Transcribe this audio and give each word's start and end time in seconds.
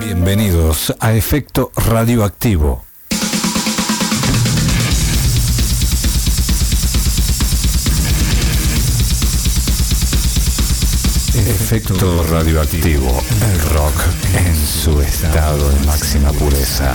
Bienvenidos 0.00 0.94
a 0.98 1.12
Efecto 1.12 1.70
Radioactivo. 1.76 2.82
Efecto 11.34 12.22
radioactivo, 12.30 13.22
el 13.52 13.60
rock 13.72 14.00
en 14.34 14.56
su 14.66 15.02
estado 15.02 15.68
de 15.68 15.84
máxima 15.84 16.32
pureza. 16.32 16.94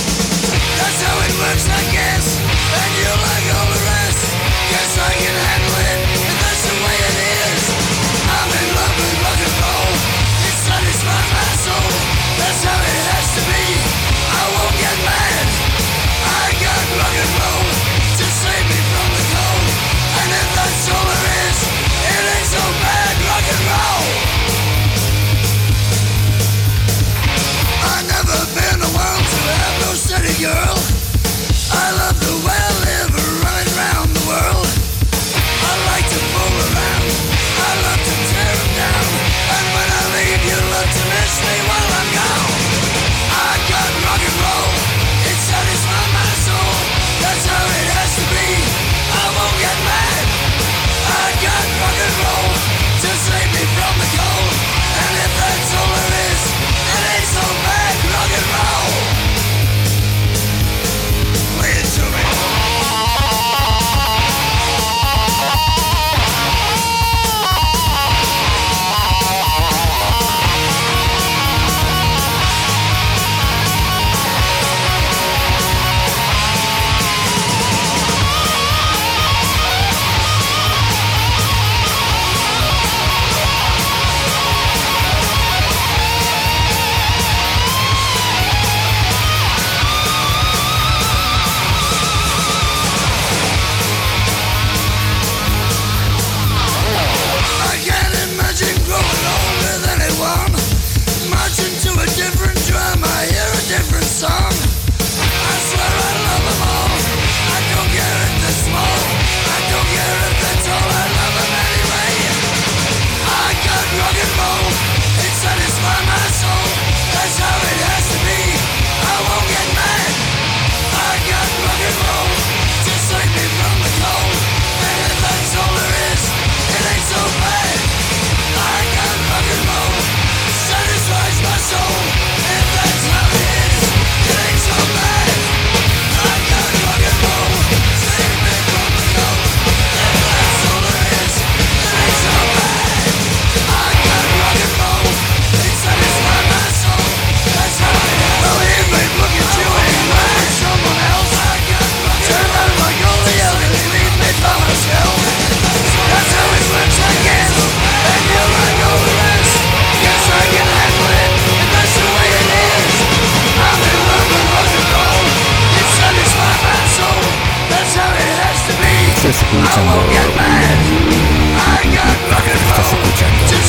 escuchando. 172.93 173.45
Estás 173.45 173.63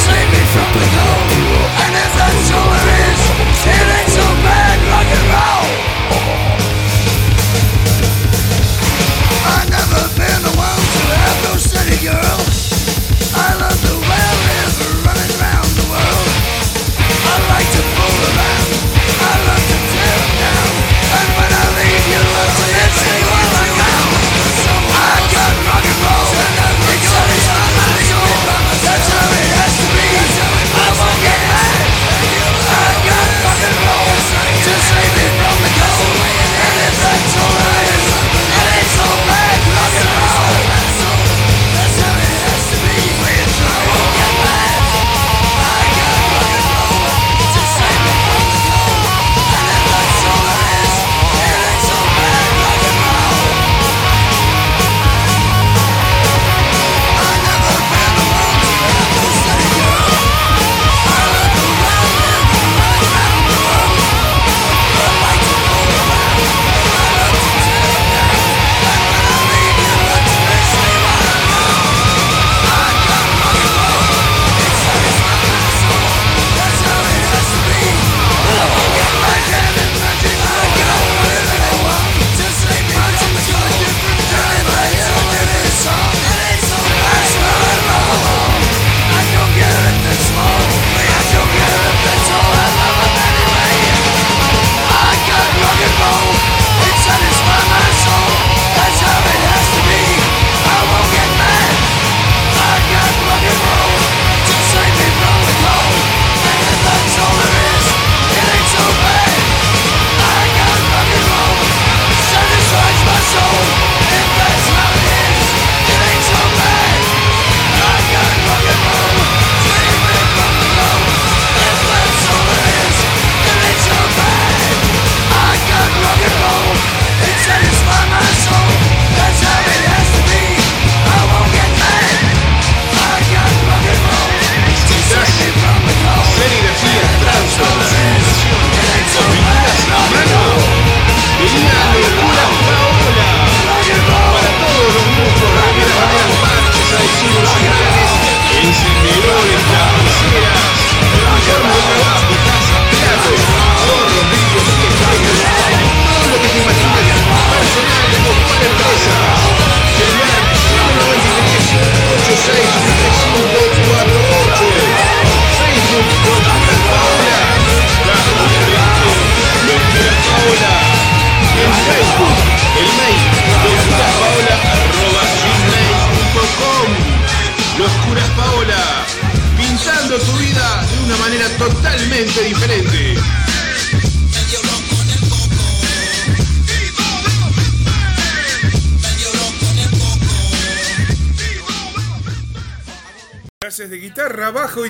escuchando. 0.56 1.01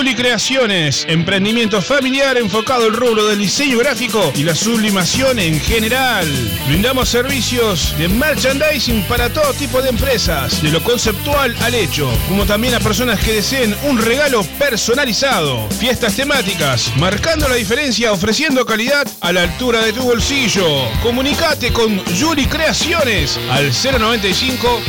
Juli 0.00 0.14
Creaciones, 0.14 1.04
emprendimiento 1.10 1.82
familiar 1.82 2.38
enfocado 2.38 2.86
al 2.86 2.94
rubro 2.94 3.26
del 3.26 3.38
diseño 3.38 3.76
gráfico 3.76 4.32
y 4.34 4.44
la 4.44 4.54
sublimación 4.54 5.38
en 5.38 5.60
general. 5.60 6.26
Brindamos 6.66 7.10
servicios 7.10 7.94
de 7.98 8.08
merchandising 8.08 9.02
para 9.02 9.30
todo 9.30 9.52
tipo 9.52 9.82
de 9.82 9.90
empresas, 9.90 10.62
de 10.62 10.70
lo 10.70 10.82
conceptual 10.82 11.54
al 11.60 11.74
hecho, 11.74 12.10
como 12.28 12.46
también 12.46 12.74
a 12.74 12.80
personas 12.80 13.20
que 13.20 13.34
deseen 13.34 13.76
un 13.82 13.98
regalo 13.98 14.42
personalizado. 14.58 15.68
Fiestas 15.78 16.16
temáticas, 16.16 16.90
marcando 16.96 17.46
la 17.46 17.56
diferencia, 17.56 18.10
ofreciendo 18.10 18.64
calidad 18.64 19.06
a 19.20 19.32
la 19.32 19.42
altura 19.42 19.84
de 19.84 19.92
tu 19.92 20.00
bolsillo. 20.04 20.64
Comunicate 21.02 21.74
con 21.74 22.02
Juli 22.18 22.46
Creaciones 22.46 23.38
al 23.50 23.70
095 23.70 24.80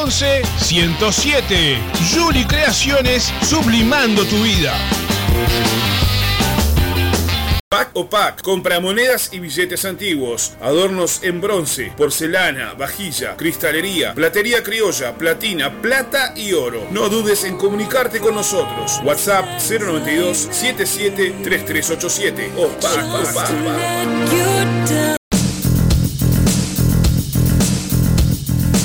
011 0.00 0.42
107. 0.58 1.78
Juli 2.14 2.46
Creaciones, 2.46 3.30
sublimando 3.42 4.24
tu 4.24 4.42
vida. 4.42 4.53
Pack 7.68 7.90
o 7.94 8.08
Pack, 8.08 8.42
compra 8.42 8.78
monedas 8.78 9.30
y 9.32 9.40
billetes 9.40 9.84
antiguos, 9.84 10.52
adornos 10.60 11.24
en 11.24 11.40
bronce, 11.40 11.92
porcelana, 11.96 12.74
vajilla, 12.74 13.36
cristalería, 13.36 14.14
platería 14.14 14.62
criolla, 14.62 15.16
platina, 15.16 15.82
plata 15.82 16.34
y 16.36 16.52
oro. 16.52 16.86
No 16.92 17.08
dudes 17.08 17.42
en 17.42 17.56
comunicarte 17.56 18.20
con 18.20 18.36
nosotros. 18.36 19.00
WhatsApp 19.04 19.44
092 19.58 20.48
77 20.52 21.34
3387 21.42 22.52
o 22.56 22.68
Pack 22.68 23.04
o 23.12 23.34
Pack. 23.34 25.13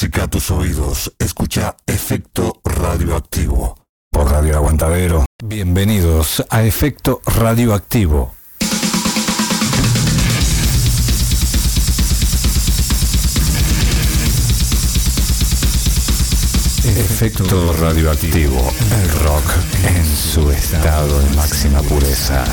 Intoxica 0.00 0.28
tus 0.28 0.52
oídos. 0.52 1.12
Escucha 1.18 1.76
Efecto 1.84 2.60
Radioactivo. 2.62 3.74
Por 4.12 4.30
Radio 4.30 4.54
Aguantadero. 4.54 5.24
Bienvenidos 5.42 6.44
a 6.50 6.62
Efecto 6.62 7.20
Radioactivo. 7.26 8.32
Efecto 16.84 17.72
radioactivo. 17.72 18.72
El 19.02 19.10
rock 19.24 19.50
en 19.84 20.06
su 20.06 20.48
estado 20.52 21.18
de 21.18 21.34
máxima 21.34 21.82
pureza. 21.82 22.44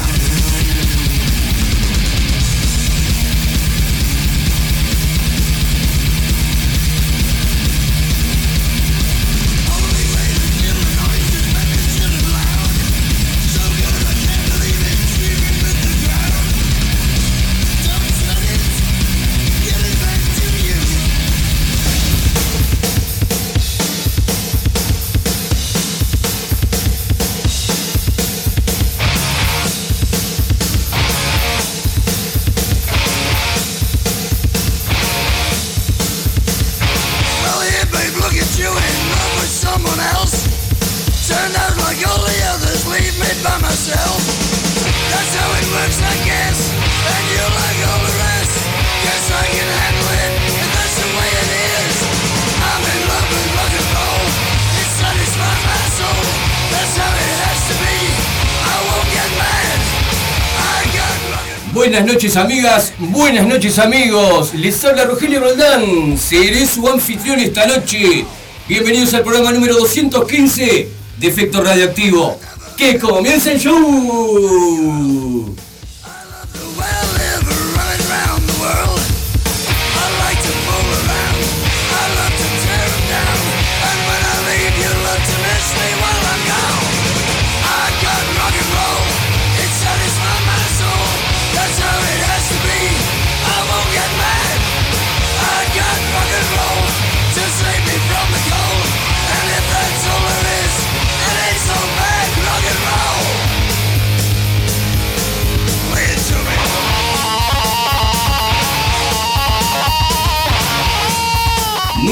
Amigas, 62.38 62.94
buenas 62.98 63.48
noches 63.48 63.80
amigos. 63.80 64.54
Les 64.54 64.84
habla 64.84 65.06
Rogelio 65.06 65.40
Roldán. 65.40 66.18
Seré 66.18 66.66
su 66.66 66.88
anfitrión 66.88 67.40
esta 67.40 67.66
noche. 67.66 68.26
Bienvenidos 68.68 69.14
al 69.14 69.24
programa 69.24 69.52
número 69.52 69.76
215 69.76 70.90
de 71.18 71.28
Efecto 71.28 71.64
Radioactivo. 71.64 72.40
¡Que 72.78 73.00
comience 73.00 73.54
el 73.54 73.60
show! 73.60 75.56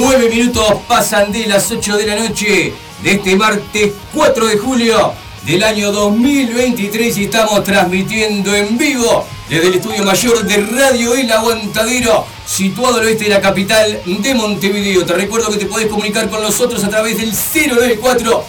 9 0.06 0.30
minutos 0.30 0.66
pasan 0.86 1.32
de 1.32 1.48
las 1.48 1.72
8 1.72 1.96
de 1.96 2.06
la 2.06 2.18
noche 2.18 2.74
de 3.02 3.12
este 3.14 3.38
martes 3.38 3.94
4 4.14 4.48
de 4.48 4.58
julio 4.58 5.14
del 5.46 5.64
año 5.64 5.94
2023 5.94 7.20
y 7.20 7.24
estamos 7.24 7.64
transmitiendo 7.64 8.54
en 8.54 8.78
vivo 8.78 9.26
desde 9.48 9.68
el 9.68 9.74
estudio 9.76 10.04
mayor 10.04 10.44
de 10.44 10.58
Radio 10.58 11.16
El 11.16 11.32
Aguantadero, 11.32 12.26
situado 12.46 12.98
al 12.98 13.06
oeste 13.06 13.24
de 13.24 13.30
la 13.30 13.40
capital 13.40 14.02
de 14.06 14.36
Montevideo. 14.36 15.06
Te 15.06 15.14
recuerdo 15.14 15.50
que 15.50 15.58
te 15.58 15.68
podés 15.68 15.88
comunicar 15.88 16.30
con 16.30 16.42
nosotros 16.42 16.84
a 16.84 16.90
través 16.90 17.18
del 17.18 17.32
094 17.32 18.44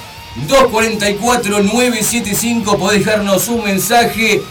244 0.49 1.63
975, 1.63 2.77
podés 2.77 3.05
dejarnos 3.05 3.47
un 3.47 3.63
mensaje, 3.63 4.43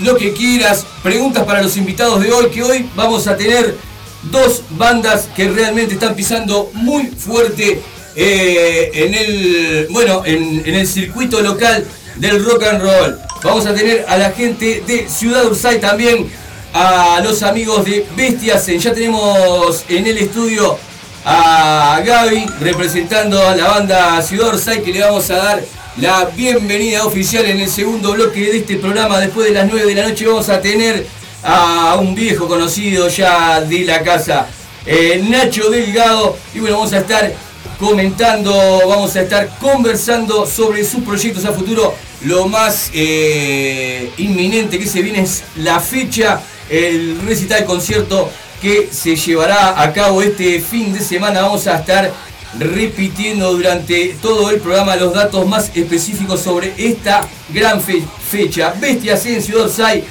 lo 0.00 0.16
que 0.16 0.32
quieras, 0.32 0.84
preguntas 1.00 1.44
para 1.44 1.62
los 1.62 1.76
invitados 1.76 2.20
de 2.20 2.32
hoy, 2.32 2.50
que 2.50 2.64
hoy 2.64 2.90
vamos 2.96 3.28
a 3.28 3.36
tener 3.36 3.86
dos 4.22 4.62
bandas 4.70 5.28
que 5.34 5.48
realmente 5.48 5.94
están 5.94 6.14
pisando 6.14 6.70
muy 6.74 7.06
fuerte 7.06 7.80
eh, 8.16 8.90
en 8.94 9.14
el 9.14 9.86
bueno 9.90 10.22
en, 10.24 10.62
el 10.66 10.86
circuito 10.86 11.40
local 11.40 11.86
del 12.16 12.44
rock 12.44 12.64
and 12.64 12.82
roll. 12.82 13.18
Vamos 13.42 13.66
a 13.66 13.74
tener 13.74 14.04
a 14.08 14.16
la 14.16 14.32
gente 14.32 14.82
de 14.86 15.08
Ciudad 15.08 15.46
Ursay 15.46 15.80
también, 15.80 16.28
a 16.72 17.20
los 17.22 17.42
amigos 17.42 17.84
de 17.84 18.04
Bestias. 18.16 18.66
Ya 18.66 18.92
tenemos 18.92 19.84
en 19.88 20.06
el 20.06 20.18
estudio 20.18 20.76
a 21.24 22.00
Gaby 22.04 22.46
representando 22.60 23.40
a 23.46 23.54
la 23.54 23.68
banda 23.68 24.20
Ciudad 24.22 24.54
Ursay 24.54 24.82
que 24.82 24.92
le 24.92 25.00
vamos 25.00 25.30
a 25.30 25.36
dar 25.36 25.62
la 26.00 26.24
bienvenida 26.26 27.04
oficial 27.04 27.44
en 27.44 27.60
el 27.60 27.68
segundo 27.68 28.12
bloque 28.12 28.40
de 28.40 28.58
este 28.58 28.76
programa. 28.76 29.20
Después 29.20 29.46
de 29.48 29.54
las 29.54 29.68
9 29.70 29.86
de 29.86 29.94
la 29.94 30.08
noche 30.08 30.26
vamos 30.26 30.48
a 30.48 30.60
tener 30.60 31.06
a 31.42 31.96
un 32.00 32.14
viejo 32.14 32.48
conocido 32.48 33.08
ya 33.08 33.60
de 33.60 33.84
la 33.84 34.02
casa, 34.02 34.46
eh, 34.86 35.22
Nacho 35.28 35.70
Delgado. 35.70 36.36
Y 36.54 36.60
bueno, 36.60 36.76
vamos 36.76 36.92
a 36.92 36.98
estar 36.98 37.32
comentando, 37.78 38.52
vamos 38.88 39.14
a 39.16 39.22
estar 39.22 39.48
conversando 39.58 40.46
sobre 40.46 40.84
sus 40.84 41.02
proyectos 41.02 41.44
a 41.44 41.52
futuro. 41.52 41.94
Lo 42.24 42.48
más 42.48 42.90
eh, 42.92 44.10
inminente 44.18 44.78
que 44.78 44.86
se 44.86 45.02
viene 45.02 45.22
es 45.22 45.44
la 45.56 45.78
fecha, 45.78 46.40
el 46.68 47.20
recital 47.24 47.64
concierto 47.64 48.30
que 48.60 48.88
se 48.90 49.14
llevará 49.14 49.80
a 49.80 49.92
cabo 49.92 50.20
este 50.22 50.60
fin 50.60 50.92
de 50.92 51.00
semana. 51.00 51.42
Vamos 51.42 51.66
a 51.68 51.78
estar 51.78 52.12
repitiendo 52.58 53.52
durante 53.52 54.16
todo 54.20 54.50
el 54.50 54.60
programa 54.60 54.96
los 54.96 55.12
datos 55.14 55.46
más 55.46 55.70
específicos 55.74 56.40
sobre 56.40 56.72
esta 56.76 57.20
gran 57.50 57.80
fecha. 57.80 58.74
Bestias 58.80 59.26
en 59.26 59.42
Ciudad 59.42 59.68
Sai 59.68 60.02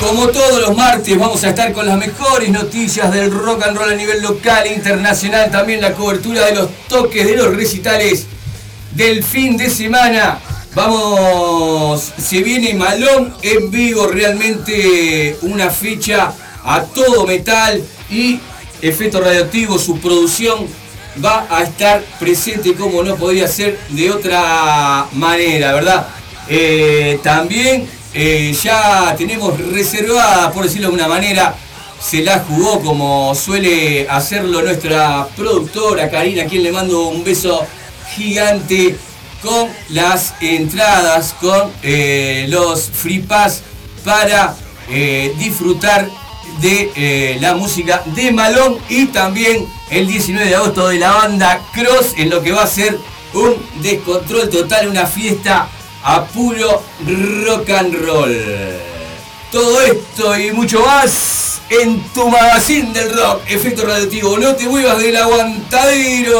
Como 0.00 0.28
todos 0.28 0.62
los 0.62 0.74
martes 0.74 1.18
vamos 1.18 1.44
a 1.44 1.50
estar 1.50 1.72
con 1.74 1.86
las 1.86 1.98
mejores 1.98 2.48
noticias 2.48 3.12
del 3.12 3.30
rock 3.30 3.64
and 3.64 3.76
roll 3.76 3.92
a 3.92 3.94
nivel 3.94 4.22
local 4.22 4.66
e 4.66 4.72
internacional, 4.72 5.50
también 5.50 5.82
la 5.82 5.92
cobertura 5.92 6.46
de 6.46 6.54
los 6.54 6.70
toques 6.88 7.26
de 7.26 7.36
los 7.36 7.54
recitales 7.54 8.26
del 8.92 9.22
fin 9.22 9.58
de 9.58 9.68
semana. 9.68 10.38
Vamos, 10.74 12.12
se 12.16 12.42
viene 12.42 12.72
Malón 12.72 13.34
en 13.42 13.70
vivo, 13.70 14.06
realmente 14.06 15.36
una 15.42 15.68
fecha 15.68 16.32
a 16.64 16.82
todo 16.82 17.26
metal 17.26 17.82
y 18.08 18.40
efecto 18.80 19.20
radioactivo, 19.20 19.78
su 19.78 19.98
producción 19.98 20.66
va 21.22 21.46
a 21.50 21.62
estar 21.62 22.02
presente 22.18 22.72
como 22.74 23.02
no 23.02 23.16
podría 23.16 23.46
ser 23.46 23.78
de 23.90 24.10
otra 24.10 25.06
manera, 25.12 25.74
¿verdad? 25.74 26.06
Eh, 26.48 27.20
también 27.22 27.86
eh, 28.12 28.56
ya 28.60 29.14
tenemos 29.16 29.58
reservada, 29.72 30.50
por 30.52 30.64
decirlo 30.64 30.88
de 30.88 30.94
una 30.94 31.06
manera, 31.06 31.54
se 32.00 32.22
la 32.22 32.40
jugó 32.40 32.80
como 32.80 33.34
suele 33.34 34.08
hacerlo 34.08 34.62
nuestra 34.62 35.28
productora 35.36 36.10
Karina, 36.10 36.44
quien 36.46 36.62
le 36.64 36.72
mando 36.72 37.08
un 37.08 37.22
beso 37.22 37.64
gigante 38.14 38.96
con 39.42 39.68
las 39.90 40.34
entradas, 40.40 41.34
con 41.40 41.70
eh, 41.82 42.46
los 42.48 42.90
free 42.90 43.20
pass 43.20 43.62
para 44.04 44.56
eh, 44.88 45.32
disfrutar 45.38 46.08
de 46.60 47.38
la 47.40 47.54
música 47.54 48.02
de 48.06 48.32
Malón 48.32 48.78
y 48.88 49.06
también 49.06 49.66
el 49.88 50.06
19 50.06 50.46
de 50.46 50.56
agosto 50.56 50.88
de 50.88 50.98
la 50.98 51.12
banda 51.12 51.62
Cross 51.72 52.14
en 52.16 52.28
lo 52.28 52.42
que 52.42 52.52
va 52.52 52.64
a 52.64 52.66
ser 52.66 52.98
un 53.32 53.54
descontrol 53.80 54.50
total, 54.50 54.88
una 54.88 55.06
fiesta 55.06 55.68
a 56.04 56.24
puro 56.26 56.82
rock 57.46 57.70
and 57.70 57.94
roll. 58.06 58.34
Todo 59.50 59.80
esto 59.82 60.38
y 60.38 60.52
mucho 60.52 60.80
más 60.80 61.60
en 61.68 62.02
tu 62.12 62.28
magazine 62.28 62.92
del 62.92 63.16
rock, 63.16 63.42
efecto 63.48 63.84
radioactivo. 63.86 64.38
No 64.38 64.54
te 64.54 64.68
muevas 64.68 64.98
del 64.98 65.16
aguantadero. 65.16 66.30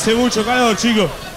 Hace 0.00 0.14
mucho 0.14 0.42
calor, 0.42 0.74
chicos. 0.78 1.29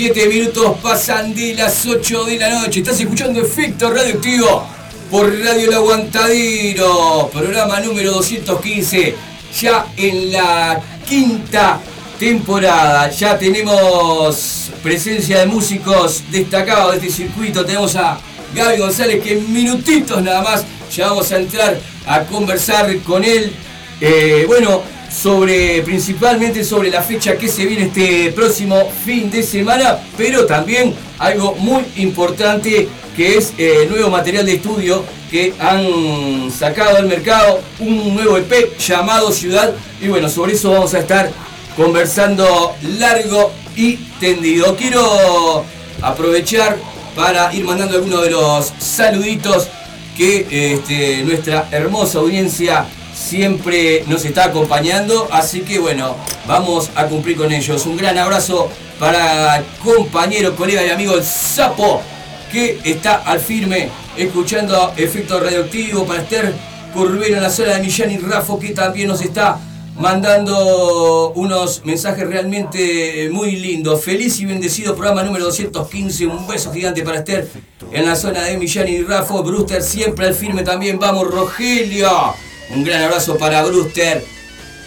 17 0.00 0.28
minutos 0.30 0.78
pasan 0.82 1.34
de 1.34 1.54
las 1.54 1.84
8 1.84 2.24
de 2.24 2.38
la 2.38 2.48
noche. 2.48 2.80
Estás 2.80 2.98
escuchando 2.98 3.38
Efecto 3.38 3.90
Radioactivo 3.90 4.66
por 5.10 5.30
Radio 5.40 5.68
El 5.68 5.74
Aguantadero, 5.74 7.28
programa 7.30 7.80
número 7.80 8.12
215, 8.12 9.14
ya 9.60 9.88
en 9.98 10.32
la 10.32 10.80
quinta 11.06 11.78
temporada. 12.18 13.10
Ya 13.10 13.38
tenemos 13.38 14.70
presencia 14.82 15.40
de 15.40 15.46
músicos 15.46 16.22
destacados 16.30 16.92
de 16.92 17.06
este 17.06 17.24
circuito. 17.24 17.66
Tenemos 17.66 17.94
a 17.96 18.18
Gaby 18.54 18.78
González 18.78 19.22
que 19.22 19.34
en 19.34 19.52
minutitos 19.52 20.22
nada 20.22 20.40
más 20.40 20.64
ya 20.90 21.08
vamos 21.08 21.30
a 21.30 21.36
entrar 21.36 21.78
a 22.06 22.22
conversar 22.22 22.96
con 23.00 23.22
él. 23.22 23.52
Eh, 24.00 24.44
bueno, 24.46 24.80
sobre 25.10 25.82
principalmente 25.82 26.64
sobre 26.64 26.90
la 26.90 27.02
fecha 27.02 27.36
que 27.36 27.48
se 27.48 27.66
viene 27.66 27.86
este 27.86 28.32
próximo 28.32 28.90
fin 29.04 29.30
de 29.30 29.42
semana, 29.42 29.98
pero 30.16 30.46
también 30.46 30.94
algo 31.18 31.54
muy 31.56 31.84
importante 31.96 32.88
que 33.16 33.36
es 33.36 33.52
el 33.58 33.66
eh, 33.66 33.86
nuevo 33.90 34.08
material 34.10 34.46
de 34.46 34.54
estudio 34.54 35.04
que 35.30 35.52
han 35.58 36.50
sacado 36.50 36.96
al 36.96 37.06
mercado, 37.06 37.60
un 37.80 38.14
nuevo 38.14 38.36
EP 38.36 38.78
llamado 38.78 39.32
Ciudad 39.32 39.72
y 40.00 40.08
bueno, 40.08 40.28
sobre 40.28 40.54
eso 40.54 40.70
vamos 40.70 40.94
a 40.94 41.00
estar 41.00 41.30
conversando 41.76 42.74
largo 42.98 43.52
y 43.76 43.96
tendido. 44.18 44.76
Quiero 44.76 45.64
aprovechar 46.02 46.78
para 47.14 47.52
ir 47.52 47.64
mandando 47.64 47.96
algunos 47.96 48.22
de 48.22 48.30
los 48.30 48.72
saluditos 48.78 49.68
que 50.16 50.74
este, 50.74 51.22
nuestra 51.24 51.68
hermosa 51.70 52.18
audiencia 52.18 52.86
siempre 53.30 54.02
nos 54.08 54.24
está 54.24 54.46
acompañando, 54.46 55.28
así 55.30 55.60
que 55.60 55.78
bueno, 55.78 56.16
vamos 56.48 56.90
a 56.96 57.06
cumplir 57.06 57.36
con 57.36 57.52
ellos. 57.52 57.86
Un 57.86 57.96
gran 57.96 58.18
abrazo 58.18 58.68
para 58.98 59.62
compañero, 59.84 60.56
colega 60.56 60.84
y 60.84 60.90
amigo 60.90 61.14
el 61.14 61.22
Sapo, 61.22 62.02
que 62.50 62.80
está 62.82 63.18
al 63.18 63.38
firme 63.38 63.88
escuchando 64.16 64.92
Efecto 64.96 65.38
Radioactivo, 65.38 66.04
para 66.06 66.22
Esther 66.22 66.52
Curvero 66.92 67.36
en 67.36 67.42
la 67.44 67.50
zona 67.50 67.76
de 67.76 67.82
Millán 67.82 68.10
y 68.10 68.18
Rafo, 68.18 68.58
que 68.58 68.70
también 68.70 69.06
nos 69.06 69.22
está 69.22 69.60
mandando 69.96 71.30
unos 71.36 71.84
mensajes 71.84 72.26
realmente 72.26 73.28
muy 73.30 73.52
lindos. 73.52 74.02
Feliz 74.02 74.40
y 74.40 74.46
bendecido 74.46 74.96
programa 74.96 75.22
número 75.22 75.44
215. 75.44 76.26
Un 76.26 76.48
beso 76.48 76.72
gigante 76.72 77.04
para 77.04 77.18
Esther 77.18 77.48
en 77.92 78.06
la 78.06 78.16
zona 78.16 78.42
de 78.42 78.58
Millán 78.58 78.88
y 78.88 79.02
Rafo. 79.02 79.44
Brewster 79.44 79.84
siempre 79.84 80.26
al 80.26 80.34
firme 80.34 80.64
también. 80.64 80.98
Vamos, 80.98 81.30
Rogelio. 81.30 82.34
Un 82.72 82.84
gran 82.84 83.02
abrazo 83.02 83.36
para 83.36 83.64
Brewster 83.64 84.24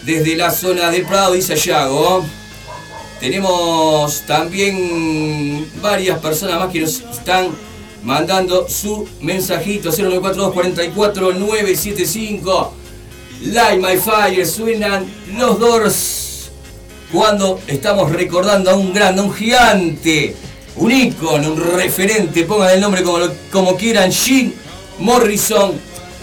desde 0.05 0.35
la 0.37 0.51
zona 0.51 0.89
del 0.89 1.05
Prado, 1.05 1.33
dice 1.33 1.55
Yago. 1.55 2.23
Tenemos 3.19 4.21
también 4.21 5.69
varias 5.81 6.19
personas 6.19 6.59
más 6.59 6.71
que 6.71 6.81
nos 6.81 7.01
están 7.01 7.49
mandando 8.03 8.67
su 8.69 9.07
mensajito 9.21 9.91
0942 9.91 10.53
44 10.53 11.33
975 11.33 12.73
Light 13.45 13.81
My 13.81 13.97
Fire 13.97 14.45
suenan 14.45 15.05
los 15.37 15.59
Doors 15.59 16.51
cuando 17.11 17.59
estamos 17.67 18.11
recordando 18.11 18.71
a 18.71 18.75
un 18.75 18.93
grande, 18.93 19.21
un 19.21 19.33
gigante, 19.33 20.35
un 20.77 20.91
ícono, 20.91 21.51
un 21.51 21.61
referente, 21.75 22.43
pongan 22.43 22.71
el 22.71 22.81
nombre 22.81 23.03
como, 23.03 23.19
como 23.51 23.75
quieran, 23.77 24.11
Jim 24.11 24.51
Morrison 24.99 25.73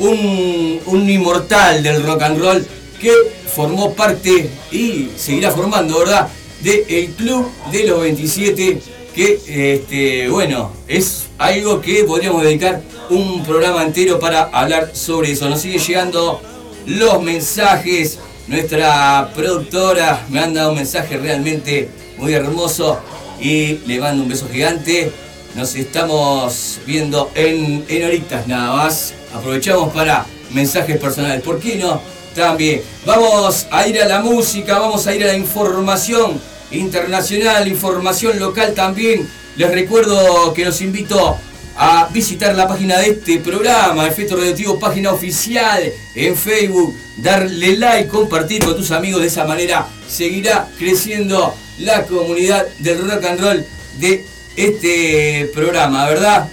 un, 0.01 1.09
inmortal 1.09 1.83
del 1.83 2.03
rock 2.03 2.23
and 2.23 2.39
roll 2.39 2.67
que 3.01 3.13
formó 3.55 3.95
parte 3.95 4.51
y 4.71 5.11
seguirá 5.17 5.51
formando, 5.51 5.99
¿verdad? 5.99 6.29
Del 6.63 7.11
Club 7.13 7.51
de 7.73 7.85
los 7.85 8.01
27, 8.01 8.81
que, 9.15 9.41
este, 9.47 10.29
bueno, 10.29 10.73
es 10.87 11.27
algo 11.39 11.81
que 11.81 12.05
podríamos 12.05 12.43
dedicar 12.43 12.83
un 13.09 13.43
programa 13.45 13.83
entero 13.83 14.19
para 14.19 14.43
hablar 14.43 14.91
sobre 14.95 15.33
eso. 15.33 15.49
Nos 15.49 15.63
siguen 15.63 15.81
llegando 15.81 16.41
los 16.87 17.23
mensajes. 17.23 18.19
Nuestra 18.47 19.31
productora 19.35 20.27
me 20.29 20.41
han 20.41 20.55
dado 20.55 20.71
un 20.71 20.77
mensaje 20.77 21.17
realmente 21.17 21.89
muy 22.19 22.35
hermoso 22.35 22.99
y 23.41 23.79
le 23.87 24.01
mando 24.01 24.23
un 24.23 24.29
beso 24.29 24.49
gigante. 24.53 25.11
Nos 25.55 25.75
estamos 25.75 26.81
viendo 26.87 27.31
en, 27.35 27.85
en 27.89 28.05
horitas 28.05 28.47
nada 28.47 28.77
más. 28.77 29.15
Aprovechamos 29.35 29.93
para 29.93 30.27
mensajes 30.51 30.99
personales. 30.99 31.43
¿Por 31.43 31.61
qué 31.61 31.77
no? 31.77 32.01
También. 32.35 32.83
Vamos 33.05 33.66
a 33.71 33.87
ir 33.87 34.01
a 34.01 34.07
la 34.07 34.21
música, 34.21 34.79
vamos 34.79 35.07
a 35.07 35.14
ir 35.14 35.25
a 35.25 35.29
la 35.29 35.37
información 35.37 36.40
internacional, 36.71 37.66
información 37.69 38.38
local 38.38 38.73
también. 38.75 39.29
Les 39.57 39.71
recuerdo 39.71 40.53
que 40.55 40.64
los 40.64 40.81
invito 40.81 41.37
a 41.77 42.09
visitar 42.12 42.55
la 42.55 42.69
página 42.69 42.99
de 42.99 43.11
este 43.11 43.38
programa, 43.38 44.07
Efecto 44.07 44.37
Radioactivo, 44.37 44.79
página 44.79 45.12
oficial 45.12 45.83
en 46.14 46.37
Facebook, 46.37 46.95
darle 47.16 47.77
like, 47.77 48.09
compartir 48.09 48.64
con 48.64 48.77
tus 48.77 48.90
amigos, 48.90 49.23
de 49.23 49.29
esa 49.29 49.45
manera 49.45 49.87
seguirá 50.09 50.69
creciendo 50.79 51.55
la 51.79 52.05
comunidad 52.05 52.66
del 52.79 53.09
rock 53.09 53.25
and 53.25 53.40
roll 53.40 53.66
de 53.99 54.25
este 54.57 55.51
programa, 55.55 56.07
¿verdad? 56.07 56.49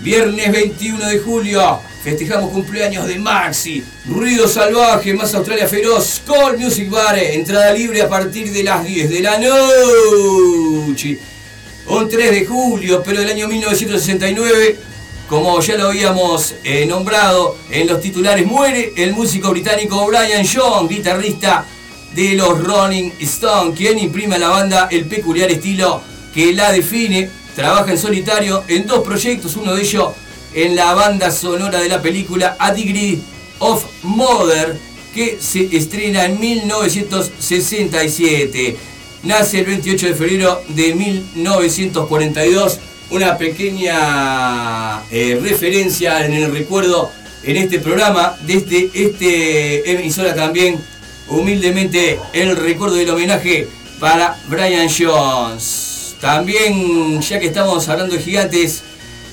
Viernes 0.00 0.52
21 0.52 1.08
de 1.08 1.18
julio, 1.18 1.80
festejamos 2.02 2.50
cumpleaños 2.50 3.06
de 3.06 3.18
Maxi, 3.18 3.84
Ruido 4.06 4.48
Salvaje, 4.48 5.14
más 5.14 5.34
Australia 5.34 5.66
Feroz, 5.66 6.22
Call 6.26 6.58
Music 6.58 6.88
Bar, 6.88 7.18
entrada 7.18 7.72
libre 7.72 8.02
a 8.02 8.08
partir 8.08 8.52
de 8.52 8.62
las 8.62 8.84
10 8.84 9.10
de 9.10 9.20
la 9.20 9.38
noche. 9.38 11.18
Un 11.86 12.08
3 12.08 12.30
de 12.30 12.46
julio, 12.46 13.02
pero 13.04 13.20
del 13.20 13.30
año 13.30 13.48
1969, 13.48 14.78
como 15.28 15.60
ya 15.60 15.76
lo 15.76 15.88
habíamos 15.88 16.54
eh, 16.64 16.86
nombrado 16.86 17.56
en 17.70 17.86
los 17.86 18.00
titulares, 18.00 18.46
muere 18.46 18.92
el 18.96 19.12
músico 19.12 19.50
británico 19.50 20.06
Brian 20.06 20.46
Jones, 20.46 20.88
guitarrista 20.88 21.64
de 22.14 22.34
los 22.34 22.62
Rolling 22.62 23.12
Stones, 23.20 23.76
quien 23.76 23.98
imprime 23.98 24.36
a 24.36 24.38
la 24.38 24.48
banda 24.48 24.88
el 24.90 25.06
peculiar 25.06 25.50
estilo 25.50 26.02
que 26.34 26.52
la 26.52 26.72
define 26.72 27.30
Trabaja 27.58 27.90
en 27.90 27.98
solitario 27.98 28.62
en 28.68 28.86
dos 28.86 29.00
proyectos, 29.00 29.56
uno 29.56 29.74
de 29.74 29.82
ellos 29.82 30.12
en 30.64 30.74
la 30.74 30.92
banda 30.92 31.30
sonora 31.30 31.80
de 31.80 31.88
la 31.88 32.02
película 32.02 32.56
A 32.58 32.72
Degree 32.72 33.20
of 33.60 33.84
Mother, 34.02 34.76
que 35.14 35.38
se 35.40 35.76
estrena 35.76 36.24
en 36.24 36.40
1967. 36.40 38.76
Nace 39.22 39.60
el 39.60 39.66
28 39.66 40.08
de 40.08 40.14
febrero 40.14 40.60
de 40.70 40.96
1942. 40.96 42.80
Una 43.10 43.38
pequeña 43.38 45.04
eh, 45.12 45.38
referencia 45.40 46.26
en 46.26 46.34
el 46.34 46.50
recuerdo 46.50 47.12
en 47.44 47.56
este 47.56 47.78
programa, 47.78 48.36
desde 48.44 48.90
este 48.92 49.92
emisora 49.92 50.34
también, 50.34 50.84
humildemente 51.28 52.18
el 52.32 52.56
recuerdo 52.56 52.96
del 52.96 53.10
homenaje 53.10 53.68
para 54.00 54.36
Brian 54.48 54.88
Jones. 54.88 56.16
También, 56.20 57.22
ya 57.22 57.38
que 57.38 57.46
estamos 57.46 57.88
hablando 57.88 58.16
de 58.16 58.22
gigantes, 58.22 58.82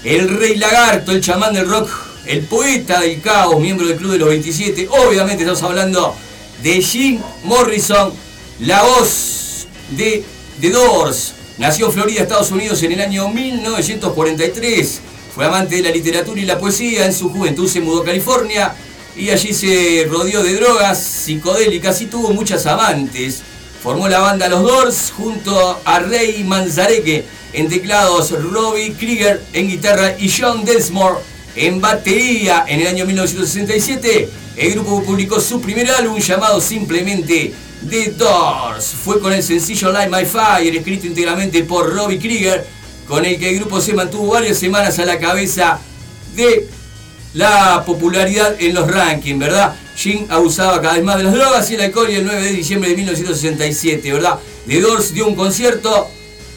el 0.05 0.29
Rey 0.37 0.55
Lagarto, 0.57 1.11
el 1.11 1.19
chamán 1.19 1.55
del 1.55 1.67
rock, 1.67 1.89
el 2.27 2.41
poeta 2.41 3.01
del 3.01 3.19
caos, 3.21 3.59
miembro 3.59 3.87
del 3.87 3.97
Club 3.97 4.11
de 4.11 4.19
los 4.19 4.29
27. 4.29 4.87
Obviamente 4.87 5.43
estamos 5.43 5.63
hablando 5.63 6.15
de 6.61 6.79
Jim 6.79 7.19
Morrison, 7.43 8.13
la 8.59 8.83
voz 8.83 9.67
de 9.89 10.23
The 10.61 10.69
Doors. 10.69 11.33
Nació 11.57 11.87
en 11.87 11.93
Florida, 11.93 12.21
Estados 12.21 12.51
Unidos 12.51 12.83
en 12.83 12.91
el 12.91 13.01
año 13.01 13.29
1943. 13.29 15.01
Fue 15.33 15.45
amante 15.45 15.77
de 15.77 15.81
la 15.81 15.89
literatura 15.89 16.39
y 16.39 16.45
la 16.45 16.59
poesía. 16.59 17.07
En 17.07 17.13
su 17.13 17.29
juventud 17.29 17.67
se 17.67 17.81
mudó 17.81 18.03
a 18.03 18.05
California 18.05 18.75
y 19.17 19.31
allí 19.31 19.53
se 19.53 20.05
rodeó 20.07 20.43
de 20.43 20.53
drogas 20.53 21.01
psicodélicas 21.01 21.99
y 22.01 22.05
tuvo 22.05 22.29
muchas 22.29 22.67
amantes. 22.67 23.41
Formó 23.85 24.07
la 24.07 24.17
banda 24.17 24.49
Los 24.49 24.63
Doors 24.63 25.13
junto 25.15 25.79
a 25.85 25.99
Ray 25.99 26.43
Manzarek 26.43 27.23
en 27.53 27.69
teclados, 27.69 28.31
Robbie 28.31 28.93
Krieger 28.93 29.43
en 29.53 29.67
guitarra 29.67 30.15
y 30.17 30.27
John 30.27 30.65
Densmore 30.65 31.19
en 31.55 31.79
batería. 31.79 32.65
En 32.67 32.81
el 32.81 32.87
año 32.87 33.05
1967 33.05 34.27
el 34.57 34.71
grupo 34.71 35.03
publicó 35.03 35.39
su 35.39 35.61
primer 35.61 35.91
álbum 35.91 36.17
llamado 36.17 36.59
simplemente 36.59 37.53
The 37.87 38.13
Doors. 38.13 38.85
Fue 39.03 39.19
con 39.19 39.31
el 39.31 39.43
sencillo 39.43 39.91
Light 39.91 40.11
My 40.11 40.25
Fire, 40.25 40.75
escrito 40.75 41.05
íntegramente 41.05 41.63
por 41.63 41.93
Robbie 41.93 42.17
Krieger, 42.17 42.65
con 43.07 43.23
el 43.23 43.37
que 43.37 43.51
el 43.51 43.59
grupo 43.59 43.79
se 43.79 43.93
mantuvo 43.93 44.31
varias 44.31 44.57
semanas 44.57 44.97
a 44.97 45.05
la 45.05 45.19
cabeza 45.19 45.79
de 46.35 46.67
la 47.35 47.83
popularidad 47.85 48.55
en 48.59 48.73
los 48.73 48.89
rankings, 48.89 49.37
¿verdad? 49.37 49.75
Jim 49.95 50.25
abusaba 50.29 50.81
cada 50.81 50.95
vez 50.95 51.03
más 51.03 51.17
de 51.17 51.23
las 51.23 51.33
drogas 51.33 51.69
y 51.71 51.75
el 51.75 51.81
alcohol 51.81 52.09
y 52.09 52.15
el 52.15 52.25
9 52.25 52.41
de 52.41 52.51
diciembre 52.51 52.89
de 52.89 52.97
1967, 52.97 54.11
¿verdad? 54.11 54.39
The 54.67 54.81
Doors 54.81 55.13
dio 55.13 55.27
un 55.27 55.35
concierto 55.35 56.09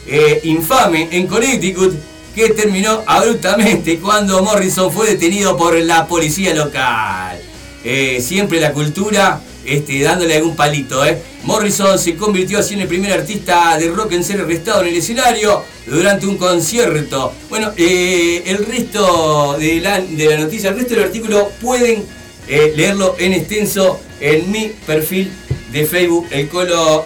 eh, 0.07 0.41
infame 0.43 1.07
en 1.11 1.27
Connecticut 1.27 1.93
que 2.35 2.49
terminó 2.49 3.03
abruptamente 3.05 3.99
cuando 3.99 4.43
Morrison 4.43 4.91
fue 4.91 5.07
detenido 5.07 5.57
por 5.57 5.75
la 5.79 6.07
policía 6.07 6.53
local. 6.53 7.39
Eh, 7.83 8.21
siempre 8.21 8.59
la 8.59 8.73
cultura 8.73 9.41
este, 9.65 10.01
dándole 10.01 10.35
algún 10.35 10.55
palito. 10.55 11.05
¿eh? 11.05 11.21
Morrison 11.43 11.97
se 11.97 12.15
convirtió 12.15 12.59
así 12.59 12.73
en 12.73 12.81
el 12.81 12.87
primer 12.87 13.13
artista 13.13 13.77
de 13.77 13.89
rock 13.89 14.13
en 14.13 14.23
ser 14.23 14.41
arrestado 14.41 14.81
en 14.81 14.87
el 14.87 14.95
escenario 14.97 15.63
durante 15.85 16.27
un 16.27 16.37
concierto. 16.37 17.33
Bueno, 17.49 17.71
eh, 17.77 18.43
el 18.45 18.65
resto 18.65 19.57
de 19.59 19.79
la, 19.79 20.01
de 20.01 20.25
la, 20.25 20.37
noticia, 20.37 20.69
el 20.69 20.77
resto 20.77 20.95
del 20.95 21.03
artículo 21.05 21.51
pueden 21.61 22.03
eh, 22.49 22.73
leerlo 22.75 23.15
en 23.19 23.33
extenso 23.33 23.99
en 24.19 24.51
mi 24.51 24.71
perfil 24.85 25.31
de 25.71 25.85
Facebook, 25.85 26.27
el 26.31 26.49
colo 26.49 27.05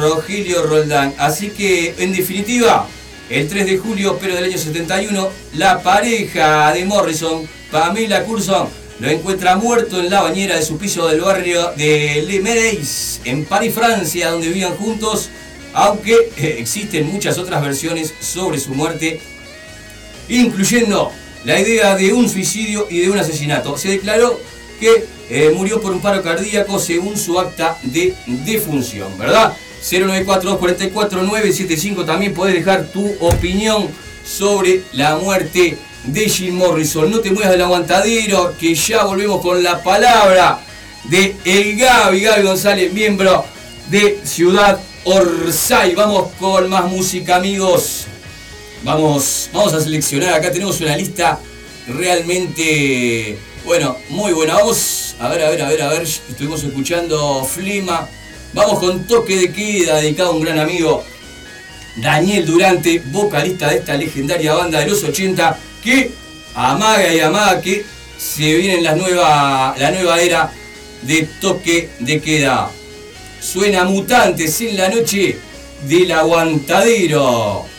Rogelio 0.00 0.64
Roldán. 0.64 1.14
Así 1.18 1.50
que, 1.50 1.94
en 1.98 2.12
definitiva, 2.12 2.88
el 3.30 3.48
3 3.48 3.64
de 3.64 3.78
julio, 3.78 4.18
pero 4.20 4.34
del 4.34 4.44
año 4.44 4.58
71, 4.58 5.28
la 5.54 5.82
pareja 5.82 6.72
de 6.72 6.84
Morrison, 6.84 7.48
Pamela 7.70 8.24
Curson, 8.24 8.68
lo 8.98 9.08
encuentra 9.08 9.56
muerto 9.56 10.00
en 10.00 10.10
la 10.10 10.22
bañera 10.22 10.56
de 10.56 10.62
su 10.62 10.76
piso 10.78 11.08
del 11.08 11.20
barrio 11.20 11.72
de 11.76 12.24
Le 12.26 12.40
Medeis, 12.40 13.20
en 13.24 13.44
París, 13.44 13.74
Francia, 13.74 14.30
donde 14.30 14.48
vivían 14.48 14.74
juntos, 14.74 15.30
aunque 15.74 16.14
eh, 16.36 16.56
existen 16.58 17.06
muchas 17.10 17.38
otras 17.38 17.62
versiones 17.62 18.12
sobre 18.20 18.58
su 18.58 18.74
muerte, 18.74 19.20
incluyendo 20.28 21.10
la 21.44 21.58
idea 21.58 21.96
de 21.96 22.12
un 22.12 22.28
suicidio 22.28 22.86
y 22.90 23.00
de 23.00 23.10
un 23.10 23.18
asesinato. 23.18 23.76
Se 23.78 23.88
declaró 23.88 24.38
que 24.82 25.06
eh, 25.30 25.50
murió 25.54 25.80
por 25.80 25.92
un 25.92 26.00
paro 26.00 26.20
cardíaco 26.22 26.80
según 26.80 27.16
su 27.16 27.38
acta 27.38 27.78
de 27.84 28.12
defunción, 28.26 29.16
¿verdad? 29.16 29.56
094-244-975 29.80 32.04
también 32.04 32.34
puedes 32.34 32.56
dejar 32.56 32.88
tu 32.88 33.14
opinión 33.20 33.88
sobre 34.24 34.82
la 34.92 35.14
muerte 35.16 35.78
de 36.04 36.28
Jim 36.28 36.56
Morrison. 36.56 37.08
No 37.08 37.20
te 37.20 37.30
muevas 37.30 37.52
del 37.52 37.62
aguantadero, 37.62 38.56
que 38.58 38.74
ya 38.74 39.04
volvemos 39.04 39.40
con 39.40 39.62
la 39.62 39.80
palabra 39.84 40.58
de 41.04 41.36
el 41.44 41.76
Gaby, 41.76 42.20
Gaby 42.20 42.42
González, 42.42 42.92
miembro 42.92 43.44
de 43.88 44.18
Ciudad 44.24 44.80
Orsay. 45.04 45.94
Vamos 45.94 46.32
con 46.40 46.68
más 46.68 46.90
música, 46.90 47.36
amigos. 47.36 48.06
Vamos, 48.82 49.48
vamos 49.52 49.74
a 49.74 49.80
seleccionar. 49.80 50.34
Acá 50.34 50.50
tenemos 50.50 50.80
una 50.80 50.96
lista 50.96 51.38
realmente, 51.86 53.38
bueno, 53.64 53.96
muy 54.08 54.32
buena. 54.32 54.54
Vamos 54.54 55.14
a 55.20 55.28
ver, 55.28 55.42
a 55.42 55.50
ver, 55.50 55.62
a 55.62 55.68
ver, 55.68 55.82
a 55.82 55.88
ver. 55.88 56.02
Estuvimos 56.02 56.64
escuchando 56.64 57.44
Flima. 57.44 58.08
Vamos 58.52 58.80
con 58.80 59.06
Toque 59.06 59.36
de 59.36 59.52
Queda, 59.52 59.96
dedicado 59.96 60.30
a 60.30 60.32
un 60.32 60.42
gran 60.42 60.58
amigo, 60.58 61.04
Daniel 61.96 62.44
Durante, 62.44 62.98
vocalista 62.98 63.68
de 63.68 63.76
esta 63.76 63.96
legendaria 63.96 64.52
banda 64.52 64.80
de 64.80 64.88
los 64.88 65.02
80 65.02 65.58
que 65.82 66.10
amaga 66.54 67.14
y 67.14 67.20
amaga 67.20 67.62
que 67.62 67.84
se 68.18 68.54
viene 68.56 68.82
la 68.82 68.94
nueva, 68.94 69.74
la 69.78 69.90
nueva 69.90 70.20
era 70.20 70.52
de 71.02 71.28
toque 71.40 71.90
de 72.00 72.20
queda. 72.20 72.70
Suena 73.40 73.84
mutantes 73.84 74.60
en 74.60 74.76
la 74.76 74.88
noche 74.88 75.38
del 75.88 76.12
aguantadero. 76.12 77.71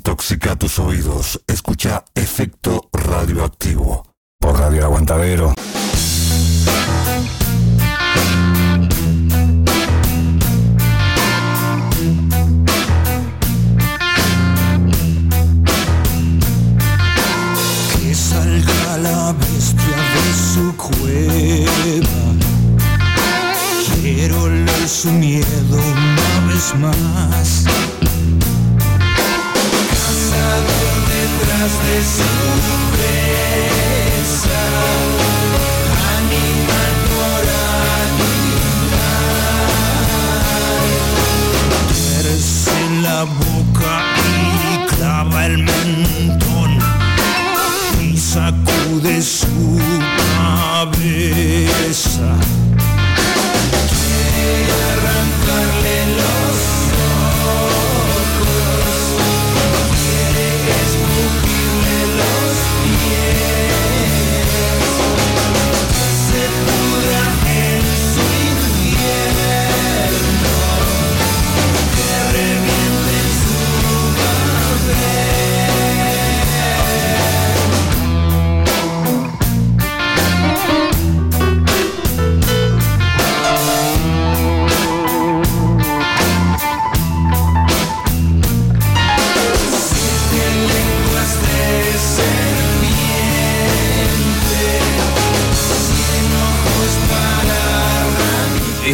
Desintoxica 0.00 0.56
tus 0.56 0.78
oídos. 0.78 1.42
Escucha 1.46 2.02
Efecto 2.14 2.88
Radioactivo. 2.90 4.02
Por 4.38 4.58
Radio 4.58 4.86
Aguantadero. 4.86 5.52
Que 17.92 18.14
salga 18.14 18.98
la 19.02 19.34
bestia 19.34 19.98
de 20.14 20.32
su 20.54 20.74
cueva. 20.78 22.08
Quiero 24.00 24.48
leer 24.48 24.88
su 24.88 25.12
miedo 25.12 25.44
una 25.76 26.46
vez 26.48 26.74
más. 26.76 27.29
So. 31.98 32.59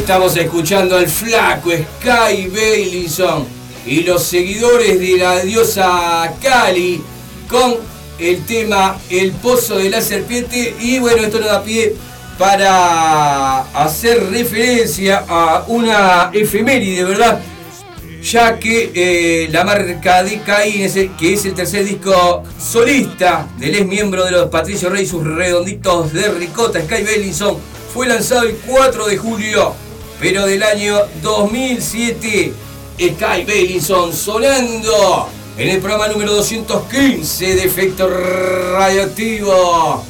Estamos 0.07 0.37
escuchando 0.37 0.97
al 0.97 1.09
flaco 1.09 1.73
Sky 1.73 2.47
Bailinson 2.47 3.45
y 3.85 4.05
los 4.05 4.23
seguidores 4.23 5.01
de 5.01 5.19
la 5.19 5.40
diosa 5.40 6.33
Kali 6.40 7.03
con 7.49 7.75
el 8.16 8.47
tema 8.47 9.01
El 9.11 9.33
Pozo 9.33 9.79
de 9.79 9.90
la 9.90 10.01
Serpiente. 10.01 10.77
Y 10.81 11.01
bueno, 11.01 11.25
esto 11.25 11.40
nos 11.40 11.49
da 11.49 11.64
pie 11.64 11.97
para 12.38 13.62
hacer 13.73 14.31
referencia 14.31 15.25
a 15.29 15.64
una 15.66 16.31
efeméride, 16.33 17.03
¿verdad? 17.03 17.40
Ya 18.23 18.61
que 18.61 18.92
eh, 18.95 19.49
la 19.51 19.64
marca 19.64 20.23
de 20.23 20.38
Caín, 20.38 20.88
que 21.19 21.35
es 21.35 21.45
el 21.47 21.55
tercer 21.55 21.85
disco 21.85 22.45
solista 22.61 23.49
del 23.59 23.75
ex 23.75 23.87
miembro 23.87 24.25
de 24.25 24.31
los 24.31 24.51
Patricio 24.51 24.88
Rey, 24.88 25.05
sus 25.05 25.25
redonditos 25.25 26.12
de 26.12 26.29
ricota, 26.29 26.81
Sky 26.81 27.03
Bellinson, 27.03 27.57
fue 27.92 28.07
lanzado 28.07 28.42
el 28.42 28.55
4 28.66 29.07
de 29.07 29.16
julio, 29.16 29.75
pero 30.20 30.46
del 30.46 30.62
año 30.62 30.98
2007. 31.22 32.52
Sky 32.98 33.44
Bellinson 33.44 34.12
sonando 34.12 35.29
en 35.59 35.68
el 35.68 35.81
programa 35.81 36.09
número 36.09 36.35
215 36.35 37.55
de 37.55 37.64
Efecto 37.64 38.09
Radioactivo. 38.09 40.05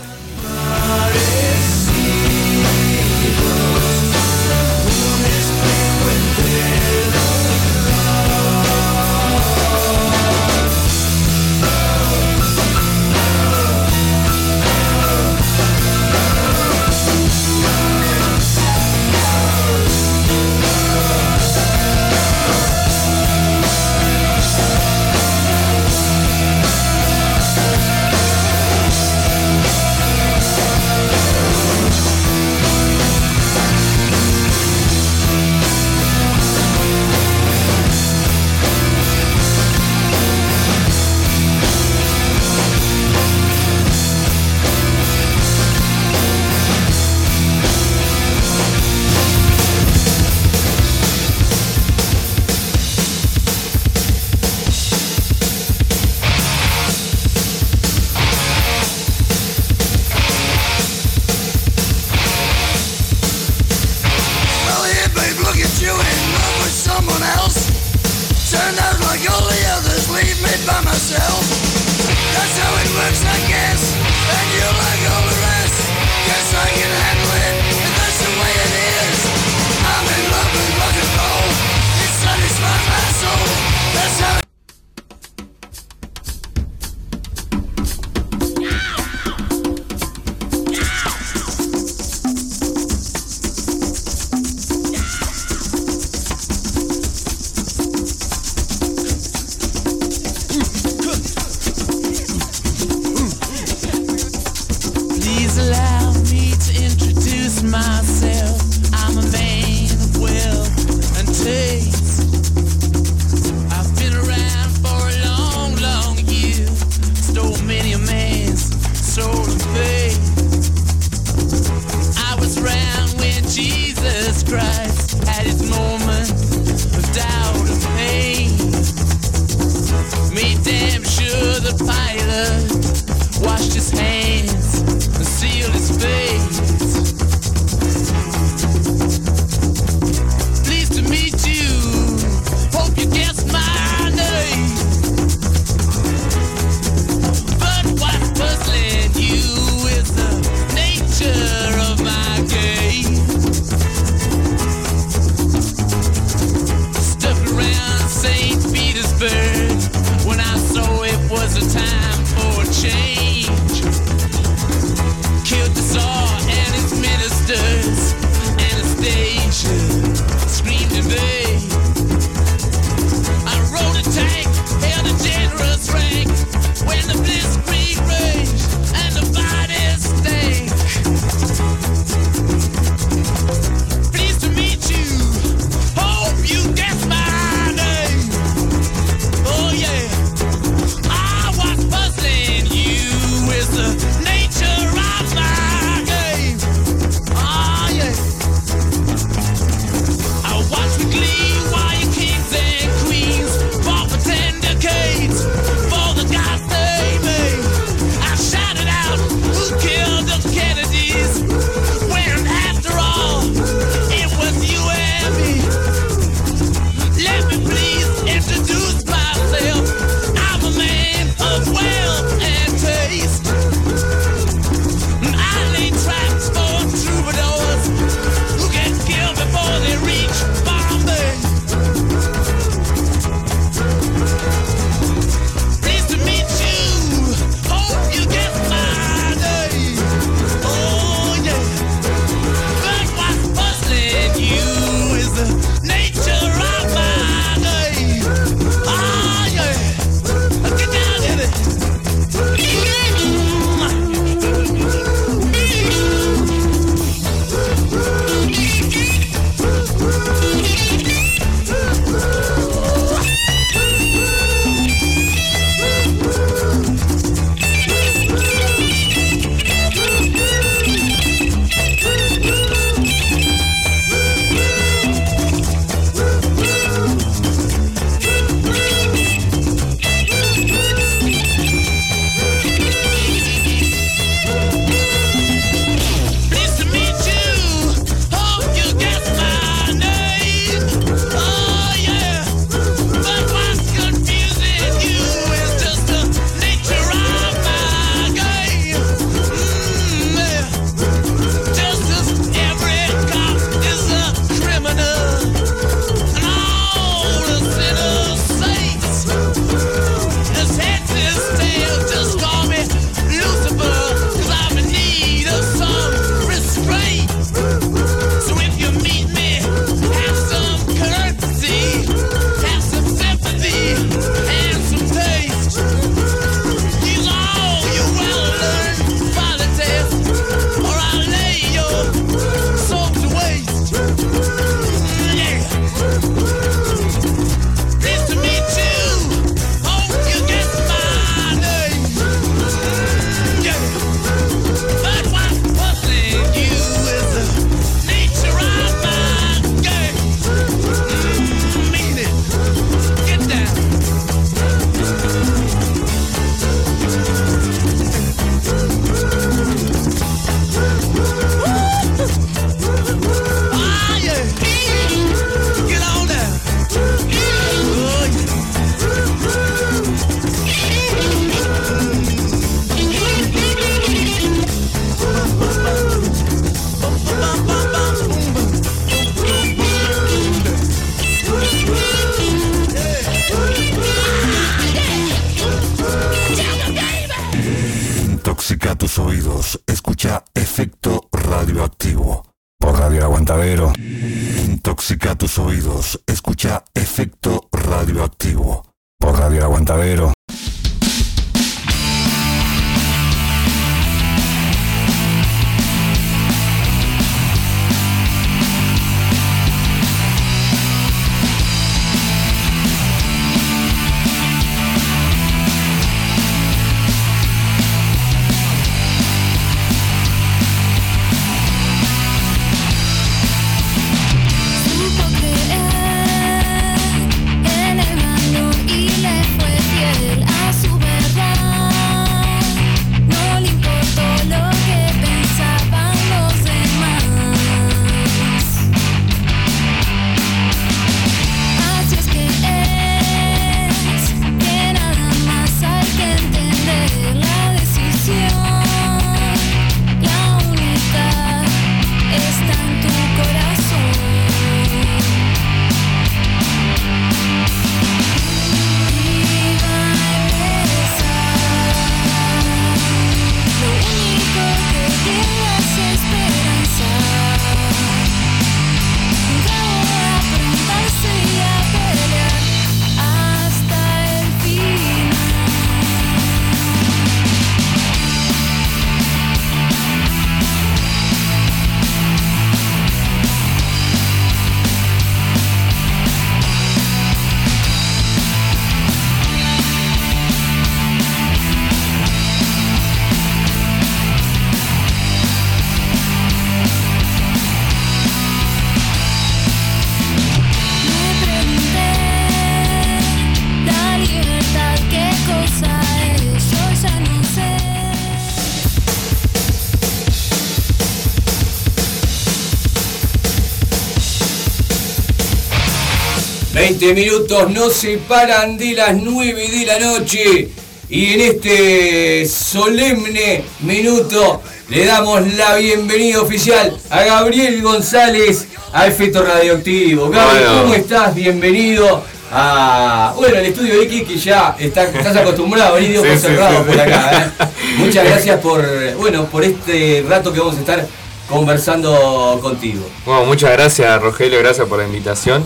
20 516.99 517.15
minutos 517.15 517.71
no 517.73 517.91
se 517.91 518.17
paran 518.17 518.79
de 518.79 518.95
las 518.95 519.15
9 519.15 519.69
de 519.69 519.85
la 519.85 519.99
noche 519.99 520.69
y 521.11 521.35
en 521.35 521.41
este 521.43 522.47
solemne 522.49 523.63
minuto 523.81 524.63
le 524.89 525.05
damos 525.05 525.47
la 525.57 525.75
bienvenida 525.75 526.41
oficial 526.41 526.97
a 527.11 527.23
Gabriel 527.23 527.83
González 527.83 528.69
a 528.95 529.07
Efecto 529.07 529.43
Radioactivo. 529.45 530.31
Gabriel, 530.31 530.65
Bueno. 530.69 530.83
¿cómo 530.85 530.95
estás? 530.95 531.35
Bienvenido 531.35 532.23
a 532.51 533.35
bueno, 533.37 533.59
el 533.59 533.67
estudio 533.67 534.01
X 534.01 534.23
que 534.27 534.37
ya 534.39 534.75
está- 534.79 535.05
estás 535.05 535.37
acostumbrado 535.37 535.97
a 535.97 535.99
venir 536.01 536.19
Sí, 536.23 536.27
sí, 536.33 536.39
cerrados 536.39 536.79
sí, 536.87 536.93
por 536.93 537.01
acá. 537.01 537.53
¿eh? 537.61 537.67
Muchas 537.99 538.25
gracias 538.25 538.59
por 538.61 538.83
bueno 539.19 539.45
por 539.51 539.65
este 539.65 540.25
rato 540.27 540.51
que 540.51 540.61
vamos 540.61 540.77
a 540.77 540.81
estar 540.81 541.07
conversando 541.47 542.59
contigo. 542.63 543.07
Bueno, 543.27 543.45
muchas 543.45 543.71
gracias 543.73 544.19
Rogelio, 544.23 544.59
gracias 544.61 544.89
por 544.89 544.99
la 544.99 545.05
invitación. 545.05 545.63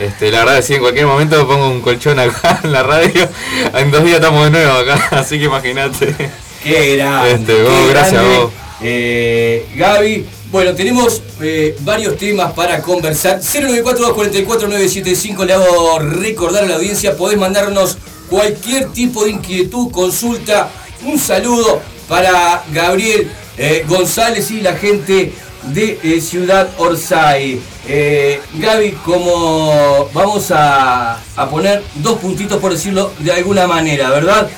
Este, 0.00 0.30
la 0.30 0.40
verdad 0.40 0.56
que 0.56 0.62
sí, 0.62 0.74
en 0.74 0.80
cualquier 0.80 1.04
momento 1.04 1.46
pongo 1.46 1.68
un 1.68 1.82
colchón 1.82 2.18
acá 2.18 2.58
en 2.64 2.72
la 2.72 2.82
radio. 2.82 3.28
En 3.74 3.90
dos 3.90 4.02
días 4.02 4.16
estamos 4.16 4.44
de 4.44 4.50
nuevo 4.50 4.72
acá, 4.72 5.08
así 5.18 5.38
que 5.38 5.44
imagínate. 5.44 6.16
Qué 6.64 6.96
grande. 6.96 7.32
Este, 7.32 7.62
vos, 7.62 7.72
qué 7.86 7.90
gracias 7.90 8.22
a 8.22 8.24
vos. 8.24 8.50
Eh, 8.82 9.68
Gaby, 9.76 10.24
bueno, 10.50 10.74
tenemos 10.74 11.20
eh, 11.42 11.76
varios 11.80 12.16
temas 12.16 12.54
para 12.54 12.80
conversar. 12.80 13.40
094-244-975, 13.40 15.44
le 15.44 15.52
hago 15.52 15.98
recordar 15.98 16.64
a 16.64 16.66
la 16.66 16.76
audiencia, 16.76 17.14
podés 17.14 17.36
mandarnos 17.36 17.98
cualquier 18.30 18.90
tipo 18.92 19.24
de 19.24 19.32
inquietud, 19.32 19.90
consulta, 19.90 20.70
un 21.04 21.18
saludo 21.18 21.82
para 22.08 22.64
Gabriel 22.72 23.30
eh, 23.58 23.84
González 23.86 24.50
y 24.50 24.62
la 24.62 24.76
gente 24.76 25.34
de 25.64 25.98
eh, 26.02 26.20
Ciudad 26.20 26.68
Orsay. 26.78 27.60
Eh, 27.86 28.40
Gaby, 28.54 28.92
como 29.04 30.08
vamos 30.12 30.50
a, 30.50 31.18
a 31.36 31.50
poner 31.50 31.82
dos 31.96 32.18
puntitos 32.18 32.58
por 32.58 32.72
decirlo 32.72 33.12
de 33.18 33.32
alguna 33.32 33.66
manera, 33.66 34.10
¿verdad? 34.10 34.48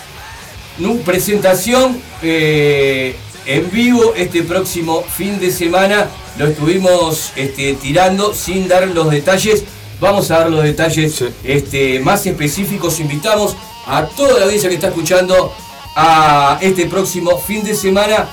Nu- 0.79 0.99
presentación 1.03 2.01
eh, 2.23 3.17
en 3.47 3.71
vivo 3.71 4.15
este 4.17 4.43
próximo 4.43 5.03
fin 5.03 5.39
de 5.41 5.51
semana. 5.51 6.09
Lo 6.39 6.47
estuvimos 6.47 7.33
este, 7.37 7.75
tirando 7.75 8.33
sin 8.35 8.69
dar 8.69 8.87
los 8.89 9.11
detalles. 9.11 9.65
Vamos 10.01 10.31
a 10.31 10.39
dar 10.41 10.51
los 10.51 10.65
detalles 10.65 11.15
Sí. 11.15 11.27
este, 11.45 12.01
más 12.01 12.25
específicos. 12.27 13.01
Invitamos 13.01 13.55
a 13.87 14.05
toda 14.07 14.39
la 14.39 14.45
audiencia 14.47 14.69
que 14.69 14.77
está 14.77 14.89
escuchando 14.89 15.53
a 15.95 16.59
este 16.63 16.87
próximo 16.87 17.39
fin 17.39 17.63
de 17.65 17.75
semana 17.75 18.29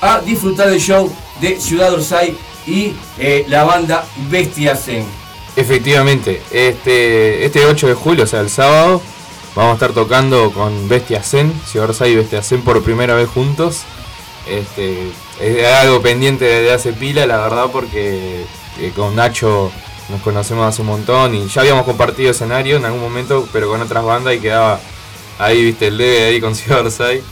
a 0.00 0.20
disfrutar 0.20 0.70
del 0.70 0.80
show 0.80 1.10
de 1.40 1.60
Ciudad 1.60 1.92
Orsay 1.92 2.36
y 2.66 2.94
eh, 3.18 3.44
la 3.48 3.64
banda 3.64 4.04
Bestia 4.30 4.76
Zen. 4.76 5.04
Efectivamente, 5.56 6.42
este, 6.50 7.44
este 7.44 7.64
8 7.64 7.88
de 7.88 7.94
julio, 7.94 8.24
o 8.24 8.26
sea, 8.26 8.40
el 8.40 8.50
sábado, 8.50 9.00
vamos 9.54 9.70
a 9.70 9.74
estar 9.74 9.92
tocando 9.92 10.52
con 10.52 10.88
Bestia 10.88 11.22
Zen, 11.22 11.52
Ciudad 11.66 11.88
Orsay 11.88 12.12
y 12.12 12.16
Bestia 12.16 12.42
Zen 12.42 12.62
por 12.62 12.82
primera 12.82 13.14
vez 13.14 13.28
juntos. 13.28 13.82
Este, 14.46 15.12
es 15.40 15.66
algo 15.66 16.02
pendiente 16.02 16.44
desde 16.44 16.72
hace 16.72 16.92
pila, 16.92 17.26
la 17.26 17.38
verdad, 17.38 17.66
porque 17.72 18.44
eh, 18.78 18.92
con 18.94 19.16
Nacho 19.16 19.72
nos 20.08 20.20
conocemos 20.22 20.66
hace 20.66 20.82
un 20.82 20.88
montón 20.88 21.34
y 21.34 21.48
ya 21.48 21.62
habíamos 21.62 21.84
compartido 21.84 22.30
escenario 22.30 22.76
en 22.76 22.84
algún 22.84 23.00
momento, 23.00 23.48
pero 23.52 23.68
con 23.68 23.80
otras 23.80 24.04
bandas 24.04 24.34
y 24.34 24.40
quedaba 24.40 24.80
ahí, 25.38 25.64
viste, 25.64 25.88
el 25.88 25.98
debe 25.98 26.24
ahí 26.24 26.40
con 26.40 26.54
Ciudad 26.54 26.84
Orsay. 26.84 27.22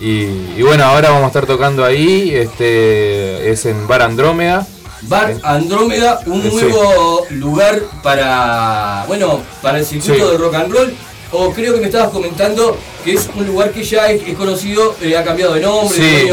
Y, 0.00 0.24
y 0.56 0.62
bueno, 0.62 0.84
ahora 0.84 1.10
vamos 1.10 1.24
a 1.24 1.26
estar 1.28 1.46
tocando 1.46 1.84
ahí, 1.84 2.30
este, 2.34 3.50
es 3.50 3.64
en 3.66 3.86
Bar 3.86 4.02
Andrómeda. 4.02 4.66
Bar 5.02 5.36
Andrómeda, 5.42 6.20
un 6.26 6.42
sí. 6.42 6.48
nuevo 6.50 7.26
lugar 7.30 7.80
para, 8.02 9.04
bueno, 9.06 9.40
para 9.62 9.78
el 9.78 9.84
circuito 9.86 10.26
Sí. 10.26 10.32
de 10.32 10.38
rock 10.38 10.54
and 10.54 10.72
roll. 10.72 10.94
O 11.32 11.50
creo 11.52 11.74
que 11.74 11.80
me 11.80 11.86
estabas 11.86 12.10
comentando 12.10 12.76
que 13.04 13.14
es 13.14 13.28
un 13.34 13.46
lugar 13.46 13.72
que 13.72 13.82
ya 13.82 14.08
es, 14.10 14.22
es 14.26 14.36
conocido, 14.36 14.94
eh, 15.02 15.16
ha 15.16 15.24
cambiado 15.24 15.54
de 15.54 15.60
nombre, 15.60 15.96
Sí, 15.96 16.28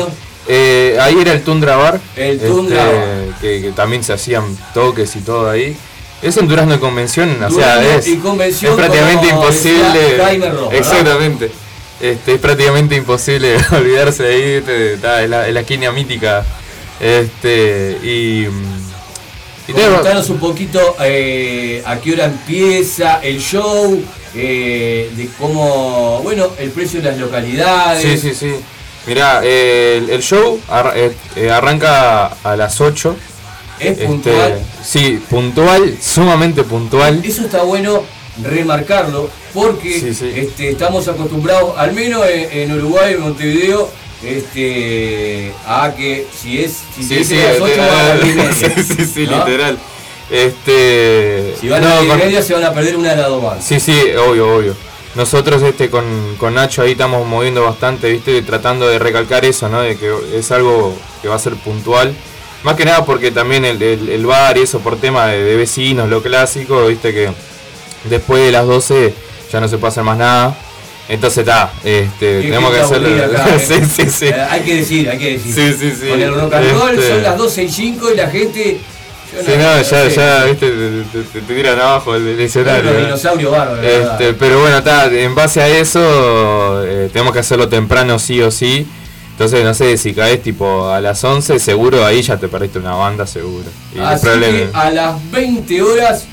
eh, 0.47 0.97
ahí 1.01 1.17
era 1.19 1.33
el 1.33 1.43
Tundra 1.43 1.75
Bar. 1.75 1.99
El 2.15 2.39
Tundra 2.39 2.83
este, 2.83 3.25
Bar. 3.25 3.39
Que, 3.41 3.61
que 3.61 3.71
también 3.71 4.03
se 4.03 4.13
hacían 4.13 4.43
toques 4.73 5.15
y 5.15 5.19
todo 5.21 5.49
ahí. 5.49 5.75
Es 6.21 6.37
en 6.37 6.47
Durazno 6.47 6.73
de 6.73 6.79
Convención, 6.79 7.31
o 7.43 7.49
sea, 7.49 7.77
Durazno 7.77 7.99
es, 7.99 8.07
y 8.07 8.17
Convención, 8.17 8.71
es 8.73 8.77
prácticamente 8.77 9.29
como 9.29 9.41
imposible. 9.41 10.17
¿verdad? 10.17 11.49
Este, 12.01 12.33
es 12.33 12.39
prácticamente 12.39 12.95
imposible 12.95 13.57
olvidarse 13.71 14.23
de 14.23 14.33
ahí, 14.33 14.41
este, 14.53 14.93
está, 14.95 15.23
es, 15.23 15.29
la, 15.29 15.47
es 15.47 15.53
la 15.53 15.59
esquina 15.61 15.91
mítica. 15.91 16.45
Este, 16.99 17.97
y. 18.03 18.45
y 19.67 19.73
tenemos- 19.73 19.95
Contanos 19.95 20.29
un 20.29 20.39
poquito 20.39 20.95
eh, 21.03 21.81
a 21.85 21.97
qué 21.99 22.13
hora 22.13 22.25
empieza 22.25 23.19
el 23.21 23.39
show, 23.39 24.01
eh, 24.35 25.11
de 25.15 25.29
cómo, 25.39 26.19
bueno, 26.23 26.47
el 26.57 26.71
precio 26.71 27.01
de 27.01 27.09
las 27.11 27.19
localidades. 27.19 28.01
Sí, 28.01 28.17
sí, 28.17 28.35
sí. 28.35 28.51
Mirá, 29.07 29.41
eh, 29.43 29.97
el, 29.97 30.09
el 30.11 30.21
show 30.23 30.59
ar- 30.69 30.93
eh, 30.95 31.49
arranca 31.51 32.27
a 32.43 32.55
las 32.55 32.79
8. 32.81 33.15
Es 33.79 33.91
Este, 33.93 34.05
puntual. 34.05 34.61
sí, 34.83 35.19
puntual, 35.27 35.97
sumamente 35.99 36.63
puntual. 36.63 37.19
Eso 37.25 37.41
está 37.45 37.63
bueno 37.63 38.03
remarcarlo 38.43 39.29
porque 39.53 39.99
Sí, 39.99 40.13
sí. 40.13 40.31
Este, 40.35 40.69
estamos 40.69 41.07
acostumbrados, 41.07 41.73
al 41.77 41.93
menos 41.93 42.25
en, 42.27 42.51
en 42.71 42.71
Uruguay, 42.77 43.13
en 43.13 43.21
Montevideo, 43.21 43.89
este, 44.23 45.51
a 45.65 45.93
que 45.95 46.27
si 46.33 46.63
es 46.63 46.77
si 46.95 47.03
Sí, 47.03 47.09
se 47.09 47.23
sí, 47.23 47.35
dice 47.35 47.47
a 47.47 47.51
las 47.53 47.61
8 47.61 47.77
van 47.77 47.89
a 47.89 48.03
las 48.15 48.23
10 48.23 48.33
y 48.33 48.37
media, 48.37 48.53
sí, 48.53 48.83
sí, 48.83 49.05
sí, 49.13 49.27
¿no? 49.27 49.37
literal. 49.45 49.77
Este. 50.29 51.55
Si 51.59 51.67
van 51.69 51.81
no, 51.81 51.87
a 51.87 51.91
las 51.95 52.01
10 52.01 52.05
y 52.05 52.09
con- 52.09 52.19
media 52.27 52.41
se 52.41 52.53
van 52.53 52.63
a 52.63 52.73
perder 52.73 52.95
una 52.95 53.09
de 53.11 53.15
las 53.17 53.27
dos 53.27 53.43
bandas. 53.43 53.65
Sí, 53.65 53.79
sí, 53.79 53.93
obvio, 54.17 54.55
obvio. 54.55 54.75
Nosotros 55.15 55.61
este 55.63 55.89
con, 55.89 56.05
con 56.37 56.53
Nacho 56.53 56.83
ahí 56.83 56.93
estamos 56.93 57.27
moviendo 57.27 57.63
bastante, 57.63 58.09
viste, 58.09 58.41
tratando 58.43 58.87
de 58.87 58.97
recalcar 58.97 59.43
eso, 59.43 59.67
¿no? 59.67 59.81
De 59.81 59.97
que 59.97 60.09
es 60.35 60.49
algo 60.51 60.95
que 61.21 61.27
va 61.27 61.35
a 61.35 61.39
ser 61.39 61.55
puntual. 61.55 62.13
Más 62.63 62.75
que 62.75 62.85
nada 62.85 63.03
porque 63.05 63.31
también 63.31 63.65
el, 63.65 63.81
el- 63.81 64.07
el 64.09 64.25
bar 64.25 64.57
y 64.57 64.61
eso 64.61 64.79
por 64.79 64.97
tema 64.97 65.27
de, 65.27 65.43
de 65.43 65.55
vecinos, 65.57 66.09
lo 66.09 66.21
clásico, 66.23 66.85
viste 66.87 67.13
que 67.13 67.29
después 68.05 68.43
de 68.45 68.51
las 68.51 68.65
12 68.65 69.13
ya 69.51 69.59
no 69.59 69.67
se 69.67 69.77
puede 69.77 69.91
hacer 69.91 70.03
más 70.03 70.17
nada. 70.17 70.55
Entonces 71.09 71.39
está, 71.39 71.71
este, 71.83 72.41
tenemos 72.41 72.71
que 72.73 72.79
hacerlo. 72.79 73.07
¿eh? 73.09 73.59
sí, 73.59 73.75
sí, 73.85 74.09
sí. 74.09 74.25
Eh, 74.27 74.35
hay 74.49 74.61
que 74.61 74.75
decir, 74.77 75.09
hay 75.09 75.17
que 75.17 75.37
decir. 75.37 75.53
Sí, 75.53 75.73
sí, 75.77 75.93
sí. 75.99 76.07
Con 76.09 76.21
el 76.21 76.33
rock 76.33 76.53
and 76.53 76.71
roll 76.71 76.89
Este- 76.91 77.07
son 77.09 77.23
las 77.23 77.37
12 77.37 77.63
y 77.63 77.69
5 77.69 78.11
y 78.11 78.15
la 78.15 78.29
gente. 78.29 78.79
yo 79.33 79.41
Sí, 79.43 79.51
no, 79.57 79.77
ya, 79.77 79.83
sé, 79.83 80.09
ya, 80.15 80.43
viste, 80.45 80.69
te, 80.69 81.23
te- 81.23 81.41
te 81.41 81.53
tiran 81.53 81.79
abajo 81.79 82.15
el, 82.15 82.27
el 82.27 82.39
escenario. 82.39 82.91
¿eh? 82.91 83.13
verdad. 83.15 83.83
Este, 83.83 84.33
pero 84.35 84.61
bueno, 84.61 84.77
está, 84.77 85.05
en 85.11 85.35
base 85.35 85.61
a 85.61 85.67
eso, 85.67 86.83
eh, 86.85 87.09
tenemos 87.11 87.33
que 87.33 87.39
hacerlo 87.39 87.67
temprano 87.67 88.17
sí 88.19 88.41
o 88.41 88.49
sí. 88.51 88.87
Entonces, 89.31 89.63
no 89.63 89.73
sé, 89.73 89.97
si 89.97 90.13
caes 90.13 90.43
tipo 90.43 90.89
a 90.91 91.01
las 91.01 91.23
11, 91.23 91.59
seguro 91.59 92.05
ahí 92.05 92.21
ya 92.21 92.37
te 92.37 92.47
perdiste 92.47 92.77
una 92.79 92.93
banda, 92.93 93.25
seguro. 93.25 93.65
Y 93.95 93.99
Así 93.99 94.27
que 94.27 94.69
a 94.73 94.91
las 94.91 95.31
20 95.31 95.81
horas, 95.81 96.25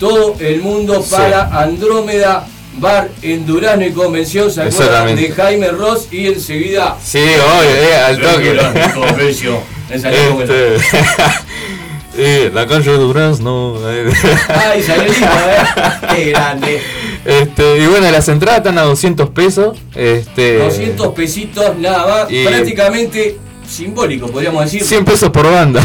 todo 0.00 0.34
el 0.40 0.60
mundo 0.62 1.00
Sí. 1.02 1.10
para 1.12 1.44
Andrómeda 1.62 2.46
Bar 2.78 3.08
en 3.22 3.46
Durazno 3.46 3.84
y 3.86 3.92
Convención. 3.92 4.50
¿Se 4.50 4.62
acuerdan 4.62 5.14
de 5.14 5.30
Jaime 5.30 5.68
Ross? 5.68 6.08
Y 6.10 6.26
enseguida. 6.28 6.96
Sí, 7.04 7.18
obvio, 7.18 7.70
eh, 7.70 7.94
al 7.96 8.18
toque. 8.20 8.58
Convención. 8.94 9.58
Este, 9.90 10.76
eh, 12.16 12.50
la 12.54 12.64
calle 12.66 12.90
de 12.92 12.96
Durazno. 12.96 13.74
eh. 13.90 14.08
Ay, 14.48 14.82
salió 14.84 15.02
lindo, 15.12 15.26
¿eh? 15.26 15.82
Qué 16.14 16.24
grande. 16.30 16.80
Este, 17.24 17.78
y 17.78 17.86
bueno, 17.86 18.08
las 18.10 18.28
entradas 18.28 18.58
están 18.58 18.78
a 18.78 18.82
200 18.82 19.30
pesos. 19.30 19.76
Este, 19.96 20.58
200 20.58 21.08
pesitos 21.08 21.76
nada 21.78 22.06
más. 22.06 22.30
y- 22.30 22.44
Prácticamente 22.46 23.36
simbólico, 23.68 24.28
podríamos 24.28 24.64
decir. 24.64 24.84
100 24.84 25.04
pesos 25.04 25.30
por 25.30 25.50
banda. 25.50 25.82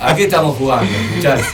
¿A 0.00 0.14
qué 0.14 0.24
estamos 0.24 0.56
jugando? 0.56 0.86
muchachos? 1.16 1.46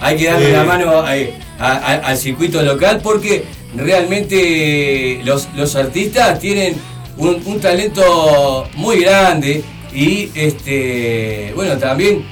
Hay 0.00 0.16
que 0.16 0.26
darle 0.26 0.52
la 0.52 0.64
mano 0.64 0.90
a- 1.00 1.10
a- 1.10 1.16
a- 1.58 1.94
al 2.08 2.16
circuito 2.18 2.62
local 2.62 3.00
porque 3.02 3.44
realmente 3.74 5.20
los, 5.24 5.48
los 5.56 5.74
artistas 5.76 6.38
tienen 6.38 6.76
un, 7.16 7.40
un 7.44 7.60
talento 7.60 8.68
muy 8.74 9.00
grande 9.00 9.62
y 9.92 10.30
este 10.34 11.52
bueno 11.54 11.76
también 11.78 12.24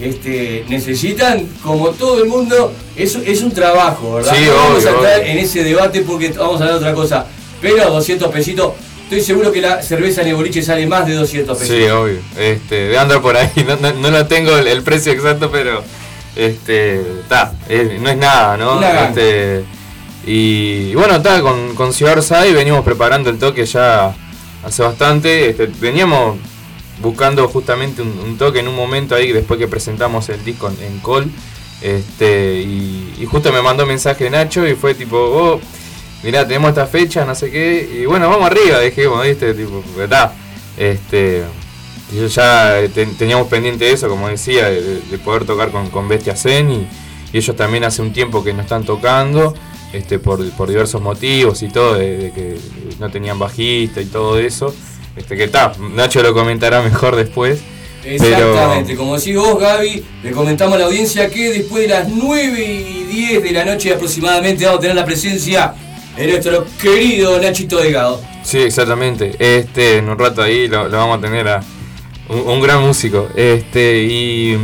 este, 0.00 0.64
necesitan, 0.68 1.46
como 1.62 1.90
todo 1.90 2.22
el 2.24 2.28
mundo, 2.28 2.72
es, 2.96 3.14
es 3.14 3.42
un 3.42 3.52
trabajo, 3.52 4.14
¿verdad? 4.14 4.34
Sí, 4.34 4.44
no 4.46 4.54
vamos 4.54 4.78
obvio, 4.78 4.88
a 4.88 4.92
entrar 4.94 5.20
obvio. 5.20 5.30
en 5.32 5.38
ese 5.38 5.62
debate 5.64 6.00
porque 6.00 6.30
vamos 6.30 6.54
a 6.60 6.64
hablar 6.64 6.70
de 6.72 6.76
otra 6.78 6.94
cosa. 6.94 7.26
Pero 7.60 7.88
200 7.90 8.32
pesitos, 8.32 8.72
estoy 9.04 9.20
seguro 9.20 9.52
que 9.52 9.60
la 9.60 9.80
cerveza 9.82 10.22
en 10.22 10.28
el 10.28 10.34
boliche 10.34 10.60
sale 10.62 10.86
más 10.86 11.06
de 11.06 11.12
200 11.14 11.56
pesitos. 11.56 11.78
Sí, 11.78 11.88
obvio. 11.88 12.18
Este, 12.36 12.88
de 12.88 12.98
andar 12.98 13.20
por 13.22 13.36
ahí. 13.36 13.48
No, 13.66 13.76
no, 13.76 13.92
no 13.92 14.10
lo 14.10 14.26
tengo 14.26 14.56
el, 14.56 14.66
el 14.66 14.82
precio 14.82 15.12
exacto, 15.12 15.50
pero 15.52 15.84
este, 16.36 17.00
está, 17.20 17.52
no 18.00 18.10
es 18.10 18.16
nada, 18.16 18.56
¿no? 18.56 18.82
Este, 18.82 19.64
y 20.26 20.94
bueno, 20.94 21.16
está, 21.16 21.40
con, 21.40 21.74
con 21.74 21.92
Ciudad 21.92 22.16
Orsay 22.18 22.52
venimos 22.52 22.84
preparando 22.84 23.30
el 23.30 23.38
toque 23.38 23.66
ya 23.66 24.14
hace 24.64 24.82
bastante. 24.82 25.50
Este, 25.50 25.66
veníamos 25.66 26.38
buscando 27.00 27.48
justamente 27.48 28.02
un, 28.02 28.18
un 28.24 28.38
toque 28.38 28.60
en 28.60 28.68
un 28.68 28.76
momento 28.76 29.14
ahí 29.14 29.32
después 29.32 29.58
que 29.58 29.68
presentamos 29.68 30.28
el 30.28 30.44
disco 30.44 30.68
en, 30.68 30.82
en 30.84 30.98
Call. 31.00 31.30
Este, 31.82 32.60
y, 32.60 33.14
y 33.18 33.26
justo 33.26 33.52
me 33.52 33.60
mandó 33.60 33.84
mensaje 33.84 34.30
Nacho 34.30 34.66
y 34.66 34.74
fue 34.74 34.94
tipo, 34.94 35.16
oh, 35.16 35.60
mirá, 36.22 36.46
tenemos 36.46 36.68
esta 36.68 36.86
fecha, 36.86 37.24
no 37.24 37.34
sé 37.34 37.50
qué, 37.50 38.02
y 38.02 38.06
bueno, 38.06 38.28
vamos 38.28 38.46
arriba, 38.46 38.78
dijimos, 38.78 39.26
viste, 39.26 39.52
tipo, 39.54 39.82
está. 40.00 40.32
Este, 40.76 41.42
yo 42.16 42.26
ya 42.26 42.80
ten- 42.94 43.14
teníamos 43.16 43.48
pendiente 43.48 43.90
eso, 43.92 44.08
como 44.08 44.28
decía, 44.28 44.68
de, 44.68 44.82
de- 44.82 45.00
de 45.00 45.18
poder 45.18 45.44
tocar 45.44 45.70
con, 45.70 45.88
con 45.90 46.08
Bestia 46.08 46.36
Zen 46.36 46.70
y, 46.70 46.86
y 47.32 47.38
ellos 47.38 47.56
también 47.56 47.84
hace 47.84 48.02
un 48.02 48.12
tiempo 48.12 48.42
que 48.44 48.52
no 48.52 48.62
están 48.62 48.84
tocando, 48.84 49.54
este, 49.92 50.18
por, 50.18 50.48
por 50.52 50.68
diversos 50.68 51.00
motivos 51.02 51.62
y 51.62 51.68
todo, 51.68 51.94
de, 51.94 52.16
de 52.18 52.32
que 52.32 52.56
no 52.98 53.10
tenían 53.10 53.38
bajista 53.38 54.00
y 54.00 54.06
todo 54.06 54.38
eso. 54.38 54.74
Este, 55.16 55.36
que 55.36 55.44
está, 55.44 55.72
Nacho 55.78 56.22
lo 56.22 56.32
comentará 56.32 56.80
mejor 56.82 57.16
después. 57.16 57.60
Exactamente, 58.04 58.96
como 58.96 59.16
decís 59.16 59.36
vos 59.36 59.58
Gaby, 59.60 60.04
le 60.24 60.30
comentamos 60.32 60.74
a 60.74 60.78
la 60.78 60.84
audiencia 60.86 61.28
que 61.30 61.52
después 61.52 61.82
de 61.82 61.88
las 61.94 62.08
9 62.08 62.64
y 62.64 63.04
10 63.04 63.42
de 63.42 63.50
la 63.52 63.64
noche 63.64 63.92
aproximadamente 63.94 64.64
vamos 64.64 64.78
a 64.78 64.80
tener 64.80 64.96
la 64.96 65.04
presencia 65.04 65.74
de 66.16 66.26
nuestro 66.26 66.66
querido 66.80 67.38
Nachito 67.40 67.78
Delgado. 67.78 68.20
Sí, 68.42 68.58
exactamente. 68.58 69.34
Este, 69.38 69.98
en 69.98 70.08
un 70.08 70.18
rato 70.18 70.42
ahí 70.42 70.66
lo, 70.68 70.88
lo 70.88 70.96
vamos 70.98 71.18
a 71.18 71.20
tener 71.20 71.46
a 71.48 71.62
un, 72.28 72.60
gran 72.60 72.82
músico. 72.82 73.28
Este, 73.34 74.02
y, 74.02 74.56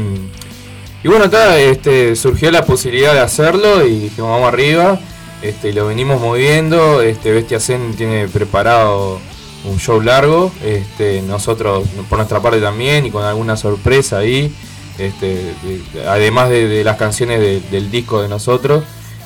y 1.02 1.09
bueno, 1.09 1.26
acá 1.26 1.59
este, 1.59 2.16
surgió 2.16 2.50
la 2.50 2.64
posibilidad 2.64 3.12
de 3.14 3.20
hacerlo 3.20 3.86
y 3.86 3.98
dijimos 4.00 4.30
vamos 4.30 4.48
arriba. 4.52 4.98
Este, 5.42 5.68
y 5.68 5.72
lo 5.72 5.86
venimos 5.86 6.20
moviendo. 6.20 7.02
Este, 7.02 7.30
Bestia 7.32 7.61
Zen 7.61 7.94
tiene 7.94 8.28
preparado 8.28 9.20
un 9.64 9.78
show 9.78 10.00
largo. 10.00 10.52
Este, 10.64 11.22
nosotros 11.22 11.86
por 12.09 12.18
nuestra 12.18 12.40
parte 12.40 12.61
también 12.61 13.06
y 13.06 13.11
con 13.11 13.24
alguna 13.24 13.56
sorpresa 13.56 14.18
ahí. 14.18 14.52
Este, 14.98 15.26
de- 15.62 16.09
además 16.09 16.50
de, 16.50 16.82
las 16.82 16.96
canciones 16.96 17.40
de- 17.40 17.61
del 17.70 17.90
disco 17.90 18.20
de 18.22 18.28
nosotros. 18.28 18.82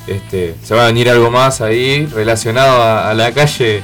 Este, 0.07 0.57
se 0.65 0.75
va 0.75 0.83
a 0.83 0.87
venir 0.87 1.09
algo 1.09 1.31
más 1.31 1.61
ahí 1.61 2.07
relacionado 2.07 2.83
a 2.83 3.15
la 3.15 3.33
calle 3.33 3.83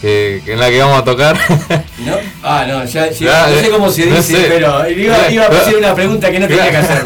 que, 0.00 0.42
en 0.46 0.58
la 0.58 0.68
que 0.70 0.78
vamos 0.80 0.98
a 1.00 1.04
tocar. 1.04 1.36
¿No? 1.98 2.16
Ah, 2.42 2.64
no, 2.66 2.84
ya, 2.84 3.06
no 3.06 3.12
sé 3.12 3.26
eh, 3.66 3.70
cómo 3.70 3.90
se 3.90 4.06
no 4.06 4.16
dice, 4.16 4.36
sé. 4.36 4.46
pero 4.48 4.88
iba, 4.90 5.30
iba 5.30 5.44
a 5.44 5.48
hacer 5.48 5.76
una 5.76 5.94
pregunta 5.94 6.30
que 6.30 6.40
no 6.40 6.48
tenía 6.48 6.70
que 6.70 6.76
hacer. 6.78 7.02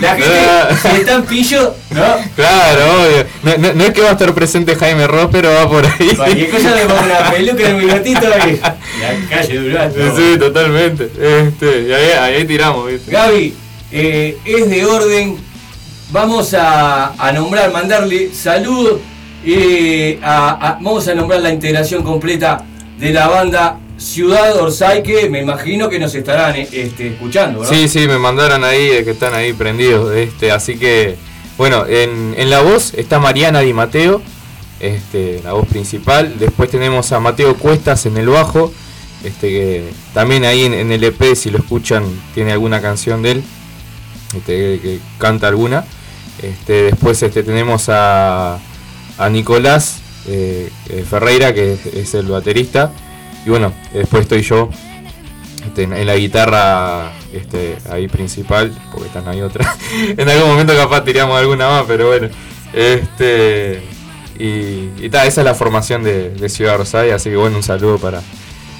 La 0.00 0.10
gente, 0.16 0.78
si 0.82 0.88
está 1.00 1.14
en 1.14 1.22
pillo, 1.24 1.74
¿no? 1.90 2.04
Claro, 2.36 2.80
obvio. 3.02 3.26
No, 3.42 3.72
no- 3.74 3.84
es 3.84 3.92
que 3.92 4.00
va 4.00 4.10
a 4.10 4.12
estar 4.12 4.32
presente 4.34 4.76
Jaime 4.76 5.06
Ross, 5.06 5.28
pero 5.32 5.52
va 5.52 5.68
por 5.68 5.84
ahí. 5.84 6.14
Cualquier 6.16 6.50
cosa 6.50 6.74
le 6.74 6.86
pongo 6.86 7.00
una 7.04 7.30
peluca 7.30 7.68
en 7.68 7.74
un 7.76 7.80
bigotito 7.80 8.20
y 8.48 8.60
la 9.00 9.28
calle 9.28 9.58
Durazno. 9.58 10.16
Sí, 10.16 10.38
totalmente. 10.38 11.04
Este, 11.20 11.80
y 11.88 11.92
ahí, 11.92 12.10
ahí 12.12 12.44
tiramos, 12.44 12.86
¿viste? 12.88 13.10
Gaby, 13.10 13.54
eh, 13.92 14.38
es 14.44 14.70
de 14.70 14.84
orden. 14.84 15.36
Vamos 16.10 16.54
a, 16.54 17.12
a 17.18 17.32
nombrar, 17.32 17.72
mandarle 17.72 18.30
saludos. 18.32 19.00
A- 20.22 20.78
vamos 20.80 21.06
a 21.08 21.14
nombrar 21.14 21.40
la 21.40 21.52
integración 21.52 22.02
completa 22.02 22.64
de 22.98 23.12
la 23.12 23.28
banda 23.28 23.78
Ciudad 23.96 24.56
Orsay, 24.60 25.02
que 25.02 25.30
me 25.30 25.40
imagino 25.40 25.88
que 25.88 25.98
nos 25.98 26.14
estarán 26.14 26.56
eh, 26.56 26.68
este, 26.72 27.08
escuchando, 27.08 27.60
¿verdad? 27.60 27.74
Sí, 27.74 27.88
sí, 27.88 28.08
me 28.08 28.18
mandaron 28.18 28.64
ahí 28.64 29.04
que 29.04 29.10
están 29.12 29.34
ahí 29.34 29.52
prendidos. 29.52 30.14
Este, 30.14 30.50
así 30.50 30.76
que, 30.76 31.16
bueno, 31.56 31.84
en, 31.86 32.50
la 32.50 32.60
voz 32.60 32.92
está 32.94 33.20
Mariana 33.20 33.60
Di 33.60 33.72
Mateo, 33.72 34.20
este, 34.80 35.40
la 35.44 35.52
voz 35.52 35.68
principal. 35.68 36.34
Después 36.38 36.70
tenemos 36.70 37.12
a 37.12 37.20
Mateo 37.20 37.56
Cuestas 37.56 38.06
en 38.06 38.16
el 38.16 38.28
bajo, 38.28 38.72
que 39.40 39.84
también 40.12 40.44
ahí 40.44 40.64
en, 40.64 40.90
el 40.90 41.02
EP, 41.02 41.34
si 41.34 41.50
lo 41.50 41.58
escuchan, 41.58 42.04
tiene 42.34 42.52
alguna 42.52 42.82
canción 42.82 43.22
de 43.22 43.30
él, 43.30 43.44
canta 45.18 45.48
alguna. 45.48 45.84
Después 46.66 47.24
tenemos 47.32 47.88
a, 47.88 48.58
a 49.18 49.28
Nicolás 49.28 50.00
eh, 50.26 50.70
eh, 50.88 51.04
Ferreira, 51.08 51.52
que 51.52 51.78
es, 51.94 52.14
el 52.14 52.26
baterista. 52.26 52.90
Y 53.44 53.50
bueno, 53.50 53.72
después 53.92 54.22
estoy 54.22 54.42
yo 54.42 54.70
este, 55.66 55.82
en, 55.82 56.06
la 56.06 56.16
guitarra 56.16 57.12
este, 57.32 57.76
ahí 57.90 58.08
principal, 58.08 58.72
porque 58.90 59.08
están 59.08 59.28
ahí 59.28 59.42
otras. 59.42 59.68
en 60.16 60.28
algún 60.28 60.50
momento 60.50 60.74
capaz 60.76 61.04
tiramos 61.04 61.38
alguna 61.38 61.68
más, 61.68 61.84
pero 61.86 62.08
bueno. 62.08 62.28
Este, 62.72 63.82
y, 64.38 64.44
y 65.00 65.10
esa 65.12 65.26
es 65.26 65.36
la 65.44 65.54
formación 65.54 66.02
de, 66.02 66.30
de 66.30 66.48
Ciudad 66.48 66.76
Rosario, 66.76 67.14
así 67.14 67.30
que 67.30 67.36
bueno, 67.36 67.56
un 67.56 67.62
saludo 67.62 67.98
para, 67.98 68.20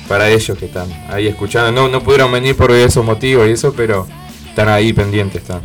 para 0.08 0.28
ellos 0.28 0.58
que 0.58 0.66
están 0.66 0.88
ahí 1.08 1.28
escuchando. 1.28 1.70
No, 1.72 1.88
no 1.88 2.02
pudieron 2.02 2.32
venir 2.32 2.56
por 2.56 2.72
esos 2.72 3.04
motivos 3.04 3.46
y 3.48 3.52
eso, 3.52 3.72
pero 3.74 4.06
están 4.48 4.68
ahí 4.68 4.92
pendientes. 4.92 5.42
Están. 5.42 5.62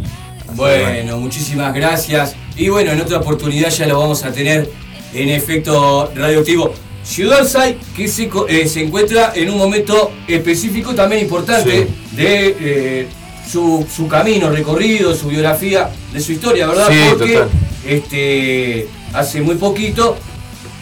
Bueno, 0.56 1.18
muchísimas 1.18 1.74
gracias. 1.74 2.36
Y 2.56 2.70
bueno, 2.70 2.92
en 2.92 3.02
otra 3.02 3.18
oportunidad 3.18 3.70
ya 3.70 3.88
lo 3.88 4.00
vamos 4.00 4.24
a 4.24 4.32
tener 4.32 4.70
en 5.14 5.30
efecto 5.30 6.12
radioactivo. 6.16 6.74
Ciudad 7.04 7.48
Sai, 7.48 7.78
que 7.96 8.08
se, 8.08 8.30
eh, 8.50 8.68
se 8.68 8.84
encuentra 8.84 9.32
en 9.34 9.50
un 9.50 9.58
momento 9.58 10.12
específico 10.28 10.94
también 10.94 11.22
importante 11.22 11.88
de 12.12 12.56
eh, 12.60 13.08
su, 13.50 13.88
su 13.94 14.08
camino 14.08 14.50
recorrido, 14.50 15.16
su 15.16 15.30
biografía, 15.30 15.90
de 16.14 16.20
su 16.20 16.34
historia, 16.34 16.68
¿verdad? 16.68 16.88
Sí, 16.90 17.00
Porque 17.10 17.34
total. 17.34 17.50
este, 17.88 18.88
hace 19.14 19.42
muy 19.42 19.56
poquito 19.56 20.18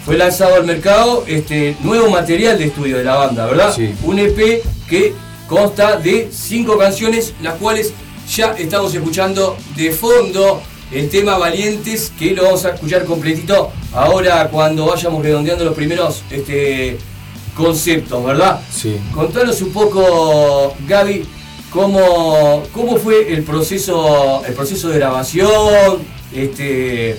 fue 0.06 0.18
lanzado 0.18 0.56
al 0.56 0.66
mercado 0.66 1.24
este 1.28 1.76
nuevo 1.82 2.10
material 2.10 2.58
de 2.58 2.66
estudio 2.66 2.98
de 2.98 3.04
la 3.04 3.16
banda, 3.16 3.46
¿verdad? 3.46 3.74
Sí. 3.74 3.94
Un 4.04 4.20
EP 4.20 4.64
que 4.90 5.14
consta 5.48 5.98
de 5.98 6.30
cinco 6.32 6.78
canciones, 6.78 7.34
las 7.42 7.56
cuales 7.56 7.94
ya 8.36 8.52
estamos 8.58 8.94
escuchando 8.94 9.58
de 9.76 9.92
fondo 9.92 10.62
el 10.92 11.10
tema 11.10 11.38
Valientes, 11.38 12.12
que 12.18 12.32
lo 12.32 12.44
vamos 12.44 12.66
a 12.66 12.72
escuchar 12.72 13.06
completito 13.06 13.72
ahora 13.94 14.48
cuando 14.50 14.86
vayamos 14.86 15.24
redondeando 15.24 15.66
los 15.66 15.74
primeros 15.74 16.24
este, 16.30 16.98
conceptos, 17.56 18.24
¿verdad? 18.24 18.62
Sí. 18.72 18.98
Contanos 19.14 19.62
un 19.62 19.72
poco, 19.72 20.76
Gaby, 20.88 21.26
cómo, 21.72 22.64
cómo 22.74 22.98
fue 22.98 23.34
el 23.34 23.44
proceso, 23.44 24.44
el 24.46 24.54
proceso 24.54 24.90
de 24.90 25.00
grabación, 25.00 26.00
este, 26.34 27.18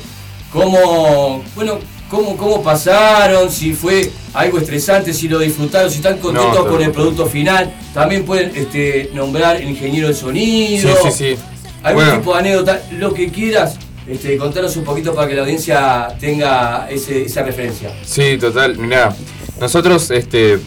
cómo, 0.52 1.42
bueno, 1.54 1.78
cómo, 2.11 2.36
cómo 2.36 2.62
pasaron, 2.62 3.50
si 3.50 3.72
fue 3.72 4.11
algo 4.34 4.59
estresante, 4.59 5.12
si 5.14 5.28
lo 5.28 5.38
disfrutaron, 5.38 5.90
si 5.90 5.96
están 5.96 6.18
contentos 6.18 6.66
con 6.66 6.82
el 6.82 6.90
producto 6.92 7.26
final. 7.26 7.72
También 7.94 8.24
pueden 8.24 8.52
este, 8.54 9.11
nombrar 9.14 9.56
el 9.56 9.68
ingeniero 9.70 10.09
de 10.09 10.14
sonido, 10.14 10.90
Sí, 11.02 11.11
sí, 11.11 11.34
sí. 11.34 11.36
algún 11.82 12.04
Bueno. 12.04 12.18
tipo 12.18 12.32
de 12.34 12.38
anécdota, 12.40 12.82
lo 12.92 13.12
que 13.14 13.28
quieras. 13.30 13.76
Este, 14.06 14.36
contanos 14.38 14.74
un 14.76 14.84
poquito 14.84 15.14
para 15.14 15.28
que 15.28 15.34
la 15.34 15.42
audiencia 15.42 16.09
tenga 16.18 16.88
ese- 16.90 17.24
esa 17.24 17.42
referencia. 17.42 17.92
Sí, 18.04 18.38
total. 18.38 18.78
Mirá, 18.78 19.14
nosotros, 19.61 20.11
este, 20.11 20.59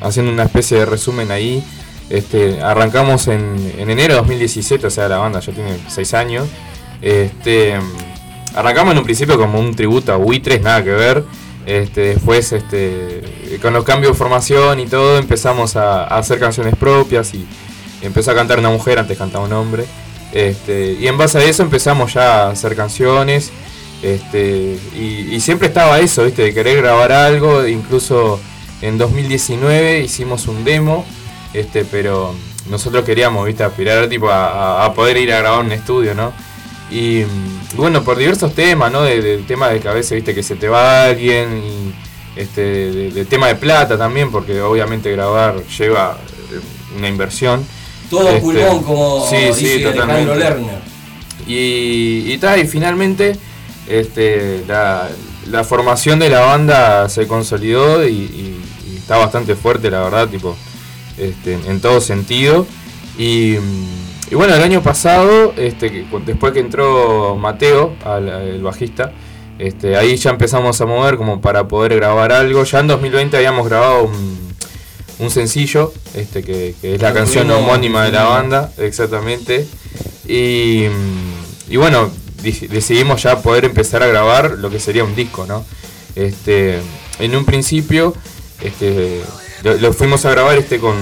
haciendo 0.00 0.32
una 0.32 0.42
especie 0.44 0.78
de 0.78 0.86
resumen 0.86 1.30
ahí, 1.30 1.62
este, 2.08 2.60
arrancamos 2.60 3.28
en, 3.28 3.74
en 3.78 3.90
enero 3.90 4.14
de 4.14 4.20
2017, 4.20 4.88
o 4.88 4.90
sea, 4.90 5.08
la 5.08 5.18
banda 5.18 5.38
ya 5.38 5.52
tiene 5.52 5.76
6 5.88 6.14
años. 6.14 6.48
Este, 7.00 7.74
arrancamos 8.54 8.92
en 8.92 8.98
un 8.98 9.04
principio 9.04 9.38
como 9.38 9.58
un 9.60 9.74
tributo 9.74 10.12
a 10.12 10.16
Buitres, 10.16 10.60
nada 10.60 10.82
que 10.82 10.90
ver. 10.90 11.24
Este, 11.66 12.00
después, 12.14 12.52
este, 12.52 13.58
con 13.60 13.72
los 13.72 13.84
cambios 13.84 14.12
de 14.12 14.18
formación 14.18 14.80
y 14.80 14.86
todo, 14.86 15.18
empezamos 15.18 15.76
a, 15.76 16.04
hacer 16.04 16.38
canciones 16.40 16.74
propias 16.76 17.34
y 17.34 17.46
empezó 18.02 18.30
a 18.30 18.34
cantar 18.34 18.58
una 18.58 18.70
mujer, 18.70 18.98
antes 18.98 19.16
cantaba 19.18 19.44
un 19.44 19.52
hombre. 19.52 19.84
Este, 20.32 20.96
y 21.00 21.06
en 21.06 21.18
base 21.18 21.38
a 21.38 21.44
eso 21.44 21.62
empezamos 21.62 22.14
ya 22.14 22.46
a 22.46 22.50
hacer 22.50 22.74
canciones. 22.76 23.52
Y, 24.02 25.38
siempre 25.40 25.68
estaba 25.68 25.98
eso, 26.00 26.24
¿viste? 26.24 26.42
De 26.42 26.54
querer 26.54 26.78
grabar 26.78 27.12
algo. 27.12 27.66
Incluso 27.66 28.40
en 28.80 28.96
2019 28.98 30.00
hicimos 30.00 30.46
un 30.48 30.64
demo. 30.64 31.04
Pero 31.90 32.34
nosotros 32.68 33.04
queríamos, 33.04 33.44
¿viste? 33.46 33.64
Aspirar 33.64 34.08
tipo, 34.08 34.30
a, 34.30 34.46
a- 34.82 34.86
a 34.86 34.94
poder 34.94 35.16
ir 35.18 35.32
a 35.32 35.38
grabar 35.38 35.64
un 35.64 35.72
estudio, 35.72 36.14
¿no? 36.14 36.32
Y 36.90 37.22
bueno, 37.76 38.02
por 38.02 38.16
diversos 38.18 38.54
temas, 38.54 38.90
¿no? 38.90 39.02
De- 39.02 39.20
Del 39.22 39.46
tema 39.46 39.68
de 39.68 39.80
que 39.80 39.88
a 39.88 39.92
veces, 39.92 40.12
¿viste? 40.12 40.34
Que 40.34 40.42
se 40.42 40.56
te 40.56 40.68
va 40.68 41.04
alguien. 41.06 41.62
Y 41.64 42.40
este, 42.40 42.60
de- 42.62 43.10
del 43.10 43.26
tema 43.26 43.48
de 43.48 43.54
plata 43.56 43.96
también, 43.98 44.30
porque 44.30 44.60
obviamente 44.60 45.10
grabar 45.12 45.62
lleva 45.78 46.18
eh, 46.52 46.60
una 46.98 47.08
inversión. 47.08 47.64
Todo 48.08 48.28
Este, 48.28 48.40
pulmón, 48.40 48.82
como 48.82 49.26
sí, 49.30 49.36
dice 49.36 49.54
sí, 49.78 49.84
Alejandro. 49.84 50.34
Lerner. 50.34 50.80
Y, 51.46 52.24
y, 52.32 52.38
ta, 52.38 52.58
y 52.58 52.66
finalmente 52.66 53.36
este, 53.88 54.64
la, 54.66 55.08
la 55.48 55.64
formación 55.64 56.18
de 56.18 56.28
la 56.28 56.40
banda 56.40 57.08
se 57.08 57.26
consolidó 57.26 58.06
y, 58.06 58.12
y- 58.12 58.60
y 58.92 58.96
está 58.96 59.16
bastante 59.16 59.54
fuerte, 59.54 59.90
la 59.90 60.00
verdad, 60.02 60.28
tipo, 60.28 60.56
este, 61.18 61.54
en 61.54 61.80
todo 61.80 62.00
sentido. 62.00 62.66
Y, 63.18 63.56
y 64.30 64.34
bueno, 64.34 64.54
el 64.54 64.62
año 64.62 64.82
pasado, 64.82 65.52
este, 65.56 66.06
después 66.24 66.52
que 66.52 66.60
entró 66.60 67.36
Mateo, 67.36 67.94
al, 68.04 68.28
el 68.28 68.62
bajista, 68.62 69.12
este, 69.58 69.96
ahí 69.96 70.16
ya 70.16 70.30
empezamos 70.30 70.80
a 70.80 70.86
mover 70.86 71.16
como 71.16 71.40
para 71.40 71.66
poder 71.68 71.96
grabar 71.96 72.32
algo. 72.32 72.62
Ya 72.64 72.78
en 72.80 72.86
2020 72.86 73.36
habíamos 73.36 73.68
grabado 73.68 74.04
un, 74.04 74.38
un 75.18 75.30
sencillo, 75.30 75.92
este, 76.14 76.42
que, 76.42 76.74
que 76.80 76.94
es 76.94 77.02
la 77.02 77.12
canción 77.12 77.50
homónima 77.50 78.04
de 78.04 78.12
la 78.12 78.24
banda, 78.24 78.72
exactamente. 78.78 79.66
Y, 80.26 80.84
y 81.68 81.76
bueno, 81.76 82.08
di- 82.42 82.68
decidimos 82.68 83.22
ya 83.24 83.42
poder 83.42 83.64
empezar 83.64 84.02
a 84.02 84.06
grabar 84.06 84.52
lo 84.52 84.70
que 84.70 84.78
sería 84.78 85.02
un 85.04 85.14
disco, 85.16 85.44
¿no? 85.46 85.64
Este, 86.14 86.78
en 87.18 87.36
un 87.36 87.44
principio, 87.44 88.14
este, 88.62 89.20
lo, 89.64 89.74
lo 89.74 89.92
fuimos 89.92 90.24
a 90.24 90.30
grabar 90.30 90.56
este 90.56 90.78
con, 90.78 90.94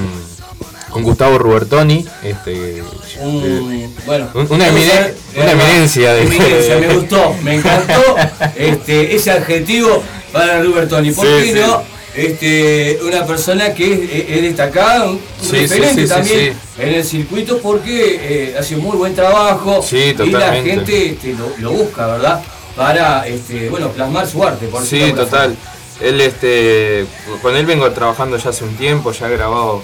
con 0.90 1.02
Gustavo 1.02 1.38
Rubertoni, 1.38 2.04
este, 2.22 2.82
Un- 3.20 3.72
eh, 3.72 3.88
bueno, 4.06 4.28
un- 4.34 4.46
una, 4.50 4.68
emine- 4.68 5.12
eh, 5.34 5.50
eminencia 5.50 6.14
de 6.14 6.22
eminencia, 6.22 6.78
me 6.80 6.94
gustó, 6.94 7.34
me 7.42 7.54
encantó 7.56 8.16
este, 8.56 9.14
ese 9.14 9.30
adjetivo 9.32 10.02
para 10.32 10.62
Rubertoni. 10.62 11.12
¿Por 11.12 11.26
Sí, 11.26 11.32
qué 11.44 11.52
sí. 11.54 11.60
no? 11.60 11.82
Este, 12.14 12.98
una 13.06 13.24
persona 13.26 13.72
que 13.74 13.92
es, 13.92 14.28
es 14.36 14.42
destacada, 14.42 15.04
un 15.10 15.20
Sí, 15.40 15.52
referente 15.58 16.06
también 16.08 16.54
en 16.78 16.88
el 16.94 17.04
circuito 17.04 17.58
porque 17.58 18.18
eh, 18.50 18.56
hace 18.58 18.76
muy 18.76 18.96
buen 18.96 19.14
trabajo 19.14 19.84
y 19.92 20.30
la 20.30 20.52
gente 20.54 21.10
este, 21.10 21.34
lo, 21.34 21.52
lo 21.58 21.70
busca, 21.72 22.06
¿verdad? 22.08 22.42
Para 22.74 23.26
este, 23.26 23.68
bueno, 23.68 23.90
plasmar 23.90 24.26
su 24.26 24.42
arte. 24.42 24.66
Por 24.66 24.84
Sí, 24.84 25.12
total. 25.14 25.54
Él, 26.00 26.20
este, 26.20 27.06
con 27.42 27.54
él 27.56 27.66
vengo 27.66 27.88
trabajando 27.92 28.36
ya 28.36 28.50
hace 28.50 28.64
un 28.64 28.74
tiempo, 28.76 29.12
ya 29.12 29.28
he 29.28 29.32
grabado, 29.32 29.82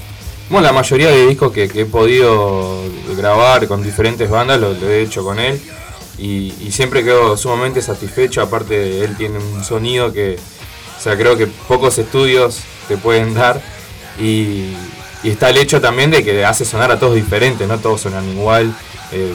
bueno, 0.51 0.67
la 0.67 0.73
mayoría 0.73 1.09
de 1.09 1.27
discos 1.27 1.53
que, 1.53 1.65
he 1.65 1.87
podido 1.87 2.83
grabar 3.17 3.67
con 3.67 3.83
diferentes 3.83 4.29
bandas 4.29 4.61
lo, 4.61 4.73
he 4.91 5.03
hecho 5.03 5.25
con 5.25 5.39
él 5.39 5.61
y, 6.19 6.53
siempre 6.71 7.03
quedo 7.03 7.37
sumamente 7.37 7.81
satisfecho. 7.83 8.43
Aparte, 8.43 9.03
él 9.05 9.17
tiene 9.17 9.39
un 9.39 9.65
sonido 9.65 10.13
que, 10.13 10.37
o 10.99 11.01
sea, 11.01 11.17
creo 11.17 11.37
que 11.37 11.47
pocos 11.47 11.99
estudios 11.99 12.61
te 12.89 12.97
pueden 12.97 13.35
dar 13.35 13.61
y, 14.21 14.75
está 15.23 15.49
el 15.49 15.57
hecho 15.57 15.81
también 15.81 16.11
de 16.11 16.23
que 16.23 16.45
hace 16.45 16.67
sonar 16.67 16.93
a 16.93 16.99
todos 16.99 17.15
diferentes, 17.15 17.67
no 17.67 17.79
todos 17.79 18.03
suenan 18.03 18.29
igual. 18.29 18.75
Eh, 19.13 19.35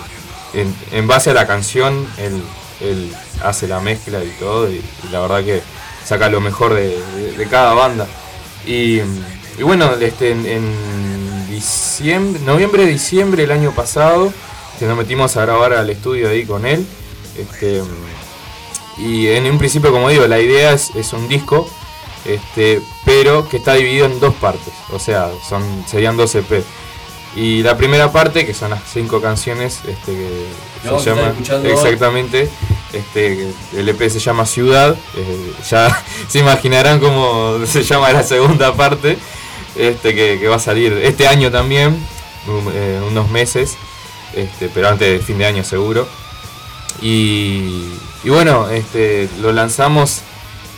en, 0.91 1.07
base 1.07 1.31
a 1.31 1.33
la 1.33 1.47
canción, 1.47 2.07
él, 2.17 3.11
hace 3.43 3.67
la 3.67 3.79
mezcla 3.79 4.23
y 4.23 4.29
todo, 4.39 4.69
y, 4.69 4.83
la 5.11 5.21
verdad 5.21 5.43
que 5.43 5.61
saca 6.05 6.29
lo 6.29 6.41
mejor 6.41 6.75
de, 6.75 6.99
de- 7.15 7.31
de 7.35 7.47
cada 7.47 7.73
banda. 7.73 8.07
Y, 8.67 9.01
y 9.59 9.63
bueno, 9.63 9.91
este, 9.99 10.31
en, 10.31 10.45
en 10.45 11.47
diciembre, 11.49 12.41
noviembre, 12.45 12.85
diciembre 12.85 13.41
del 13.41 13.51
año 13.51 13.71
pasado, 13.71 14.31
este, 14.71 14.85
nos 14.85 14.97
metimos 14.97 15.35
a 15.35 15.41
grabar 15.41 15.73
al 15.73 15.89
estudio 15.89 16.29
ahí 16.29 16.45
con 16.45 16.65
él. 16.65 16.85
Este, 17.37 17.83
y 18.97 19.27
en 19.27 19.45
un 19.51 19.57
principio, 19.57 19.91
como 19.91 20.07
digo, 20.07 20.25
la 20.27 20.39
idea 20.39 20.71
es, 20.71 20.95
es 20.95 21.11
un 21.11 21.27
disco, 21.27 21.69
este, 22.23 22.81
pero 23.03 23.49
que 23.49 23.57
está 23.57 23.73
dividido 23.73 24.05
en 24.05 24.21
dos 24.21 24.33
partes, 24.35 24.73
o 24.91 24.99
sea, 24.99 25.29
son, 25.47 25.63
serían 25.85 26.15
dos 26.15 26.33
EP. 26.35 26.63
Y 27.35 27.61
la 27.61 27.77
primera 27.77 28.11
parte, 28.11 28.45
que 28.45 28.53
son 28.53 28.71
las 28.71 28.81
cinco 28.91 29.21
canciones, 29.21 29.81
este, 29.85 30.13
que 30.81 30.99
se 30.99 31.09
llama 31.09 31.33
exactamente, 31.63 32.49
este, 32.93 33.53
el 33.75 33.89
EP 33.89 34.09
se 34.09 34.19
llama 34.19 34.45
Ciudad, 34.45 34.95
eh, 35.15 35.53
ya 35.69 36.03
se 36.27 36.39
imaginarán 36.39 36.99
cómo 36.99 37.65
se 37.65 37.83
llama 37.83 38.11
la 38.11 38.23
segunda 38.23 38.73
parte, 38.73 39.17
este, 39.75 40.15
que, 40.15 40.47
va 40.47 40.55
a 40.55 40.59
salir 40.59 40.93
este 41.03 41.27
año 41.27 41.51
también, 41.51 41.97
eh, 42.73 43.01
unos 43.07 43.29
meses, 43.29 43.75
este, 44.33 44.69
pero 44.73 44.89
antes 44.89 45.07
de 45.07 45.19
fin 45.19 45.37
de 45.37 45.45
año 45.45 45.63
seguro. 45.63 46.07
Y, 47.01 47.93
bueno, 48.25 48.69
este, 48.69 49.29
lo 49.41 49.51
lanzamos 49.53 50.21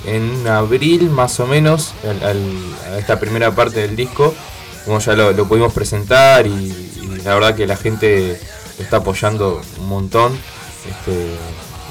en 0.06 0.48
abril 0.48 1.10
más 1.10 1.40
o 1.40 1.48
menos, 1.48 1.94
a 2.04 2.98
esta 2.98 3.20
primera 3.20 3.54
parte 3.54 3.82
del 3.82 3.96
disco, 3.96 4.34
como 4.86 5.00
ya 5.00 5.14
lo, 5.14 5.48
pudimos 5.48 5.74
presentar 5.74 6.46
y, 6.48 6.88
la 7.24 7.36
verdad 7.36 7.56
que 7.56 7.68
la 7.68 7.78
gente 7.78 8.40
está 8.80 8.98
apoyando 8.98 9.62
un 9.80 9.88
montón. 9.88 10.34
Este, 10.90 11.36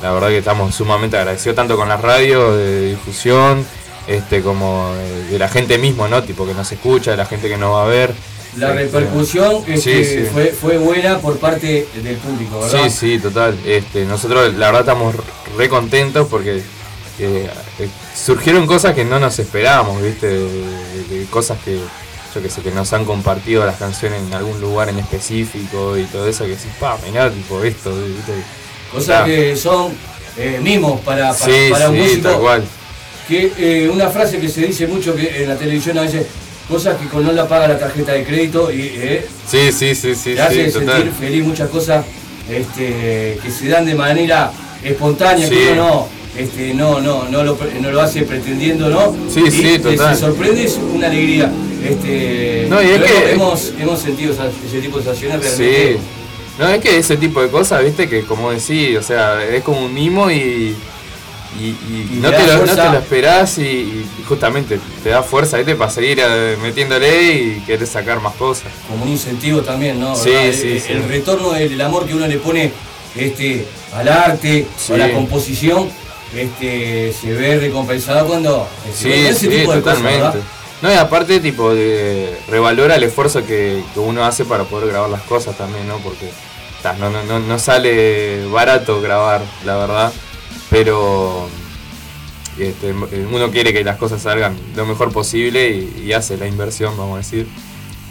la 0.03 0.13
verdad 0.13 0.29
que 0.29 0.39
estamos 0.39 0.75
sumamente 0.75 1.17
agradecidos 1.17 1.55
tanto 1.55 1.77
con 1.77 1.89
las 1.89 2.01
radios 2.01 2.57
de 2.57 2.91
difusión, 2.91 3.65
este, 4.11 4.43
como 4.43 4.93
de, 4.95 5.25
de 5.33 5.39
la 5.39 5.49
gente 5.49 5.79
mismo, 5.79 6.09
¿no? 6.09 6.23
Tipo 6.23 6.47
que 6.47 6.55
nos 6.55 6.71
escucha, 6.73 7.13
de 7.13 7.17
la 7.17 7.27
gente 7.27 7.49
que 7.49 7.57
nos 7.57 7.73
va 7.75 7.85
a 7.85 7.89
ver. 7.89 8.13
La 8.57 8.71
Este, 8.71 8.83
repercusión 8.99 9.63
este, 9.69 10.05
sí, 10.05 10.05
sí. 10.05 10.29
Fue, 10.33 10.47
fue 10.47 10.79
buena 10.79 11.19
por 11.19 11.39
parte 11.39 11.87
del 12.03 12.17
público, 12.17 12.61
¿verdad? 12.61 12.85
Sí, 12.85 12.91
sí, 12.91 13.19
total. 13.21 13.57
Este, 13.65 14.05
nosotros 14.05 14.53
la 14.55 14.67
verdad 14.67 14.81
estamos 14.81 15.15
re 15.57 15.69
contentos 15.69 16.27
porque 16.29 16.57
eh, 17.21 17.49
eh, 17.79 17.89
surgieron 18.17 18.67
cosas 18.67 18.95
que 18.95 19.05
no 19.05 19.21
nos 19.21 19.39
esperábamos, 19.39 20.03
¿viste? 20.03 20.27
De, 20.27 20.39
de- 20.41 21.19
de 21.21 21.25
cosas 21.27 21.59
que 21.65 21.79
yo 22.35 22.41
que 22.43 22.49
sé, 22.49 22.61
que 22.63 22.71
nos 22.73 22.93
han 22.93 23.05
compartido 23.05 23.65
las 23.67 23.77
canciones 23.77 24.21
en 24.23 24.33
algún 24.35 24.61
lugar 24.61 24.89
en 24.89 24.99
específico 25.01 25.97
y 25.97 26.05
todo 26.05 26.29
eso 26.29 26.45
que 26.45 26.51
decís, 26.51 26.71
pa, 26.79 26.97
mirá, 27.07 27.29
tipo 27.31 27.63
esto, 27.63 27.91
¿viste? 27.93 28.33
Cosas 28.93 29.25
que 29.27 29.57
son 29.57 29.93
eh, 30.37 30.59
mimos 30.63 31.01
para, 31.03 31.33
para, 31.33 31.35
Sí, 31.35 31.69
para 31.71 31.89
un 31.91 31.97
sí, 31.97 32.03
músico. 32.03 32.29
tal 32.29 32.39
cual. 32.41 32.65
Que 33.31 33.53
eh, 33.59 33.89
una 33.89 34.09
frase 34.09 34.39
que 34.41 34.49
se 34.49 34.63
dice 34.63 34.89
mucho 34.89 35.15
que 35.15 35.43
en 35.45 35.49
la 35.49 35.55
televisión 35.57 35.97
a 35.99 36.03
veces, 36.03 36.27
cosas 36.69 36.97
que 37.01 37.07
con 37.07 37.25
no 37.25 37.31
la 37.33 37.47
paga 37.47 37.69
la 37.69 37.79
tarjeta 37.79 38.13
de 38.13 38.25
crédito 38.25 38.73
y 38.73 38.91
eh, 38.97 39.27
Sí, 39.49 39.71
sí, 39.73 39.95
sí, 39.95 40.15
sí, 40.17 40.35
te 40.35 40.41
hace 40.43 40.65
sí, 40.67 40.71
sentir 40.73 40.89
total. 40.89 41.13
feliz 41.19 41.45
muchas 41.45 41.69
cosas 41.71 42.05
este, 42.51 43.39
que 43.43 43.51
se 43.51 43.69
dan 43.69 43.87
de 43.87 43.95
manera 43.95 44.51
espontánea, 44.83 45.47
Sí. 45.49 45.55
que 45.55 45.73
uno 45.73 45.85
no 45.85 46.21
este, 46.37 46.75
no, 46.75 47.01
no, 47.01 47.25
no 47.29 47.43
lo, 47.45 47.59
no 47.81 47.91
lo 47.93 48.01
hace 48.01 48.23
pretendiendo, 48.23 48.89
¿no? 48.89 49.15
Sí, 49.33 49.43
Y 49.47 49.51
sí, 49.51 49.79
total. 49.79 50.15
Se 50.15 50.21
sorprende, 50.23 50.65
es 50.65 50.79
una 50.95 51.07
alegría. 51.09 51.51
Este, 51.89 52.67
No, 52.69 52.81
y 52.83 52.87
es 52.91 53.03
que- 53.03 53.33
hemos, 53.33 53.73
hemos 53.81 54.01
sentido 54.01 54.33
ese 54.33 54.81
tipo 54.81 54.99
de 54.99 55.05
sensaciones 55.05 55.47
Sí. 55.57 55.63
realmente. 55.63 55.99
No, 56.59 56.69
es 56.69 56.81
que 56.83 56.99
ese 56.99 57.17
tipo 57.17 57.43
de 57.43 57.49
cosas, 57.49 57.85
viste, 57.85 58.09
que 58.09 58.23
como 58.23 58.51
decís, 58.53 58.97
o 58.99 59.03
sea, 59.03 59.45
es 59.45 59.63
como 59.63 59.85
un 59.85 59.93
mimo 59.95 60.31
y. 60.31 60.75
Y, 61.59 61.65
y 61.69 62.09
Y 62.15 62.19
no, 62.21 62.31
te 62.31 62.47
lo, 62.47 62.53
no 62.53 62.59
fuerza. 62.59 62.83
te 62.87 62.93
lo 62.93 62.99
esperás 62.99 63.59
y, 63.59 63.63
y 63.63 64.07
justamente 64.27 64.79
te 65.03 65.09
da 65.11 65.23
fuerza 65.23 65.57
¿viste? 65.57 65.75
para 65.75 65.91
seguir 65.91 66.21
eh, 66.23 66.57
metiéndole 66.63 67.33
y 67.33 67.63
querer 67.67 67.87
sacar 67.87 68.21
más 68.21 68.35
cosas. 68.35 68.69
como 68.89 69.05
un 69.05 69.11
incentivo 69.11 69.61
también, 69.63 69.99
¿no? 69.99 70.15
Sí, 70.15 70.31
sí, 70.53 70.69
el, 70.73 70.81
sí. 70.81 70.93
el 70.93 71.09
retorno 71.09 71.51
del 71.53 71.73
el 71.73 71.81
amor 71.81 72.07
que 72.07 72.15
uno 72.15 72.27
le 72.29 72.39
pone 72.39 72.73
este, 73.17 73.67
al 73.95 74.09
arte, 74.09 74.67
a 74.93 74.97
la 74.97 75.11
composición, 75.13 75.89
este, 76.37 77.13
se 77.13 77.33
ve 77.33 77.59
recompensado 77.59 78.27
cuando 78.29 78.69
Sí, 78.95 79.13
ese 79.13 79.35
sí, 79.35 79.49
tipo 79.49 79.73
de 79.75 79.81
totalmente. 79.81 80.39
no, 80.83 80.93
y 80.93 80.95
aparte, 80.95 81.41
tipo, 81.41 81.75
de, 81.75 82.39
revalora 82.49 82.95
el 82.95 83.03
esfuerzo 83.03 83.45
que, 83.45 83.83
que 83.93 83.99
uno 84.01 84.25
hace 84.25 84.45
para 84.45 84.63
poder 84.65 84.89
grabar 84.91 85.11
las 85.11 85.23
cosas 85.23 85.59
también, 85.59 85.89
¿no? 85.89 85.97
Porque 85.99 86.31
ta, 86.83 86.93
no, 86.93 87.11
no, 87.11 87.25
no, 87.25 87.41
no 87.41 87.59
sale 87.59 88.47
barato 88.47 89.01
grabar, 89.01 89.43
la 89.65 89.77
verdad, 89.77 90.13
pero 90.71 91.49
este, 92.59 92.93
uno 92.93 93.51
quiere 93.51 93.73
que 93.73 93.83
las 93.85 93.97
cosas 93.97 94.23
salgan 94.23 94.57
lo 94.77 94.87
mejor 94.87 95.13
posible 95.13 95.69
y, 95.69 96.13
hace 96.13 96.37
la 96.37 96.47
inversión, 96.47 96.97
vamos 96.97 97.15
a 97.15 97.19
decir. 97.19 97.47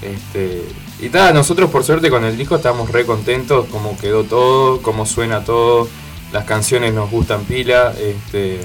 Este, 0.01 0.63
y 1.01 1.09
tal, 1.09 1.33
nosotros 1.33 1.69
por 1.69 1.83
suerte 1.83 2.09
con 2.09 2.23
el 2.23 2.37
disco 2.37 2.55
estamos 2.55 2.91
re 2.91 3.05
contentos, 3.05 3.65
cómo 3.71 3.97
quedó 3.97 4.23
todo, 4.23 4.81
cómo 4.81 5.05
suena 5.05 5.43
todo, 5.43 5.87
las 6.31 6.45
canciones 6.45 6.93
nos 6.93 7.09
gustan 7.09 7.43
pila, 7.43 7.93
este, 7.99 8.59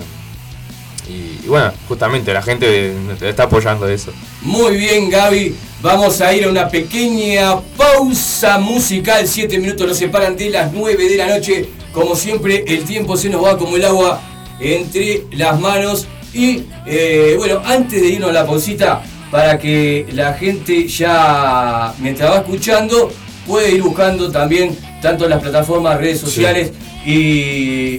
y, 1.08 1.44
y 1.44 1.46
bueno, 1.46 1.72
justamente 1.88 2.32
la 2.32 2.42
gente 2.42 2.94
está 3.20 3.44
apoyando 3.44 3.88
eso. 3.88 4.12
Muy 4.42 4.76
bien, 4.76 5.10
Gaby. 5.10 5.54
Vamos 5.82 6.20
a 6.22 6.32
ir 6.34 6.44
a 6.46 6.48
una 6.48 6.68
pequeña 6.68 7.60
pausa 7.76 8.58
musical. 8.58 9.28
Siete 9.28 9.58
minutos 9.58 9.86
nos 9.86 9.98
separan 9.98 10.34
de 10.34 10.48
las 10.48 10.72
9 10.72 11.08
de 11.08 11.16
la 11.16 11.26
noche. 11.26 11.68
Como 11.94 12.16
siempre, 12.16 12.64
el 12.66 12.84
tiempo 12.84 13.16
se 13.16 13.30
nos 13.30 13.44
va 13.44 13.56
como 13.56 13.76
el 13.76 13.84
agua 13.84 14.20
entre 14.58 15.24
las 15.30 15.58
manos. 15.60 16.08
Y 16.32 16.64
eh, 16.86 17.36
bueno, 17.38 17.62
antes 17.64 18.02
de 18.02 18.08
irnos 18.08 18.30
a 18.30 18.32
la 18.32 18.46
pausita, 18.46 19.02
para 19.30 19.58
que 19.58 20.06
la 20.12 20.34
gente 20.34 20.86
ya, 20.88 21.94
mientras 21.98 22.30
va 22.30 22.36
escuchando, 22.38 23.12
puede 23.46 23.72
ir 23.72 23.82
buscando 23.82 24.30
también 24.30 24.76
tanto 25.00 25.28
las 25.28 25.40
plataformas, 25.40 25.98
redes 25.98 26.20
sociales 26.20 26.72
y 27.06 27.98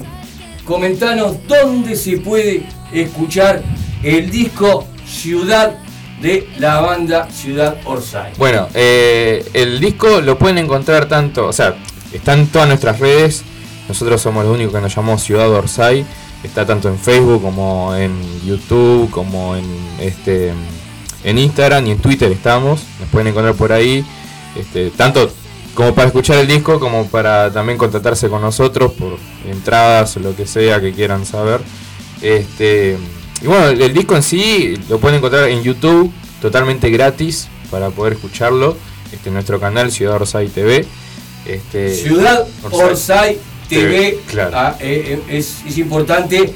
comentanos 0.65 1.37
dónde 1.47 1.95
se 1.95 2.17
puede 2.17 2.63
escuchar 2.93 3.61
el 4.03 4.29
disco 4.29 4.87
Ciudad 5.05 5.77
de 6.21 6.47
la 6.57 6.81
banda 6.81 7.29
Ciudad 7.29 7.77
Orsay. 7.85 8.33
Bueno, 8.37 8.67
eh, 8.73 9.45
el 9.53 9.79
disco 9.79 10.21
lo 10.21 10.37
pueden 10.37 10.57
encontrar 10.57 11.07
tanto, 11.07 11.47
o 11.47 11.53
sea, 11.53 11.75
está 12.11 12.33
en 12.33 12.47
todas 12.47 12.67
nuestras 12.67 12.99
redes. 12.99 13.43
Nosotros 13.87 14.21
somos 14.21 14.45
los 14.45 14.55
únicos 14.55 14.73
que 14.73 14.81
nos 14.81 14.95
llamamos 14.95 15.23
Ciudad 15.23 15.49
Orsay. 15.49 16.05
Está 16.43 16.65
tanto 16.65 16.89
en 16.89 16.97
Facebook 16.97 17.41
como 17.41 17.95
en 17.95 18.13
YouTube, 18.45 19.09
como 19.09 19.55
en 19.55 19.65
este 19.99 20.53
en 21.23 21.37
Instagram 21.37 21.87
y 21.87 21.91
en 21.91 21.99
Twitter 21.99 22.31
estamos. 22.31 22.81
Nos 22.99 23.09
pueden 23.09 23.27
encontrar 23.27 23.55
por 23.55 23.71
ahí. 23.71 24.05
Este, 24.55 24.91
tanto 24.91 25.29
como 25.73 25.93
para 25.93 26.07
escuchar 26.07 26.37
el 26.37 26.47
disco, 26.47 26.79
como 26.79 27.07
para 27.07 27.51
también 27.51 27.77
contactarse 27.77 28.29
con 28.29 28.41
nosotros 28.41 28.93
por 28.93 29.17
entradas 29.45 30.15
o 30.17 30.19
lo 30.19 30.35
que 30.35 30.45
sea 30.45 30.79
que 30.79 30.93
quieran 30.93 31.25
saber. 31.25 31.61
Este, 32.21 32.97
y 33.41 33.47
bueno, 33.47 33.67
el, 33.67 33.81
el 33.81 33.93
disco 33.93 34.15
en 34.15 34.23
sí 34.23 34.79
lo 34.87 34.99
pueden 34.99 35.17
encontrar 35.17 35.49
en 35.49 35.63
YouTube 35.63 36.11
totalmente 36.41 36.89
gratis 36.89 37.47
para 37.69 37.89
poder 37.89 38.13
escucharlo. 38.13 38.77
Este, 39.11 39.29
en 39.29 39.35
nuestro 39.35 39.59
canal 39.59 39.91
Ciudad 39.91 40.15
Orsay 40.15 40.47
TV. 40.47 40.85
Este, 41.45 41.93
Ciudad 41.93 42.45
Orsay. 42.63 42.81
Orsay 42.81 43.39
TV, 43.67 44.19
claro. 44.29 44.51
ah, 44.53 44.75
eh, 44.79 45.19
eh, 45.29 45.37
es, 45.37 45.57
es 45.67 45.77
importante 45.77 46.53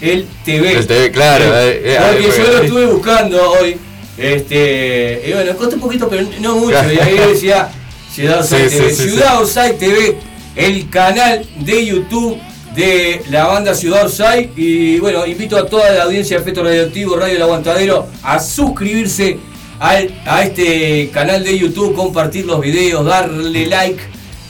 el 0.00 0.26
TV. 0.44 0.72
El 0.72 0.86
TV, 0.86 1.10
claro, 1.10 1.44
eh, 1.60 1.82
eh, 1.84 1.98
Porque 2.00 2.38
yo 2.38 2.52
lo 2.52 2.62
estuve 2.62 2.86
buscando 2.86 3.50
hoy. 3.52 3.76
Este, 4.18 5.22
y 5.26 5.32
bueno, 5.32 5.56
costó 5.56 5.74
un 5.76 5.80
poquito, 5.80 6.08
pero 6.08 6.26
no 6.40 6.56
mucho. 6.56 6.70
Claro. 6.70 6.92
Y 6.92 6.98
ahí 6.98 7.18
decía 7.28 7.68
Ciudad 8.14 8.38
Orsay 8.40 8.68
Sí, 8.70 8.76
TV. 8.76 8.90
sí, 8.94 9.02
Ciudad 9.08 9.40
Orsay 9.40 9.78
TV, 9.78 10.16
el 10.56 10.88
canal 10.90 11.46
de 11.60 11.86
YouTube 11.86 12.38
de 12.74 13.22
la 13.30 13.46
banda 13.46 13.74
Ciudad 13.74 14.04
Orsay. 14.04 14.50
Y 14.56 14.98
bueno, 14.98 15.26
invito 15.26 15.56
a 15.56 15.66
toda 15.66 15.90
la 15.90 16.02
audiencia 16.04 16.36
de 16.36 16.42
Efecto 16.42 16.62
Radioactivo, 16.62 17.16
Radio 17.16 17.36
El 17.36 17.42
Aguantadero, 17.42 18.06
a 18.22 18.38
suscribirse 18.38 19.38
al- 19.80 20.12
a 20.26 20.44
este 20.44 21.10
canal 21.12 21.42
de 21.42 21.58
YouTube, 21.58 21.94
compartir 21.94 22.44
los 22.46 22.60
videos, 22.60 23.04
darle 23.04 23.66
like 23.66 24.00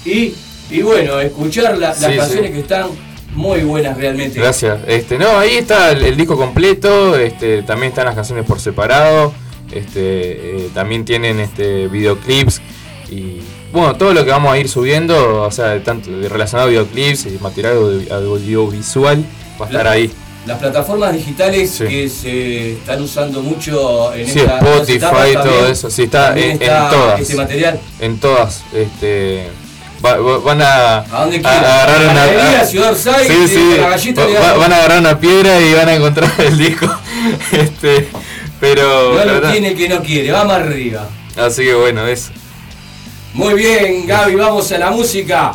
y, 0.04 0.34
y 0.72 0.82
bueno, 0.82 1.20
escuchar 1.20 1.76
la- 1.78 1.88
las 1.88 1.98
Sí, 1.98 2.04
sí. 2.12 2.16
canciones 2.16 2.50
que 2.52 2.58
están 2.60 2.86
muy 3.34 3.60
buenas 3.60 3.96
realmente. 3.96 4.38
Gracias. 4.40 4.80
Este, 4.86 5.18
no, 5.18 5.38
ahí 5.38 5.56
está 5.56 5.90
el, 5.92 6.04
el 6.04 6.16
disco 6.16 6.36
completo, 6.36 7.16
este, 7.16 7.62
también 7.62 7.90
están 7.90 8.04
las 8.06 8.14
canciones 8.14 8.44
por 8.44 8.60
separado, 8.60 9.32
este, 9.72 10.66
eh, 10.66 10.70
también 10.74 11.04
tienen 11.04 11.40
este 11.40 11.88
videoclips 11.88 12.60
y 13.10 13.38
bueno, 13.72 13.96
todo 13.96 14.12
lo 14.12 14.22
que 14.24 14.30
vamos 14.30 14.52
a 14.52 14.58
ir 14.58 14.68
subiendo, 14.68 15.42
o 15.42 15.50
sea, 15.50 15.82
tanto 15.82 16.10
relacionado 16.28 16.68
a 16.68 16.70
videoclips 16.70 17.24
y 17.26 17.38
material 17.40 17.76
audio- 17.78 18.14
audiovisual 18.14 19.24
va 19.60 19.64
a 19.66 19.68
estar 19.68 19.86
ahí. 19.88 20.10
Las 20.44 20.58
plataformas 20.58 21.14
digitales 21.14 21.70
Sí. 21.70 21.84
que 21.86 22.08
se 22.08 22.72
están 22.72 23.00
usando 23.00 23.40
mucho 23.42 24.12
en 24.12 24.26
Sí, 24.28 24.40
esta 24.40 24.58
en 24.58 24.66
Spotify, 24.66 24.92
etapas 24.96 25.32
todo 25.32 25.42
también, 25.44 25.66
eso, 25.72 25.90
sí, 25.90 26.02
está 26.02 26.26
también 26.26 26.46
en- 26.50 26.56
en 26.56 26.62
está 26.62 26.90
todas. 26.90 27.20
Este 27.20 27.34
material. 27.36 27.80
En 28.00 28.18
todas, 28.18 28.64
este 28.74 29.46
va- 30.04 30.16
va- 30.16 30.38
van 30.38 30.62
a, 30.62 30.98
¿A 30.98 31.20
dónde 31.24 31.40
a- 31.44 31.58
agarrar 31.58 32.02
una 32.10 32.88
Orsay, 32.90 33.26
sí, 33.26 33.48
sí, 33.48 33.76
va- 33.78 34.54
van 34.56 34.72
a 34.72 34.76
agarrar 34.76 34.98
una 35.00 35.18
piedra 35.18 35.60
y 35.60 35.72
van 35.74 35.88
a 35.88 35.94
encontrar 35.94 36.30
el 36.38 36.58
disco. 36.58 36.86
este, 37.52 38.08
pero 38.60 39.14
No 39.14 39.24
lo 39.24 39.32
verdad- 39.34 39.52
tiene 39.52 39.74
que 39.74 39.88
no 39.88 40.02
quiere, 40.02 40.30
va 40.32 40.44
más 40.44 40.58
arriba. 40.62 41.08
así 41.36 41.62
que 41.64 41.74
bueno, 41.74 42.06
eso. 42.06 42.30
Muy 43.34 43.54
bien, 43.54 44.06
Gaby, 44.06 44.34
vamos 44.34 44.70
a 44.72 44.78
la 44.78 44.90
música. 44.90 45.52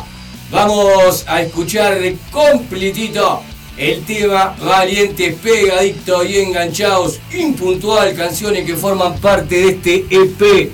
Vamos 0.50 1.24
a 1.28 1.42
escuchar 1.42 1.98
de 2.00 2.16
completito 2.32 3.42
el 3.76 4.02
tema 4.04 4.56
Valientes, 4.60 5.34
Pegadicto 5.36 6.24
y 6.24 6.38
Enganchados, 6.38 7.20
Impuntual, 7.32 8.14
canciones 8.16 8.64
que 8.64 8.74
forman 8.74 9.18
parte 9.18 9.54
de 9.56 9.68
este 9.68 10.06
EP. 10.10 10.72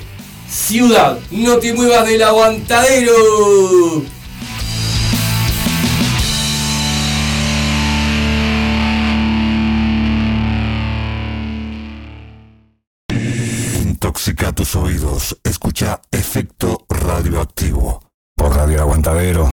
Ciudad, 0.54 1.18
no 1.32 1.58
te 1.58 1.74
muevas 1.74 2.06
del 2.06 2.22
aguantadero. 2.22 3.12
Intoxica 13.82 14.52
tus 14.52 14.76
oídos. 14.76 15.36
Escucha 15.42 16.00
Efecto 16.12 16.86
Radioactivo. 16.88 18.00
Por 18.36 18.54
Radio 18.54 18.80
Aguantadero. 18.80 19.50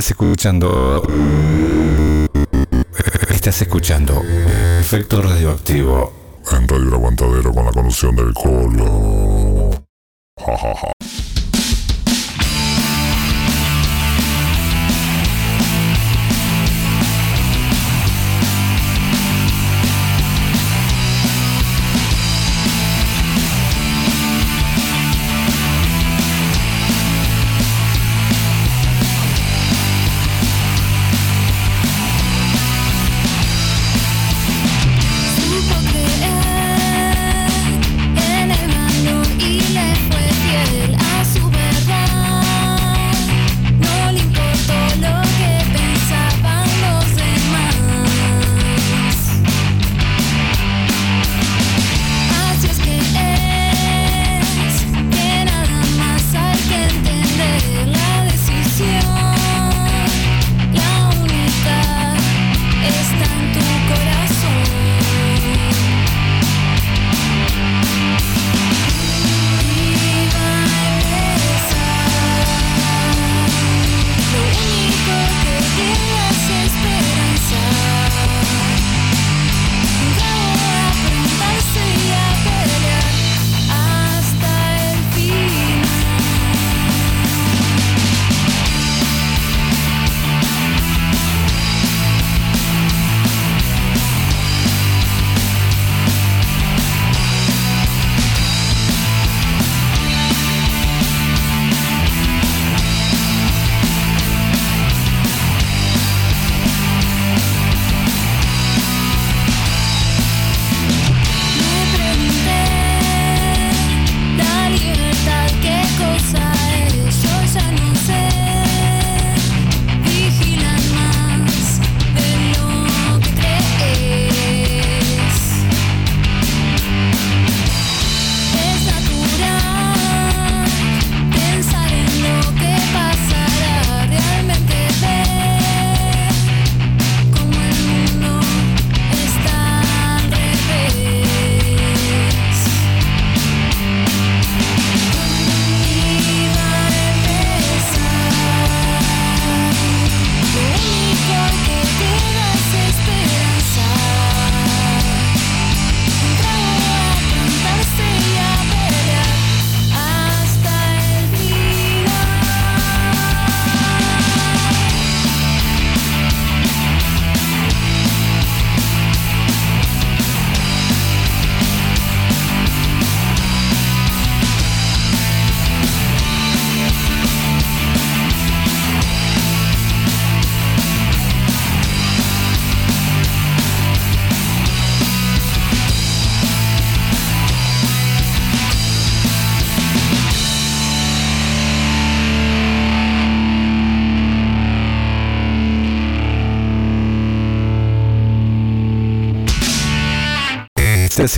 Estás 0.00 0.12
escuchando. 0.12 1.02
Estás 3.34 3.60
escuchando 3.60 4.22
Efecto 4.80 5.20
Radioactivo. 5.20 6.40
En 6.52 6.66
Radio 6.66 6.94
Aguantadero 6.94 7.52
con 7.52 7.66
la 7.66 7.70
conducción 7.70 8.16
del 8.16 8.32
Colo. 8.32 9.70
Ja. 10.38 10.99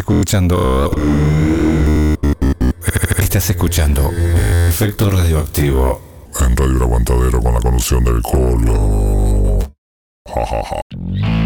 Escuchando. 0.03 0.91
Estás 3.19 3.51
escuchando. 3.51 4.11
Efecto 4.69 5.11
radioactivo. 5.11 6.01
En 6.41 6.57
Radio 6.57 6.83
Aguantadero 6.83 7.41
con 7.41 7.55
la 7.55 7.61
conducción 7.61 8.03
del 8.03 8.21
Colo. 8.23 9.61
Ja. 10.27 11.42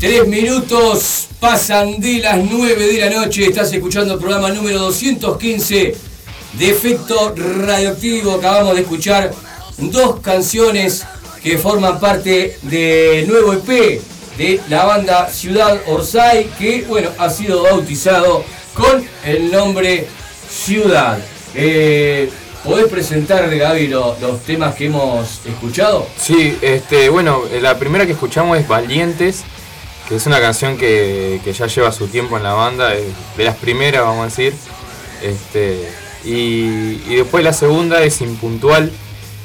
Tres 0.00 0.26
minutos 0.26 1.28
pasan 1.38 2.00
de 2.00 2.20
las 2.20 2.38
9 2.38 2.86
de 2.86 2.98
la 3.00 3.10
noche. 3.10 3.44
Estás 3.46 3.72
escuchando 3.72 4.14
el 4.14 4.18
programa 4.20 4.48
número 4.50 4.78
215 4.80 5.94
de 6.54 6.70
Efecto 6.70 7.34
Radioactivo. 7.36 8.32
Acabamos 8.32 8.74
de 8.76 8.80
escuchar 8.82 9.30
dos 9.78 10.20
canciones 10.20 11.04
que 11.42 11.58
forman 11.58 12.00
parte 12.00 12.56
del 12.62 13.28
nuevo 13.28 13.52
EP 13.52 14.00
de 14.38 14.60
la 14.70 14.84
banda 14.86 15.28
Ciudad 15.28 15.78
Orsay, 15.86 16.46
que 16.58 16.82
bueno, 16.88 17.10
ha 17.18 17.28
sido 17.28 17.62
bautizado 17.62 18.42
con 18.74 19.04
el 19.24 19.50
nombre 19.50 20.06
Ciudad. 20.50 21.18
Eh, 21.54 22.30
¿Podés 22.64 22.88
presentar, 22.88 23.54
Gaby, 23.54 23.88
lo- 23.88 24.16
los 24.20 24.40
temas 24.44 24.74
que 24.74 24.86
hemos 24.86 25.40
escuchado? 25.46 26.06
Sí, 26.18 26.56
este, 26.60 27.08
bueno, 27.08 27.42
la 27.60 27.78
primera 27.78 28.04
que 28.04 28.12
escuchamos 28.12 28.58
es 28.58 28.68
Valientes, 28.68 29.44
es 30.16 30.26
una 30.26 30.40
canción 30.40 30.76
que, 30.76 31.40
ya 31.56 31.66
lleva 31.66 31.92
su 31.92 32.08
tiempo 32.08 32.36
en 32.36 32.42
la 32.42 32.52
banda, 32.52 32.88
de 32.88 33.44
las 33.44 33.56
primeras, 33.56 34.02
vamos 34.02 34.22
a 34.22 34.24
decir. 34.24 34.54
Este, 35.22 35.88
y, 36.24 37.14
después 37.14 37.44
la 37.44 37.52
segunda 37.52 38.02
es 38.02 38.20
Impuntual, 38.20 38.92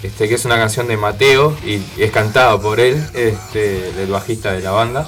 este, 0.02 0.28
que 0.28 0.36
es 0.36 0.46
una 0.46 0.58
canción 0.58 0.88
de 0.88 0.98
Mateo 0.98 1.56
y, 1.66 1.82
es 2.02 2.12
cantada 2.12 2.60
por 2.60 2.80
él, 2.80 3.04
este, 3.14 3.90
el 4.02 4.10
bajista 4.10 4.54
de 4.54 4.62
la 4.62 4.72
banda. 4.72 5.08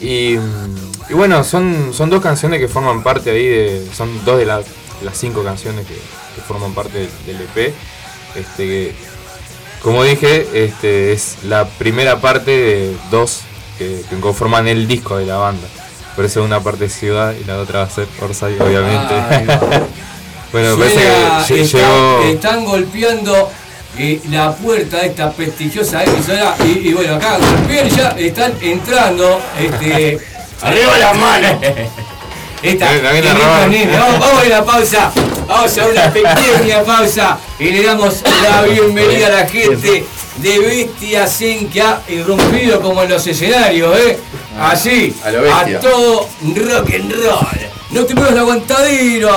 Y, 0.00 0.36
bueno, 1.10 1.42
son, 1.42 1.92
son 1.92 2.10
dos 2.10 2.22
canciones 2.22 2.60
que 2.60 2.68
forman 2.68 3.02
parte 3.02 3.30
ahí 3.30 3.46
de. 3.46 3.86
Son 3.94 4.24
dos 4.24 4.38
de 4.38 4.46
las, 4.46 4.66
las 5.02 5.16
cinco 5.16 5.42
canciones 5.42 5.86
que, 5.86 5.96
forman 6.46 6.74
parte 6.74 7.08
del, 7.26 7.40
EP. 7.40 7.74
Este, 8.36 8.94
como 9.82 10.04
dije, 10.04 10.46
este, 10.52 11.12
es 11.12 11.38
la 11.44 11.66
primera 11.66 12.20
parte 12.20 12.50
de 12.50 12.96
dos 13.10 13.42
que, 13.78 14.02
que 14.08 14.20
conforman 14.20 14.66
el 14.68 14.86
disco 14.88 15.16
de 15.18 15.26
la 15.26 15.36
banda. 15.36 15.66
Por 16.14 16.24
eso 16.24 16.42
una 16.42 16.60
parte 16.60 16.86
es 16.86 16.94
Ciudad 16.94 17.34
y 17.38 17.44
la 17.44 17.58
otra 17.58 17.80
va 17.80 17.84
a 17.86 17.90
ser 17.90 18.06
Orsay, 18.22 18.58
obviamente. 18.58 19.14
Va. 19.14 19.82
bueno, 20.52 20.76
parece 20.78 21.00
que 21.48 21.60
está- 21.62 21.78
llegó. 21.78 22.22
Están 22.24 22.64
golpeando 22.64 23.50
eh, 23.98 24.20
la 24.30 24.52
puerta 24.54 24.98
de 24.98 25.06
esta 25.08 25.30
prestigiosa 25.30 26.04
emisora 26.04 26.56
y, 26.64 26.88
y 26.88 26.92
bueno, 26.94 27.16
acá 27.16 27.38
golpean 27.38 27.88
ya 27.90 28.08
están 28.18 28.54
entrando. 28.62 29.40
Este, 29.58 30.18
¡Arriba 30.62 30.98
las 30.98 31.16
manos! 31.16 31.50
Esta, 32.62 32.86
vamos, 32.90 34.42
a 34.42 34.48
la 34.48 34.64
pausa. 34.64 35.12
Vamos 35.46 35.78
a 35.78 35.86
una 35.86 36.10
pequeña 36.10 36.82
pausa 36.82 37.38
y 37.58 37.70
le 37.70 37.82
damos 37.84 38.22
la 38.42 38.62
bienvenida 38.62 39.26
a 39.26 39.30
la 39.42 39.46
gente 39.46 40.04
de 40.38 40.58
Bestia 40.58 41.26
ha 41.80 42.00
irrumpido 42.08 42.80
como 42.80 43.02
en 43.02 43.10
los 43.10 43.26
escenarios, 43.26 43.96
¿eh? 43.98 44.18
Así, 44.58 45.14
A 45.24 45.30
lo 45.30 45.42
bestia. 45.42 45.78
a 45.78 45.80
todo 45.80 46.28
rock 46.54 46.90
and 46.94 47.12
roll. 47.12 47.58
No 47.90 48.04
te 48.04 48.14
muevas 48.14 48.34
la 48.34 48.40
aguantadera. 48.40 49.30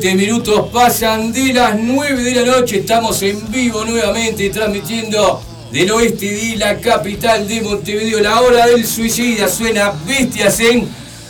7 0.00 0.16
minutos 0.16 0.70
pasan 0.72 1.32
de 1.32 1.52
las 1.52 1.78
9 1.78 2.20
de 2.20 2.34
la 2.34 2.58
noche. 2.58 2.78
Estamos 2.78 3.22
en 3.22 3.48
vivo 3.52 3.84
nuevamente 3.84 4.50
transmitiendo 4.50 5.40
del 5.70 5.88
oeste 5.92 6.26
de 6.26 6.56
la 6.56 6.80
capital 6.80 7.46
de 7.46 7.60
Montevideo. 7.60 8.18
La 8.18 8.40
hora 8.40 8.66
del 8.66 8.84
suicida 8.84 9.46
suena 9.46 9.92
bestias 10.04 10.58
en. 10.58 10.88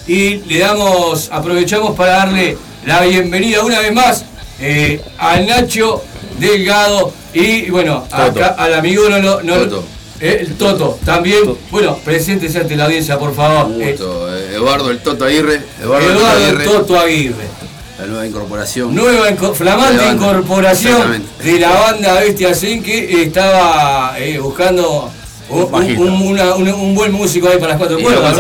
Y 0.09 0.37
le 0.37 0.61
damos, 0.61 1.29
aprovechamos 1.31 1.95
para 1.95 2.13
darle 2.13 2.57
la 2.87 3.03
bienvenida 3.03 3.63
una 3.63 3.81
vez 3.81 3.93
más 3.93 4.25
eh, 4.59 5.03
a 5.19 5.39
Nacho 5.41 6.03
Delgado 6.39 7.13
y 7.35 7.69
bueno, 7.69 8.07
acá, 8.11 8.55
al 8.57 8.73
amigo 8.73 9.11
no, 9.11 9.19
no, 9.21 9.43
no 9.43 9.57
Toto. 9.57 9.85
Eh, 10.21 10.39
el 10.41 10.55
Toto 10.55 10.99
también. 11.05 11.55
Bueno, 11.71 11.99
preséntese 12.03 12.61
ante 12.61 12.77
la 12.77 12.87
audiencia, 12.87 13.19
por 13.19 13.35
favor. 13.35 13.75
Gusto. 13.75 14.35
Eh, 14.35 14.55
Eduardo 14.55 14.91
el 14.91 15.01
Toto 15.01 15.27
Aguirre. 15.27 15.61
Eduardo, 15.83 16.11
Eduardo 16.11 16.47
el 16.49 16.65
Toto 16.65 16.99
Aguirre. 16.99 17.64
La 17.99 18.07
nueva 18.07 18.27
incorporación. 18.27 18.95
Nueva 18.95 19.31
inco- 19.31 19.55
flamante 19.55 20.05
incorporación 20.13 21.23
de 21.43 21.59
la 21.61 21.71
banda 21.71 22.15
Bestia 22.21 22.53
Zen 22.55 22.83
que 22.83 23.23
estaba 23.23 24.15
eh, 24.19 24.39
buscando 24.39 25.11
un, 25.49 25.63
un- 25.63 25.71
Bajista. 25.71 26.01
un- 26.03 26.23
una- 26.23 26.55
un- 26.55 26.69
un 26.73 26.95
buen 26.97 27.13
músico 27.13 27.49
ahí 27.49 27.57
para 27.59 27.69
las 27.69 27.77
cuatro 27.79 27.97
lo 27.99 28.03
cuerdas. 28.03 28.37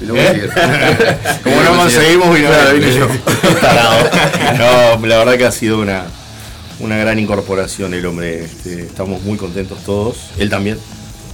Y 0.00 0.04
lo 0.06 0.16
¿Eh? 0.16 0.50
Como 1.44 1.62
no 1.62 1.76
conseguimos, 1.76 2.34
vino, 2.34 2.48
Claro, 2.48 2.72
vine 2.74 2.86
vine 2.86 2.98
yo. 2.98 3.06
no, 4.98 5.06
la 5.06 5.18
verdad 5.18 5.36
que 5.36 5.46
ha 5.46 5.52
sido 5.52 5.78
una, 5.78 6.04
una 6.80 6.96
gran 6.96 7.18
incorporación 7.18 7.94
el 7.94 8.04
hombre. 8.06 8.44
este, 8.44 8.82
estamos 8.82 9.22
muy 9.22 9.36
contentos 9.36 9.78
todos. 9.84 10.16
Él 10.38 10.50
también. 10.50 10.78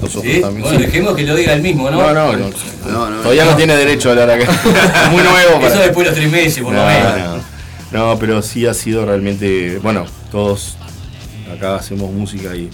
Nosotros 0.01 0.31
¿Sí? 0.33 0.41
también. 0.41 0.63
Bueno, 0.63 0.79
dejemos 0.81 1.15
que 1.17 1.23
lo 1.23 1.37
diga 1.37 1.53
él 1.53 1.63
mismo, 1.63 1.89
¿no? 1.91 2.03
No, 2.03 2.13
no, 2.13 2.33
no. 2.37 2.51
No, 2.87 3.09
no, 3.11 3.17
Todavía 3.23 3.45
no, 3.45 3.57
tiene 3.57 3.77
derecho 3.77 4.09
a 4.09 4.13
hablar 4.13 4.31
acá. 4.33 4.51
muy 5.13 5.23
nuevo 5.23 5.55
para. 5.61 5.69
Eso 5.69 5.79
después 5.79 6.05
de 6.05 6.11
los 6.11 6.15
tres 6.19 6.31
meses, 6.31 6.63
por 6.63 6.73
lo 6.75 6.81
No, 6.81 6.87
menos. 6.87 7.43
No. 7.93 8.19
Pero 8.19 8.43
sí 8.43 8.67
ha 8.67 8.75
sido 8.75 9.05
realmente. 9.07 9.79
Bueno, 9.83 10.05
todos 10.31 10.77
acá 11.55 11.77
hacemos 11.77 12.11
música 12.11 12.55
y 12.57 12.71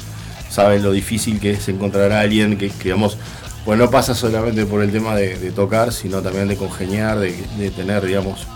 saben 0.51 0.83
lo 0.83 0.93
difícil 0.93 1.41
que 1.41 1.53
es 1.53 1.69
encontrar 1.69 2.13
a 2.13 2.21
alguien 2.21 2.57
que, 2.57 2.69
que 2.71 2.85
digamos, 2.85 3.19
pues 3.65 3.79
no 3.79 3.91
pasa 3.91 4.15
solamente 4.15 4.65
por 4.67 4.83
el 4.83 4.91
tema 4.93 5.15
de, 5.17 5.37
de 5.39 5.51
tocar, 5.51 5.93
sino 5.93 6.23
también 6.23 6.49
de 6.49 6.57
congeniar, 6.57 7.19
de, 7.19 7.35
de 7.59 7.71
tener, 7.71 8.05
digamos. 8.07 8.47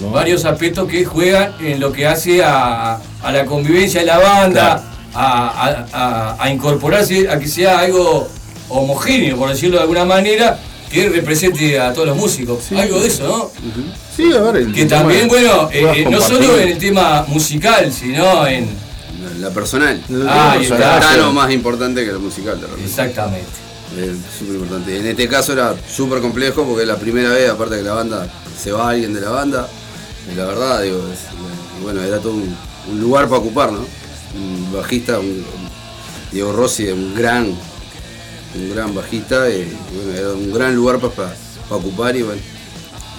¿no? 0.00 0.10
Varios 0.10 0.44
aspectos 0.44 0.88
que 0.88 1.04
juegan 1.04 1.52
en 1.60 1.80
lo 1.80 1.90
que 1.92 2.06
hace 2.06 2.42
a, 2.44 3.00
a 3.22 3.32
la 3.32 3.44
convivencia 3.44 4.00
de 4.00 4.06
la 4.06 4.18
banda, 4.18 4.82
a- 5.14 6.36
a 6.38 6.50
incorporarse, 6.50 7.28
a 7.28 7.38
que 7.38 7.48
sea 7.48 7.80
algo 7.80 8.28
homogéneo, 8.68 9.36
por 9.36 9.48
decirlo 9.50 9.76
de 9.76 9.82
alguna 9.82 10.04
manera, 10.04 10.58
que 10.90 11.08
represente 11.08 11.78
a 11.78 11.92
todos 11.92 12.08
los 12.08 12.16
músicos. 12.16 12.70
Algo 12.72 13.00
de 13.00 13.06
eso, 13.08 13.26
¿no? 13.26 13.50
Sí, 14.16 14.32
a 14.32 14.40
ver, 14.40 14.56
el 14.56 14.72
Que 14.72 14.86
también, 14.86 15.22
de- 15.22 15.26
bueno, 15.28 15.70
eh, 15.72 15.92
eh, 15.96 16.06
no 16.10 16.20
solo 16.20 16.58
en 16.58 16.68
el 16.68 16.78
tema 16.78 17.24
musical, 17.28 17.92
sino 17.92 18.46
en... 18.46 18.68
La 19.38 19.50
personal. 19.50 20.02
Ah, 20.28 20.52
ahí 20.52 20.64
está. 20.64 21.00
Tan 21.00 21.20
o 21.22 21.32
más 21.32 21.50
importante 21.52 22.04
que 22.04 22.12
lo 22.12 22.20
musical, 22.20 22.60
de 22.60 22.66
repente. 22.66 22.86
Exactamente. 22.88 23.46
Es 23.96 24.16
súper 24.38 24.54
importante. 24.56 24.98
En 24.98 25.06
este 25.06 25.28
caso 25.28 25.52
era 25.52 25.74
súper 25.90 26.20
complejo 26.20 26.64
porque 26.64 26.82
es 26.82 26.88
la 26.88 26.96
primera 26.96 27.30
vez, 27.30 27.48
aparte 27.48 27.76
que 27.76 27.82
la 27.82 27.94
banda, 27.94 28.28
se 28.62 28.72
va 28.72 28.90
alguien 28.90 29.14
de 29.14 29.20
la 29.20 29.30
banda. 29.30 29.68
Y 30.30 30.34
la 30.36 30.44
verdad, 30.46 30.82
digo, 30.82 30.98
es- 31.12 31.82
bueno, 31.82 32.02
era 32.02 32.18
todo 32.18 32.32
un, 32.34 32.54
un 32.90 33.00
lugar 33.00 33.26
para 33.28 33.38
ocupar, 33.38 33.72
¿no? 33.72 33.80
Un 34.34 34.72
bajista, 34.72 35.18
un, 35.18 35.44
Diego 36.32 36.52
Rossi, 36.52 36.86
un 36.88 37.14
gran, 37.14 37.54
un 38.54 38.74
gran 38.74 38.94
bajista, 38.94 39.48
y, 39.50 39.72
bueno, 39.94 40.18
era 40.18 40.28
un 40.32 40.52
gran 40.52 40.74
lugar 40.74 40.98
para, 40.98 41.14
para, 41.14 41.34
ocupar 41.70 42.16
y 42.16 42.22
bueno. 42.22 42.40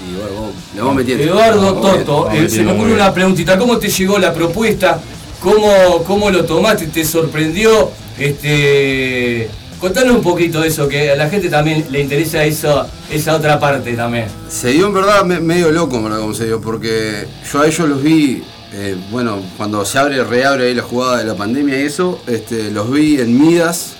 Y 0.02 0.16
bueno, 0.16 0.34
vamos, 0.36 0.52
le 0.74 0.82
vamos 0.82 0.96
metiendo. 0.96 1.24
Eduardo 1.26 1.62
Vamos 1.76 1.82
Toto, 2.06 2.24
metiendo. 2.26 2.48
eh, 2.48 2.50
se 2.50 2.64
me 2.64 2.72
ocurre 2.74 2.94
una 2.94 3.14
preguntita. 3.14 3.58
¿Cómo 3.58 3.78
te 3.78 3.88
llegó 3.90 4.18
la 4.18 4.34
propuesta? 4.34 5.00
¿Cómo, 5.40 6.04
cómo 6.06 6.30
lo 6.32 6.44
tomaste? 6.44 6.88
¿Te 6.88 7.06
sorprendió? 7.06 7.92
Este, 8.18 9.48
contanos 9.80 10.16
un 10.16 10.24
poquito 10.24 10.62
de 10.62 10.68
eso, 10.70 10.88
que 10.88 11.12
a 11.12 11.16
la 11.16 11.30
gente 11.30 11.50
también 11.50 11.86
le 11.90 12.02
interesa 12.02 12.44
eso, 12.44 12.86
esa 13.12 13.36
otra 13.36 13.60
parte 13.60 13.94
también. 13.94 14.26
Se 14.50 14.70
dio 14.70 14.88
en 14.88 14.94
verdad 14.94 15.24
me- 15.24 15.40
medio 15.40 15.72
loco, 15.72 16.02
verdad, 16.02 16.20
como 16.20 16.34
se 16.34 16.46
dio, 16.46 16.60
porque 16.62 17.28
yo 17.52 17.62
a 17.62 17.68
ellos 17.68 17.88
los 17.90 18.02
vi, 18.02 18.44
eh, 18.74 18.96
bueno, 19.12 19.40
cuando 19.58 19.86
se 19.86 19.98
abre, 20.00 20.24
reabre 20.24 20.68
ahí 20.68 20.74
la 20.74 20.84
jugada 20.84 21.18
de 21.18 21.26
la 21.26 21.36
pandemia 21.36 21.80
y 21.80 21.86
eso, 21.86 22.20
este, 22.28 22.72
los 22.72 22.92
vi 22.92 23.20
en 23.20 23.40
Midas, 23.40 23.94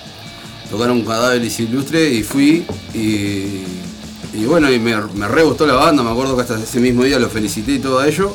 tocaron 0.72 1.02
Cadáveres 1.02 1.60
Ilustre 1.60 2.08
y 2.08 2.22
fui 2.22 2.64
y, 2.94 3.62
y 4.32 4.44
bueno, 4.46 4.72
y 4.72 4.78
me, 4.78 4.96
me 5.14 5.28
re 5.28 5.42
gustó 5.42 5.66
la 5.66 5.74
banda, 5.74 6.02
me 6.02 6.10
acuerdo 6.10 6.34
que 6.34 6.40
hasta 6.40 6.58
ese 6.58 6.80
mismo 6.80 7.04
día 7.04 7.18
los 7.18 7.30
felicité 7.30 7.72
y 7.72 7.78
todo 7.78 7.98
a 7.98 8.08
ellos. 8.08 8.32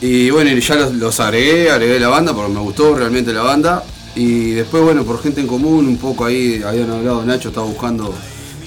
Y 0.00 0.30
bueno, 0.30 0.52
y 0.52 0.60
ya 0.60 0.76
los, 0.76 1.18
agregué, 1.18 1.68
agregué 1.68 1.98
la 1.98 2.08
banda 2.08 2.32
porque 2.32 2.52
me 2.52 2.60
gustó 2.60 2.94
realmente 2.94 3.32
la 3.32 3.42
banda. 3.42 3.82
Y 4.14 4.52
después, 4.52 4.84
bueno, 4.84 5.02
por 5.02 5.20
gente 5.20 5.40
en 5.40 5.48
común, 5.48 5.88
un 5.88 5.96
poco 5.96 6.26
ahí 6.26 6.62
habían 6.64 6.90
hablado, 6.92 7.24
Nacho 7.24 7.48
estaba 7.48 7.66
buscando 7.66 8.14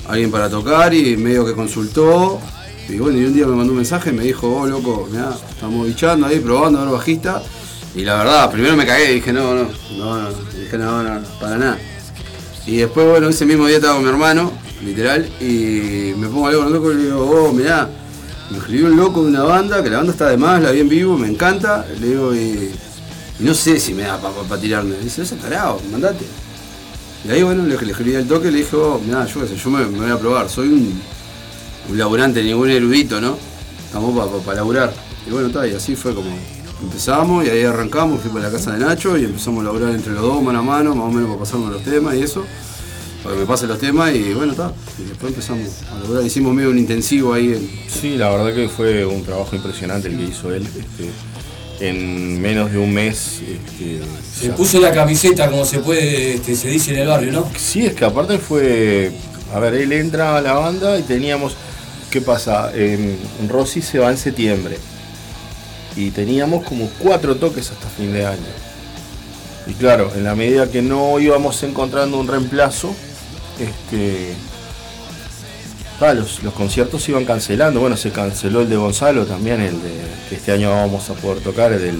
a 0.05 0.11
alguien 0.11 0.29
para 0.29 0.49
tocar 0.49 0.93
y 0.93 1.15
medio 1.15 1.45
que 1.45 1.53
consultó. 1.53 2.41
Y 2.89 2.97
bueno, 2.97 3.17
y 3.17 3.23
un 3.23 3.33
día 3.33 3.47
me 3.47 3.55
mandó 3.55 3.71
un 3.71 3.77
mensaje 3.77 4.09
y 4.09 4.13
me 4.13 4.23
dijo, 4.25 4.53
oh 4.53 4.67
loco, 4.67 5.07
mirá, 5.09 5.33
estamos 5.49 5.87
bichando 5.87 6.27
ahí, 6.27 6.39
probando 6.39 6.79
a 6.79 6.83
ver 6.83 6.91
bajista. 6.91 7.41
Y 7.95 8.03
la 8.03 8.17
verdad, 8.17 8.51
primero 8.51 8.75
me 8.75 8.85
cagué 8.85 9.13
dije, 9.13 9.31
no, 9.31 9.55
no, 9.55 9.69
no, 9.97 10.21
no, 10.23 10.29
dije, 10.59 10.77
no, 10.77 11.01
no, 11.01 11.21
para 11.39 11.57
nada. 11.57 11.77
Y 12.67 12.77
después, 12.77 13.07
bueno, 13.07 13.29
ese 13.29 13.45
mismo 13.45 13.67
día 13.67 13.77
estaba 13.77 13.95
con 13.95 14.03
mi 14.03 14.09
hermano, 14.09 14.51
literal, 14.83 15.29
y 15.39 16.13
me 16.17 16.27
pongo 16.27 16.47
a 16.47 16.49
hablar 16.49 16.63
con 16.63 16.67
el 16.67 16.73
loco 16.73 16.91
y 16.91 16.95
le 16.95 17.03
digo, 17.03 17.19
oh, 17.19 17.53
mirá, 17.53 17.89
me 18.49 18.57
escribió 18.57 18.87
un 18.87 18.97
loco 18.97 19.23
de 19.23 19.29
una 19.29 19.43
banda, 19.43 19.83
que 19.83 19.89
la 19.89 19.97
banda 19.97 20.11
está 20.11 20.29
de 20.29 20.37
más, 20.37 20.61
la 20.61 20.71
vi 20.71 20.79
en 20.79 20.89
vivo, 20.89 21.17
me 21.17 21.27
encanta. 21.27 21.85
Le 21.99 22.07
digo, 22.07 22.33
y, 22.33 22.71
y 23.39 23.43
no 23.43 23.53
sé 23.53 23.79
si 23.79 23.93
me 23.93 24.03
da 24.03 24.19
para 24.19 24.61
tirarme. 24.61 24.95
Dice, 24.97 25.23
ese 25.23 25.35
tarado, 25.35 25.79
mandate. 25.91 26.25
Y 27.23 27.31
ahí, 27.31 27.41
bueno, 27.41 27.63
le, 27.63 27.75
le 27.75 27.91
escribí 27.91 28.15
al 28.15 28.27
toque 28.27 28.49
y 28.49 28.51
le 28.51 28.57
dije, 28.59 28.75
oh, 28.75 29.01
mirá, 29.03 29.25
yo 29.25 29.41
qué 29.41 29.47
sé, 29.47 29.55
yo 29.55 29.69
me, 29.71 29.83
voy 29.85 30.11
a 30.11 30.17
probar, 30.17 30.47
soy 30.49 30.67
un, 30.69 31.01
laburante, 31.97 32.43
ningún 32.43 32.69
erudito, 32.69 33.19
¿no? 33.19 33.37
Estamos 33.85 34.43
para 34.43 34.57
laburar. 34.57 34.93
Y 35.27 35.31
bueno, 35.31 35.47
está, 35.47 35.67
y 35.67 35.73
así 35.73 35.95
fue 35.95 36.13
como 36.13 36.29
empezamos 36.85 37.45
y 37.45 37.49
ahí 37.49 37.63
arrancamos, 37.63 38.21
fui 38.21 38.31
para 38.31 38.45
la 38.45 38.51
casa 38.51 38.71
de 38.73 38.79
Nacho 38.79 39.17
y 39.17 39.25
empezamos 39.25 39.61
a 39.61 39.65
laburar 39.65 39.93
entre 39.93 40.13
los 40.13 40.21
dos, 40.21 40.41
mano 40.41 40.59
a 40.59 40.61
mano, 40.63 40.95
más 40.95 41.07
o 41.07 41.11
menos 41.11 41.27
para 41.29 41.39
pasarnos 41.39 41.71
los 41.71 41.83
temas 41.83 42.15
y 42.15 42.21
eso. 42.23 42.45
Para 43.23 43.35
que 43.35 43.41
me 43.41 43.47
pasen 43.47 43.69
los 43.69 43.79
temas 43.79 44.13
y 44.13 44.33
bueno, 44.33 44.51
está. 44.51 44.71
Y 44.99 45.09
después 45.09 45.31
empezamos 45.31 45.67
a 45.91 45.99
laburar, 45.99 46.23
hicimos 46.25 46.53
medio 46.53 46.69
un 46.69 46.77
intensivo 46.77 47.33
ahí 47.33 47.53
en, 47.53 47.69
Sí, 47.89 48.17
la 48.17 48.29
verdad 48.29 48.53
que 48.53 48.69
fue 48.69 49.05
un 49.05 49.23
trabajo 49.23 49.55
impresionante 49.55 50.07
el 50.07 50.17
que 50.17 50.23
hizo 50.23 50.53
él. 50.53 50.63
este, 50.63 51.09
en 51.79 52.41
menos 52.41 52.71
de 52.71 52.77
un 52.77 52.93
mes. 52.93 53.41
este, 53.41 53.99
Se 54.33 54.49
puso 54.53 54.79
la 54.79 54.93
camiseta, 54.93 55.49
como 55.49 55.65
se 55.65 55.79
puede, 55.79 56.35
este, 56.35 56.55
se 56.55 56.69
dice 56.69 56.93
en 56.93 56.99
el 56.99 57.07
barrio, 57.07 57.31
¿no? 57.33 57.49
Sí, 57.57 57.85
es 57.85 57.93
que 57.93 58.05
aparte 58.05 58.37
fue. 58.37 59.11
A 59.53 59.59
ver, 59.59 59.73
él 59.75 59.91
entra 59.91 60.37
a 60.37 60.41
la 60.41 60.53
banda 60.53 60.97
y 60.97 61.03
teníamos. 61.03 61.55
¿Qué 62.09 62.21
pasa? 62.21 62.71
En 62.73 63.17
Rossi 63.49 63.81
se 63.81 63.99
va 63.99 64.09
en 64.09 64.17
septiembre. 64.17 64.77
Y 65.95 66.11
teníamos 66.11 66.65
como 66.65 66.89
cuatro 66.99 67.35
toques 67.35 67.71
hasta 67.71 67.87
fin 67.87 68.11
de 68.11 68.25
año. 68.25 68.41
Y 69.67 69.73
claro, 69.73 70.11
en 70.15 70.23
la 70.23 70.35
medida 70.35 70.69
que 70.69 70.81
no 70.81 71.19
íbamos 71.19 71.61
encontrando 71.63 72.19
un 72.19 72.27
reemplazo, 72.27 72.93
este. 73.59 74.33
ah, 76.01 76.13
los, 76.13 76.43
los 76.43 76.53
conciertos 76.53 77.03
se 77.03 77.11
iban 77.11 77.25
cancelando. 77.25 77.79
Bueno, 77.79 77.97
se 77.97 78.11
canceló 78.11 78.61
el 78.61 78.69
de 78.69 78.75
Gonzalo 78.75 79.25
también, 79.25 79.61
el 79.61 79.81
de 79.81 79.93
que 80.29 80.35
este 80.35 80.51
año 80.51 80.69
vamos 80.69 81.09
a 81.09 81.13
poder 81.13 81.41
tocar, 81.41 81.71
el 81.71 81.81
del 81.81 81.99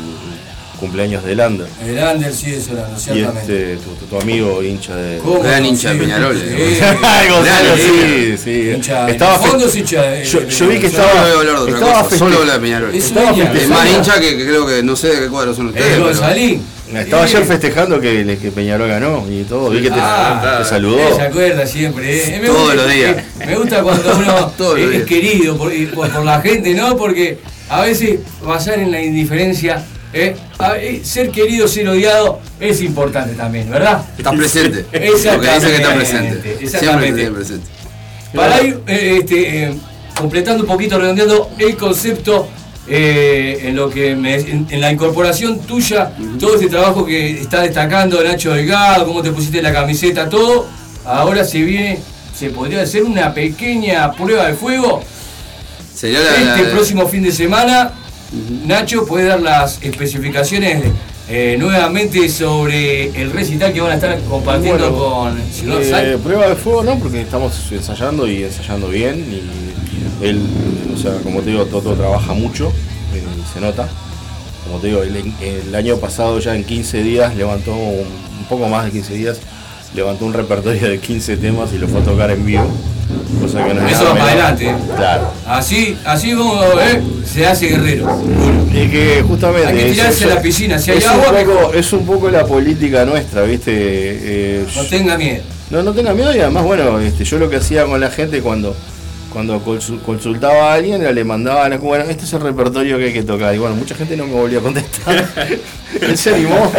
cumpleaños 0.76 1.24
de 1.24 1.36
Lander. 1.36 1.68
El 1.86 2.00
Ander 2.00 2.34
sí 2.34 2.54
es 2.54 2.68
Orlando, 2.70 2.98
Y 2.98 3.00
ciertamente. 3.02 3.74
este, 3.74 3.84
tu, 3.86 3.92
tu- 3.96 4.06
tu 4.06 4.22
amigo 4.22 4.62
hincha 4.64 4.96
de. 4.96 5.18
¿Cómo 5.20 5.42
Gran 5.42 5.64
no? 5.64 5.70
hincha 5.70 5.94
de 5.94 6.00
Peñarol, 6.00 6.36
sí, 6.38 6.44
eh. 6.48 6.78
sí. 6.80 6.86
Ay, 7.04 7.30
Gonzalo, 7.30 7.76
sí, 7.76 8.36
sí. 8.44 8.72
Hincha, 8.76 9.10
Estaba 9.10 9.36
el 9.36 9.42
fondo 9.42 9.60
fe- 9.66 9.70
es 9.70 9.76
hincha 9.78 10.02
de- 10.04 10.24
yo, 10.26 10.48
yo 10.48 10.68
vi 10.68 10.80
que 10.80 10.90
Peñarol. 10.90 10.92
Solo 10.92 11.14
estaba. 11.14 11.20
a 11.20 11.40
hablar 11.40 11.56
de 11.56 11.62
otra 11.62 11.74
estaba 11.76 12.04
cosa, 12.04 12.18
solo 12.18 12.32
feste- 12.32 12.42
habla 12.42 12.54
de 12.54 12.60
Peñarol. 12.60 12.96
Es 12.96 13.70
más 13.70 13.90
hincha 13.90 14.20
que, 14.20 14.38
que 14.38 14.46
creo 14.46 14.66
que 14.68 14.84
no 14.84 14.96
sé 14.96 15.08
de 15.10 15.20
qué 15.22 15.28
cuadro 15.28 15.54
son 15.54 15.68
ustedes. 15.68 15.86
El 15.88 15.94
pero- 15.94 16.06
Gonzalín. 16.06 16.76
Estaba 16.94 17.24
ayer 17.24 17.42
Eh, 17.42 17.46
festejando 17.46 18.00
que, 18.00 18.38
que 18.40 18.52
Peñarol 18.52 18.88
ganó 18.88 19.26
y 19.28 19.44
todo. 19.44 19.72
Vi 19.72 19.82
que 19.82 19.90
te, 19.90 19.96
Ah, 20.00 20.60
te 20.60 20.66
saludó. 20.70 21.00
eh, 21.00 21.14
Se 21.16 21.22
acuerda 21.24 21.66
siempre. 21.66 22.36
eh. 22.36 22.40
Me 22.40 22.48
Todos 22.48 22.60
gusta- 22.60 22.76
los 22.76 22.92
días. 22.94 23.16
Me 23.40 23.56
gusta 23.56 23.82
cuando 23.82 24.16
uno 24.16 24.76
es, 24.94 25.04
querido 25.06 25.58
por, 25.58 25.74
por- 25.96 26.10
por 26.12 26.24
la 26.24 26.40
gente, 26.42 26.76
¿no? 26.76 26.96
Porque 26.96 27.40
a 27.70 27.82
veces 27.82 28.20
basar 28.46 28.78
en 28.78 28.92
la 28.92 29.02
indiferencia, 29.02 29.84
eh, 30.16 30.36
a- 30.58 30.78
eh, 30.78 31.02
ser 31.04 31.30
querido, 31.30 31.68
ser 31.68 31.88
odiado, 31.90 32.40
es 32.60 32.82
importante 32.82 33.34
también, 33.36 33.70
¿verdad? 33.70 34.04
Estás 34.18 34.34
presente. 34.36 34.86
Lo 34.92 34.92
que 34.92 35.08
Exactamente, 35.08 35.54
dice 35.56 35.68
que 35.68 35.76
está 35.76 35.94
presente. 35.96 36.42
Siempre 36.42 36.66
exactamente. 36.66 37.22
está 37.24 37.36
presente. 37.36 37.68
Para 38.34 38.62
ir 38.64 38.80
eh, 38.88 39.18
este, 39.20 39.64
eh, 39.66 39.74
completando 40.18 40.64
un 40.64 40.68
poquito, 40.70 40.98
redondeando 41.00 41.52
el 41.60 41.76
concepto 41.78 42.48
en 42.88 43.76
lo 43.76 43.90
que 43.90 44.16
me- 44.16 44.36
en, 44.36 44.68
en 44.70 44.80
la 44.80 44.92
incorporación 44.92 45.60
tuya, 45.62 46.12
todo 46.40 46.54
este 46.56 46.68
trabajo 46.68 47.04
que 47.04 47.42
está 47.42 47.62
destacando 47.62 48.24
Nacho 48.24 48.54
Delgado, 48.54 49.08
cómo 49.08 49.24
te 49.24 49.32
pusiste 49.32 49.60
la 49.62 49.74
camiseta, 49.74 50.30
todo, 50.30 50.68
ahora 51.04 51.44
se 51.44 51.62
viene, 51.62 52.00
se 52.38 52.52
podría 52.52 52.82
hacer 52.84 53.04
una 53.04 53.34
pequeña 53.34 54.12
prueba 54.14 54.46
de 54.48 54.54
fuego 54.54 55.02
Sería 55.96 56.20
la, 56.20 56.36
este 56.54 56.64
la- 56.64 56.72
próximo 56.72 57.08
fin 57.08 57.24
de 57.24 57.32
semana 57.32 57.92
Nacho, 58.66 59.06
¿puede 59.06 59.26
dar 59.26 59.42
las 59.42 59.82
especificaciones 59.82 60.84
eh, 61.30 61.56
nuevamente 61.58 62.28
sobre 62.30 63.08
el 63.20 63.32
recital 63.32 63.74
que 63.74 63.82
van 63.82 63.92
a 63.92 63.96
estar 63.96 64.20
compartiendo 64.30 64.92
Bueno, 64.92 65.36
con 65.36 65.52
Ciudad 65.52 66.14
Eh, 66.14 66.18
prueba 66.18 66.48
de 66.48 66.56
fuego 66.56 66.84
no, 66.84 67.00
porque 67.00 67.22
estamos 67.22 67.54
ensayando 67.72 68.28
y 68.28 68.44
ensayando 68.44 68.90
bien. 68.90 69.26
Y 69.32 70.26
él, 70.26 70.42
o 70.94 70.98
sea, 70.98 71.14
como 71.24 71.42
te 71.42 71.52
digo, 71.52 71.66
Toto 71.66 71.94
trabaja 71.94 72.34
mucho, 72.34 72.70
eh, 73.14 73.24
se 73.54 73.62
nota. 73.62 73.88
Como 74.66 74.80
te 74.80 74.88
digo, 74.88 75.04
el, 75.04 75.34
el 75.42 75.76
año 75.76 75.98
pasado 75.98 76.40
ya 76.40 76.56
en 76.56 76.64
15 76.64 77.04
días 77.04 77.36
levantó, 77.36 77.74
un, 77.76 78.08
un 78.40 78.46
poco 78.50 78.68
más 78.68 78.86
de 78.86 78.92
15 78.92 79.14
días, 79.14 79.38
levantó 79.96 80.26
un 80.26 80.34
repertorio 80.34 80.90
de 80.90 81.00
15 81.00 81.38
temas 81.38 81.72
y 81.74 81.78
lo 81.78 81.88
fue 81.88 82.02
a 82.02 82.04
tocar 82.04 82.30
en 82.32 82.46
vivo. 82.46 82.68
Cosa 83.42 83.66
que 83.66 83.74
no 83.74 83.88
es 83.88 83.94
Eso 83.94 84.06
va 84.06 84.12
para 84.14 84.26
adelante. 84.32 84.76
Claro. 84.96 85.28
Así, 85.48 85.98
así 86.06 86.34
vamos, 86.34 86.64
eh, 86.82 87.02
se 87.26 87.46
hace 87.48 87.68
guerrero. 87.68 88.08
Es 88.74 88.92
que 88.92 89.24
justamente. 89.28 89.68
Hay 89.68 89.78
que 89.78 89.92
tirarse 89.92 90.26
a 90.26 90.36
la 90.36 90.42
piscina. 90.42 90.80
Si 90.80 90.92
hay 90.92 90.98
es 91.00 91.08
agua, 91.08 91.32
un 91.32 91.46
poco, 91.48 91.74
es 91.74 91.94
un 91.94 92.06
poco 92.06 92.30
la 92.30 92.46
política 92.46 93.06
nuestra, 93.06 93.44
¿viste? 93.44 93.72
Eh, 93.74 94.66
No 94.76 94.84
tenga 94.86 95.18
miedo. 95.18 95.44
No, 95.70 95.82
no 95.84 95.94
tenga 95.94 96.14
miedo 96.14 96.36
y 96.36 96.40
además, 96.40 96.64
bueno, 96.64 97.00
este, 97.00 97.24
yo 97.26 97.38
lo 97.40 97.50
que 97.50 97.58
hacía 97.58 97.86
con 97.86 98.00
la 98.00 98.10
gente 98.12 98.42
cuando, 98.42 98.76
cuando 99.34 99.64
consu- 99.66 100.00
consultaba 100.02 100.72
a 100.72 100.74
alguien 100.76 101.04
le 101.14 101.24
mandaba, 101.24 101.68
la- 101.70 101.78
bueno, 101.78 102.06
este 102.06 102.26
es 102.26 102.34
el 102.34 102.42
repertorio 102.42 102.98
que 102.98 103.06
hay 103.06 103.14
que 103.14 103.24
tocar. 103.24 103.54
Y 103.54 103.58
bueno, 103.58 103.76
mucha 103.76 103.96
gente 103.96 104.16
no 104.18 104.26
me 104.28 104.34
volvía 104.34 104.60
a 104.60 104.62
contestar. 104.62 105.26
Él 106.02 106.18
se 106.18 106.34
animó. 106.34 106.72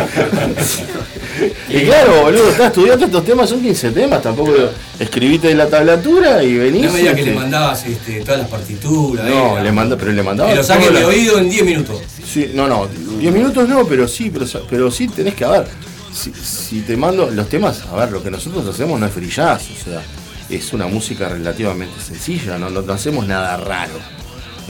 y 1.69 1.81
claro, 1.85 2.23
boludo, 2.23 2.49
estás 2.51 2.69
estudiando 2.69 3.07
estos 3.07 3.25
temas, 3.25 3.49
son 3.49 3.61
15 3.61 3.91
temas, 3.91 4.23
tampoco 4.23 4.53
escribiste 4.99 5.55
la 5.55 5.69
tablatura 5.69 6.43
y 6.43 6.57
venís. 6.57 6.87
No 6.87 6.93
me 6.93 6.99
digas 7.01 7.15
que 7.15 7.21
este, 7.21 7.33
le 7.33 7.39
mandabas 7.39 7.87
este, 7.87 8.21
todas 8.21 8.41
las 8.41 8.49
partituras. 8.49 9.27
no, 9.27 9.59
eh, 9.59 9.63
le 9.63 9.73
manda, 9.73 9.97
pero 9.97 10.13
le 10.13 10.23
mandaba. 10.23 10.51
que 10.51 10.57
lo 10.57 10.63
saquen 10.63 10.89
todas 10.89 11.01
de 11.01 11.07
oído 11.07 11.39
en 11.39 11.51
10 11.51 11.65
minutos. 11.65 12.01
Sí, 12.25 12.51
no, 12.55 12.69
no, 12.69 12.89
10 13.19 13.33
minutos 13.33 13.69
no, 13.69 13.87
pero 13.87 14.09
sí, 14.09 14.31
pero, 14.31 14.47
pero 14.69 14.91
sí 14.91 15.09
tenés 15.09 15.35
que, 15.35 15.45
a 15.45 15.51
ver, 15.51 15.67
si, 16.13 16.33
si 16.33 16.81
te 16.81 16.97
mando 16.97 17.31
los 17.31 17.49
temas, 17.49 17.83
a 17.91 17.97
ver, 17.97 18.13
lo 18.13 18.23
que 18.23 18.31
nosotros 18.31 18.67
hacemos 18.67 18.99
no 18.99 19.07
es 19.07 19.13
frillaz, 19.13 19.63
o 19.63 19.85
sea, 19.85 20.03
es 20.49 20.73
una 20.73 20.87
música 20.87 21.29
relativamente 21.29 22.01
sencilla, 22.01 22.59
no, 22.59 22.71
no, 22.71 22.83
no 22.83 22.93
hacemos 22.93 23.27
nada 23.27 23.57
raro, 23.57 23.99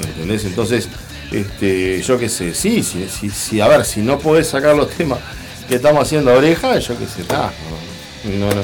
¿entendés? 0.02 0.44
Entonces, 0.44 0.88
este, 1.30 2.02
yo 2.02 2.18
qué 2.18 2.28
sé, 2.28 2.54
sí, 2.54 2.82
sí, 2.82 3.06
sí, 3.08 3.30
sí, 3.30 3.60
a 3.60 3.68
ver, 3.68 3.84
si 3.84 4.00
no 4.00 4.18
podés 4.18 4.48
sacar 4.48 4.74
los 4.74 4.90
temas 4.90 5.18
que 5.68 5.76
estamos 5.76 6.02
haciendo 6.02 6.32
oreja, 6.32 6.78
yo 6.78 6.98
qué 6.98 7.06
sé, 7.06 7.22
está, 7.22 7.52
no, 8.24 8.46
no, 8.46 8.54
no, 8.54 8.62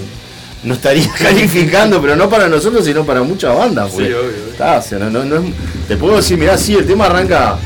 no 0.64 0.74
estaría 0.74 1.08
calificando, 1.18 2.00
pero 2.00 2.14
no 2.16 2.28
para 2.28 2.48
nosotros, 2.48 2.84
sino 2.84 3.04
para 3.04 3.22
muchas 3.22 3.56
bandas, 3.56 3.88
Sí, 3.90 3.94
porque, 3.96 4.14
obvio. 4.14 4.30
está, 4.52 4.78
o 4.78 4.82
sea, 4.82 4.98
no, 4.98 5.10
no, 5.10 5.24
no 5.24 5.36
es- 5.36 5.54
te 5.88 5.96
puedo 5.96 6.16
decir, 6.16 6.38
mirá, 6.38 6.56
sí, 6.56 6.74
el 6.74 6.86
tema 6.86 7.06
arranca 7.06 7.58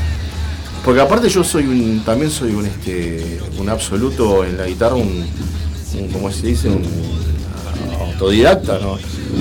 porque 0.83 1.01
aparte 1.01 1.27
yo 1.27 1.43
soy 1.43 1.65
un, 1.65 2.01
también 2.05 2.31
soy 2.31 2.51
un 2.51 2.65
este, 2.65 3.39
un 3.59 3.67
absoluto 3.69 4.45
en 4.45 4.57
la 4.57 4.65
guitarra, 4.67 4.95
un, 4.95 5.27
un 5.99 6.07
¿cómo 6.13 6.31
se 6.31 6.47
dice? 6.47 6.69
Un 6.69 6.83
autodidacta, 7.99 8.79
¿no? 8.79 8.97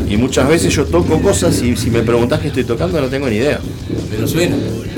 Y 0.09 0.17
muchas 0.17 0.49
veces 0.49 0.73
yo 0.75 0.85
toco 0.85 1.21
cosas 1.21 1.61
y 1.63 1.77
si 1.77 1.91
me 1.91 2.03
preguntás 2.03 2.41
qué 2.41 2.49
estoy 2.49 2.65
tocando 2.65 3.01
no 3.01 3.09
tengo 3.09 3.29
ni 3.29 3.37
idea. 3.37 3.61
Pero 4.11 4.27
suena. 4.27 4.57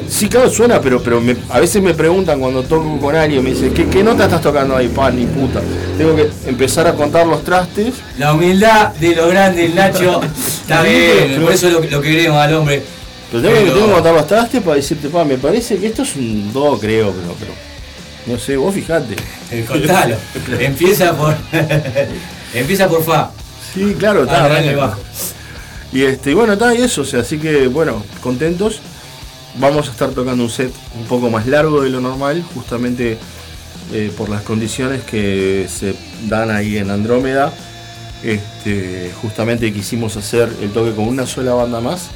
Sí, 0.09 0.29
claro, 0.29 0.49
suena, 0.51 0.81
pero, 0.81 1.03
pero 1.03 1.21
me- 1.21 1.37
a 1.51 1.61
veces 1.61 1.83
me 1.83 1.93
preguntan 1.95 2.41
cuando 2.41 2.63
toco 2.63 2.99
con 2.99 3.15
alguien, 3.15 3.43
me 3.45 3.51
dicen, 3.51 3.75
¿qué, 3.75 3.87
qué 3.87 4.03
nota 4.03 4.25
estás 4.25 4.41
tocando 4.41 4.75
ahí? 4.77 4.89
Pan, 4.89 5.15
ni 5.17 5.27
puta. 5.27 5.61
Tengo 5.99 6.17
que 6.17 6.29
empezar 6.47 6.87
a 6.87 6.95
contar 6.95 7.27
los 7.27 7.45
trastes. 7.45 7.95
La 8.19 8.33
humildad 8.33 8.95
de 8.95 9.15
lo 9.15 9.29
grande, 9.29 9.67
el 9.67 9.75
Nacho. 9.75 10.21
Está 10.63 10.83
bien, 10.83 11.43
por 11.43 11.53
eso 11.53 11.69
lo, 11.71 11.81
lo 11.81 12.01
que 12.01 12.11
queremos 12.11 12.39
al 12.39 12.55
hombre. 12.55 12.83
Pero 13.31 13.43
tengo, 13.43 13.55
que- 13.57 13.71
tengo 13.71 13.87
que 13.89 13.93
contar 13.93 14.15
los 14.15 14.27
trastes 14.27 14.63
para 14.63 14.77
decirte, 14.77 15.09
pa, 15.09 15.25
me 15.25 15.37
parece 15.37 15.77
que 15.77 15.87
esto 15.89 16.03
es 16.03 16.17
un 16.17 16.53
do, 16.55 16.79
creo, 16.79 17.13
pero, 17.13 17.35
pero 17.39 17.53
no 18.27 18.39
sé, 18.39 18.57
vos 18.57 18.75
fijate. 18.75 19.15
Eh, 19.51 19.65
contalo. 19.69 20.17
Empieza 20.59 21.15
por. 21.15 21.35
Empieza 22.55 22.89
por 22.89 23.03
Fa. 23.05 23.31
Sí, 23.79 23.95
claro, 23.95 24.25
está, 24.25 24.45
Ah, 24.45 24.49
dale, 24.49 24.75
bajo. 24.75 25.01
Y 25.93 26.03
este, 26.03 26.33
y 26.33 26.35
bueno, 26.35 26.55
está, 26.55 26.75
y 26.75 26.83
eso, 26.83 27.03
o 27.03 27.05
sea, 27.05 27.21
así 27.21 27.39
que 27.39 27.69
bueno, 27.69 28.03
contentos. 28.23 28.81
Vamos 29.61 29.89
a 29.89 29.93
estar 29.93 30.11
tocando 30.11 30.45
un 30.45 30.51
set 30.51 30.73
un 30.97 31.07
poco 31.07 31.31
más 31.31 31.47
largo 31.47 31.81
de 31.81 31.91
lo 31.91 32.01
normal, 32.01 32.45
justamente 32.55 33.19
eh, 33.93 34.13
por 34.17 34.29
las 34.29 34.43
condiciones 34.43 35.03
que 35.03 35.67
se 35.69 35.95
dan 36.29 36.51
ahí 36.51 36.77
en 36.77 36.91
Andrómeda. 36.91 37.53
Este, 38.23 39.13
justamente 39.23 39.73
quisimos 39.73 40.17
hacer 40.17 40.49
el 40.61 40.71
toque 40.71 40.93
con 40.93 41.09
una 41.09 41.27
sola 41.27 41.55
banda 41.55 41.81
más. 41.81 42.09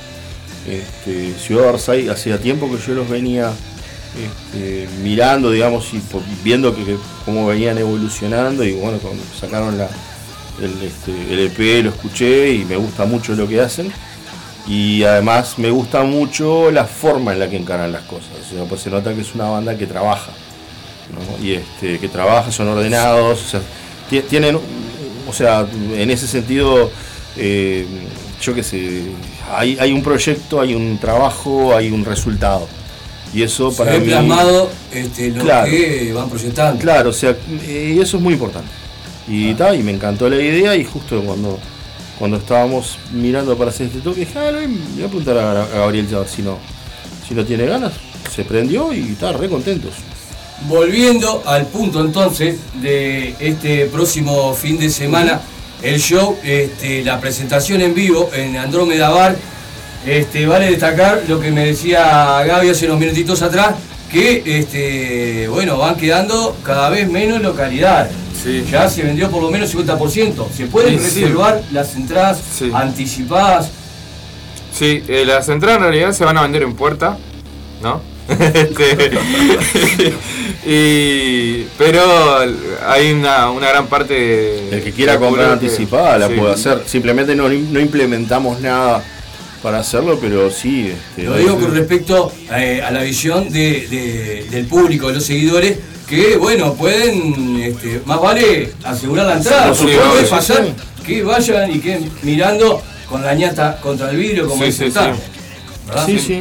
Este, 0.68 1.34
Ciudad 1.38 1.68
Orsay 1.68 2.08
hacía 2.08 2.38
tiempo 2.38 2.70
que 2.70 2.78
yo 2.86 2.94
los 2.94 3.08
venía 3.08 3.50
este, 4.52 4.88
mirando, 5.02 5.50
digamos, 5.50 5.92
y 5.94 6.00
viendo 6.44 6.76
que, 6.76 6.84
que 6.84 6.96
cómo 7.24 7.46
venían 7.46 7.78
evolucionando 7.78 8.62
y 8.62 8.72
bueno, 8.74 8.98
cuando 8.98 9.22
sacaron 9.40 9.78
la, 9.78 9.88
el, 10.66 10.82
este, 10.82 11.12
el 11.32 11.38
EP 11.40 11.84
lo 11.84 11.90
escuché 11.90 12.52
y 12.52 12.64
me 12.64 12.76
gusta 12.76 13.04
mucho 13.04 13.34
lo 13.34 13.46
que 13.48 13.60
hacen 13.60 13.92
y 14.66 15.02
además 15.02 15.58
me 15.58 15.70
gusta 15.70 16.02
mucho 16.04 16.70
la 16.70 16.84
forma 16.84 17.32
en 17.32 17.40
la 17.40 17.50
que 17.50 17.56
encaran 17.56 17.90
las 17.92 18.02
cosas, 18.02 18.30
o 18.50 18.54
sea, 18.54 18.64
pues 18.64 18.80
se 18.80 18.90
nota 18.90 19.12
que 19.14 19.20
es 19.22 19.34
una 19.34 19.44
banda 19.48 19.76
que 19.76 19.86
trabaja, 19.86 20.30
¿no? 21.12 21.44
y 21.44 21.54
este, 21.54 21.98
que 21.98 22.08
trabaja, 22.08 22.52
son 22.52 22.68
ordenados, 22.68 23.40
o 23.44 23.48
sea, 23.48 23.60
ti- 24.08 24.22
tienen, 24.22 24.56
o 25.28 25.32
sea, 25.32 25.66
en 25.94 26.10
ese 26.10 26.28
sentido, 26.28 26.90
eh, 27.36 27.86
yo 28.40 28.54
qué 28.54 28.62
sé, 28.62 29.02
hay, 29.52 29.76
hay 29.80 29.92
un 29.92 30.02
proyecto, 30.02 30.60
hay 30.60 30.74
un 30.74 30.98
trabajo, 30.98 31.76
hay 31.76 31.90
un 31.90 32.04
resultado. 32.04 32.68
Y 33.34 33.42
eso 33.42 33.72
para 33.74 33.92
mí. 33.98 34.04
plasmado 34.08 34.68
este, 34.92 35.30
lo 35.30 35.42
Claro. 35.42 35.70
que 35.70 36.12
van 36.12 36.28
proyectando. 36.28 36.78
Claro, 36.80 37.10
o 37.10 37.12
sea, 37.14 37.30
eh, 37.66 37.94
y 37.96 38.00
eso 38.00 38.18
es 38.18 38.22
muy 38.22 38.34
importante. 38.34 38.68
Y, 39.34 39.54
ta, 39.54 39.74
y 39.74 39.82
me 39.82 39.92
encantó 39.92 40.28
la 40.28 40.36
idea 40.36 40.76
y 40.76 40.84
justo 40.84 41.22
cuando, 41.22 41.58
cuando 42.18 42.36
estábamos 42.36 42.98
mirando 43.12 43.56
para 43.56 43.70
hacer 43.70 43.86
este 43.86 44.00
toque, 44.00 44.20
dije, 44.20 44.38
ah, 44.38 44.50
le 44.50 44.66
voy 44.66 45.04
a 45.04 45.06
preguntar 45.06 45.38
a, 45.38 45.62
a 45.62 45.66
Gabriel 45.68 46.06
ya, 46.06 46.26
si 46.26 46.42
no, 46.42 46.58
si 47.26 47.34
no 47.34 47.42
tiene 47.42 47.64
ganas. 47.64 47.94
Se 48.30 48.44
prendió 48.44 48.92
y 48.92 49.12
está 49.12 49.32
re 49.32 49.48
contentos. 49.48 49.92
Volviendo 50.68 51.42
al 51.46 51.64
punto 51.64 52.02
entonces 52.02 52.58
de 52.82 53.34
este 53.40 53.86
próximo 53.86 54.52
fin 54.52 54.78
de 54.78 54.90
semana, 54.90 55.40
el 55.82 55.98
show, 55.98 56.36
este, 56.44 57.02
la 57.02 57.18
presentación 57.18 57.80
en 57.80 57.94
vivo 57.94 58.28
en 58.34 58.58
Andrómeda 58.58 59.08
Bar, 59.08 59.36
este, 60.06 60.44
vale 60.44 60.70
destacar 60.70 61.22
lo 61.26 61.40
que 61.40 61.50
me 61.50 61.64
decía 61.68 62.44
Gaby 62.44 62.68
hace 62.68 62.84
unos 62.84 63.00
minutitos 63.00 63.40
atrás, 63.40 63.76
que 64.10 64.42
este, 64.44 65.48
bueno, 65.48 65.78
van 65.78 65.96
quedando 65.96 66.54
cada 66.62 66.90
vez 66.90 67.10
menos 67.10 67.40
localidades. 67.40 68.21
Ya 68.70 68.88
se 68.88 69.02
vendió 69.02 69.30
por 69.30 69.42
lo 69.42 69.50
menos 69.50 69.74
50%. 69.74 70.46
Se 70.54 70.66
pueden 70.66 70.98
Sí, 70.98 71.10
sí. 71.10 71.20
reservar 71.20 71.62
las 71.72 71.94
entradas 71.94 72.40
anticipadas. 72.74 73.70
Sí, 74.72 75.02
eh, 75.08 75.24
las 75.26 75.48
entradas 75.48 75.78
en 75.78 75.82
realidad 75.84 76.12
se 76.12 76.24
van 76.24 76.38
a 76.38 76.42
vender 76.42 76.62
en 76.62 76.74
puerta, 76.74 77.16
¿no? 77.82 78.00
Este, 78.32 79.10
y, 80.64 81.64
pero 81.76 82.00
hay 82.88 83.12
una, 83.12 83.50
una 83.50 83.68
gran 83.68 83.86
parte 83.86 84.14
de. 84.14 84.68
El 84.76 84.82
que 84.84 84.92
quiera 84.92 85.18
comprar 85.18 85.46
que- 85.48 85.52
anticipada 85.66 86.18
la 86.18 86.28
sí. 86.28 86.34
puede 86.34 86.52
hacer. 86.54 86.82
Simplemente 86.86 87.34
no, 87.34 87.48
no 87.48 87.80
implementamos 87.80 88.60
nada 88.60 89.02
para 89.62 89.78
hacerlo, 89.78 90.18
pero 90.20 90.50
sí. 90.50 90.88
Este, 90.88 91.22
Lo 91.24 91.36
digo 91.36 91.58
con 91.58 91.74
respecto 91.74 92.32
eh, 92.54 92.82
a 92.82 92.90
la 92.90 93.02
visión 93.02 93.48
de- 93.50 93.86
de- 93.88 94.46
del 94.50 94.66
público, 94.66 95.08
de 95.08 95.14
los 95.14 95.24
seguidores, 95.24 95.78
que 96.08 96.36
bueno, 96.36 96.74
pueden, 96.74 97.60
este, 97.62 98.00
más 98.04 98.20
vale 98.20 98.72
asegurar 98.84 99.26
la 99.26 99.36
entrada, 99.36 99.68
Por 99.68 99.76
porque 99.76 99.92
supuesto, 99.94 100.10
puede 100.10 100.24
sí, 100.24 100.30
pasar 100.30 100.64
sí. 100.66 101.04
que 101.06 101.22
vayan 101.22 101.70
y 101.70 101.78
que 101.78 102.00
mirando 102.22 102.82
con 103.08 103.22
la 103.22 103.34
ñata 103.34 103.78
contra 103.80 104.10
el 104.10 104.16
vidrio 104.16 104.46
como 104.48 104.58
Sí, 104.60 104.66
dice 104.66 104.86
sí, 104.86 104.90
sí. 104.90 104.98
¿Verdad? 105.86 106.06
Sí, 106.06 106.18
sí. 106.18 106.34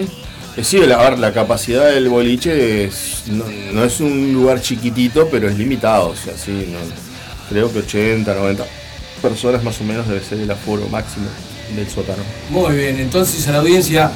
Eh, 0.58 0.64
Sí, 0.64 0.80
la, 0.80 0.96
a 0.96 1.10
ver, 1.12 1.20
la 1.20 1.32
capacidad 1.32 1.90
del 1.92 2.10
boliche 2.10 2.86
es- 2.86 3.24
no, 3.28 3.46
no 3.72 3.86
es 3.86 4.00
un 4.02 4.34
lugar 4.34 4.62
chiquitito, 4.62 5.30
pero 5.32 5.48
es 5.48 5.58
limitado. 5.58 6.10
O 6.10 6.16
sea, 6.16 6.34
sí, 6.38 6.68
no- 6.72 6.80
creo 7.50 7.72
que 7.72 7.80
80, 7.80 8.34
90 8.34 8.66
personas 9.22 9.64
más 9.64 9.80
o 9.80 9.84
menos 9.86 10.08
debe 10.10 10.22
ser 10.22 10.40
el 10.40 10.50
aforo 10.52 10.88
máximo 10.90 11.28
del 11.76 11.88
sótano. 11.90 12.24
Muy 12.50 12.76
bien, 12.76 13.00
entonces 13.00 13.48
a 13.48 13.52
la 13.52 13.60
audiencia 13.60 14.12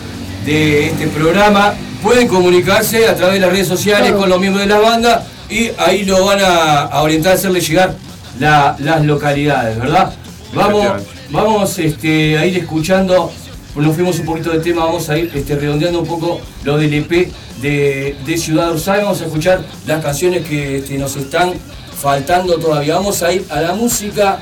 de 0.46 0.88
este 0.88 1.08
programa 1.08 1.74
pueden 2.04 2.28
comunicarse 2.28 3.08
a 3.08 3.16
través 3.16 3.36
de 3.36 3.40
las 3.42 3.50
redes 3.52 3.68
sociales 3.68 4.12
con 4.14 4.30
los 4.30 4.40
miembros 4.40 4.66
de 4.68 4.72
la 4.74 4.80
banda 4.80 5.26
y 5.50 5.70
ahí 5.78 6.04
lo 6.06 6.26
van 6.26 6.40
a, 6.42 6.82
a 6.84 7.02
orientar 7.02 7.32
a 7.32 7.36
hacerle 7.36 7.62
llegar 7.62 7.96
la- 8.40 8.76
las 8.80 9.04
localidades, 9.04 9.78
¿verdad? 9.80 10.14
Vamos, 10.54 10.86
vamos 11.32 11.80
este, 11.80 12.38
a 12.38 12.46
ir 12.46 12.58
escuchando, 12.58 13.32
nos 13.76 13.96
fuimos 13.96 14.20
un 14.20 14.26
poquito 14.26 14.52
de 14.52 14.60
tema, 14.60 14.86
vamos 14.86 15.10
a 15.10 15.18
ir 15.18 15.32
este, 15.34 15.56
redondeando 15.56 16.00
un 16.02 16.08
poco 16.08 16.40
lo 16.64 16.78
del 16.78 16.94
EP 16.94 17.32
de, 17.62 18.16
de 18.26 18.38
Ciudad 18.38 18.72
Ursay, 18.72 19.02
vamos 19.02 19.22
a 19.22 19.26
escuchar 19.26 19.64
las 19.88 20.04
canciones 20.04 20.46
que 20.48 20.78
este, 20.78 20.98
nos 20.98 21.16
están 21.16 21.54
faltando 22.00 22.58
todavía. 22.58 22.96
Vamos 22.96 23.22
a 23.24 23.32
ir 23.34 23.46
a 23.50 23.62
la 23.62 23.74
música, 23.74 24.40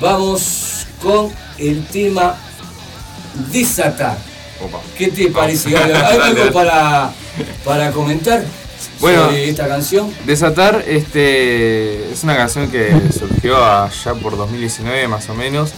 vamos 0.00 0.86
con 1.02 1.30
el 1.58 1.86
tema 1.86 2.36
Desatar. 3.52 4.18
¿Qué 4.96 5.08
te 5.08 5.28
parece? 5.28 5.70
Gaby? 5.70 5.92
¿Hay 5.94 6.18
algo 6.18 6.52
para, 6.52 7.12
para 7.64 7.92
comentar 7.92 8.44
Bueno, 9.00 9.26
sobre 9.26 9.50
esta 9.50 9.68
canción. 9.68 10.12
Desatar 10.24 10.84
este, 10.86 12.10
es 12.12 12.24
una 12.24 12.36
canción 12.36 12.70
que 12.70 12.92
surgió 13.16 13.62
allá 13.62 14.14
por 14.14 14.36
2019 14.36 15.08
más 15.08 15.28
o 15.28 15.34
menos. 15.34 15.72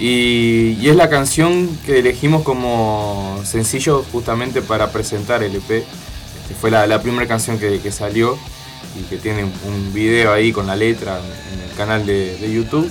Y, 0.00 0.76
y 0.80 0.88
es 0.88 0.96
la 0.96 1.08
canción 1.08 1.76
que 1.84 1.98
elegimos 1.98 2.42
como 2.42 3.40
sencillo 3.44 4.04
justamente 4.12 4.62
para 4.62 4.90
presentar 4.92 5.42
el 5.42 5.56
EP. 5.56 5.70
Este, 5.70 6.54
fue 6.60 6.70
la, 6.70 6.86
la 6.86 7.02
primera 7.02 7.26
canción 7.26 7.58
que, 7.58 7.80
que 7.80 7.90
salió 7.92 8.38
y 8.98 9.02
que 9.04 9.16
tiene 9.16 9.44
un 9.44 9.92
video 9.92 10.32
ahí 10.32 10.52
con 10.52 10.66
la 10.66 10.76
letra 10.76 11.20
en 11.52 11.68
el 11.68 11.76
canal 11.76 12.06
de, 12.06 12.36
de 12.38 12.52
YouTube. 12.52 12.90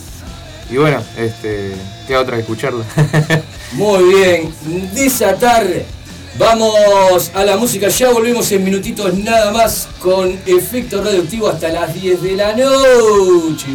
Y 0.69 0.77
bueno, 0.77 1.01
este, 1.17 1.73
queda 2.07 2.21
otra 2.21 2.35
que 2.35 2.41
escucharla. 2.41 2.83
Muy 3.73 4.03
bien, 4.13 4.53
desatar. 4.93 5.65
Vamos 6.37 7.31
a 7.33 7.43
la 7.43 7.57
música, 7.57 7.87
ya 7.87 8.11
volvemos 8.11 8.51
en 8.51 8.63
minutitos 8.63 9.11
nada 9.15 9.51
más 9.51 9.87
con 9.99 10.39
efecto 10.45 11.03
radioactivo 11.03 11.47
hasta 11.47 11.69
las 11.69 11.93
10 11.93 12.21
de 12.21 12.35
la 12.35 12.53
noche. 12.53 13.67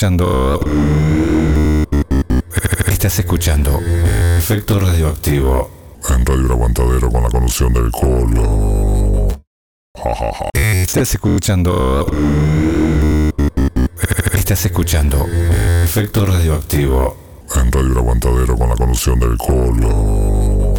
Escuchando. 0.00 0.60
Estás 2.86 3.18
escuchando. 3.18 3.78
Efecto 4.38 4.80
radioactivo. 4.80 5.70
En 6.08 6.24
Radio 6.24 6.46
El 6.46 6.50
Aguantadero 6.52 7.10
con 7.10 7.22
la 7.22 7.28
conducción 7.28 7.74
del 7.74 7.90
Colo. 7.90 9.28
Ja, 10.02 10.14
ja, 10.14 10.32
ja. 10.32 10.48
Estás 10.54 11.12
escuchando. 11.12 12.06
Estás 14.32 14.64
escuchando. 14.64 15.26
Efecto 15.84 16.24
radioactivo. 16.24 17.16
En 17.56 17.70
Radio 17.70 17.92
El 17.92 17.98
Aguantadero 17.98 18.56
con 18.56 18.70
la 18.70 18.76
conducción 18.76 19.20
del 19.20 19.36
Colo. 19.36 20.76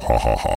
Ja, 0.00 0.18
ja, 0.18 0.36
ja. 0.36 0.57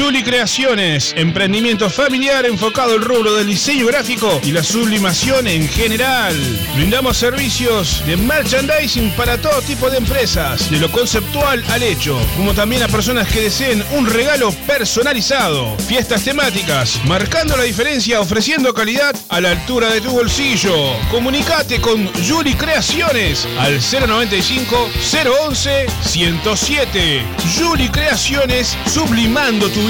Juli 0.00 0.22
Creaciones, 0.22 1.12
emprendimiento 1.14 1.90
familiar 1.90 2.46
enfocado 2.46 2.92
al 2.92 3.02
rubro 3.02 3.34
del 3.34 3.46
diseño 3.46 3.86
gráfico 3.86 4.40
y 4.42 4.50
la 4.50 4.62
sublimación 4.62 5.46
en 5.46 5.68
general. 5.68 6.34
Brindamos 6.74 7.18
servicios 7.18 8.02
de 8.06 8.16
merchandising 8.16 9.10
para 9.10 9.38
todo 9.38 9.60
tipo 9.60 9.90
de 9.90 9.98
empresas, 9.98 10.70
de 10.70 10.78
lo 10.78 10.90
conceptual 10.90 11.62
al 11.68 11.82
hecho, 11.82 12.18
como 12.34 12.54
también 12.54 12.82
a 12.82 12.88
personas 12.88 13.28
que 13.28 13.42
deseen 13.42 13.84
un 13.92 14.06
regalo 14.06 14.52
personalizado. 14.66 15.76
Fiestas 15.86 16.24
temáticas, 16.24 16.98
marcando 17.04 17.54
la 17.58 17.64
diferencia 17.64 18.22
ofreciendo 18.22 18.72
calidad 18.72 19.14
a 19.28 19.40
la 19.42 19.50
altura 19.50 19.90
de 19.92 20.00
tu 20.00 20.12
bolsillo. 20.12 20.74
Comunicate 21.10 21.78
con 21.78 22.06
Juli 22.26 22.54
Creaciones 22.54 23.46
al 23.58 23.78
095 23.80 24.90
011 25.46 25.86
107. 26.02 27.22
Juli 27.58 27.88
Creaciones, 27.90 28.78
sublimando 28.86 29.68
tu 29.68 29.80
vida. 29.82 29.89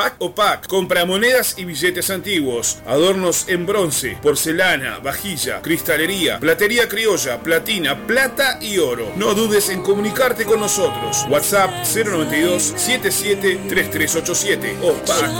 Pack 0.00 0.16
o. 0.20 0.32
Compra 0.66 1.04
monedas 1.04 1.56
y 1.58 1.66
billetes 1.66 2.08
antiguos. 2.08 2.78
Adornos 2.86 3.46
en 3.48 3.66
bronce, 3.66 4.16
porcelana, 4.22 4.98
vajilla, 5.00 5.60
cristalería, 5.60 6.40
platería 6.40 6.88
criolla, 6.88 7.38
platina, 7.42 8.06
plata 8.06 8.58
y 8.62 8.78
oro. 8.78 9.12
No 9.16 9.34
dudes 9.34 9.68
en 9.68 9.82
comunicarte 9.82 10.46
con 10.46 10.60
nosotros. 10.60 11.26
WhatsApp 11.28 11.70
092 11.84 12.62
77 12.76 13.60
3387 13.68 14.78
o 14.80 14.94
Pack 15.04 15.30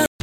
o. 0.00 0.13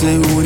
Calmamos 0.00 0.36
la 0.36 0.37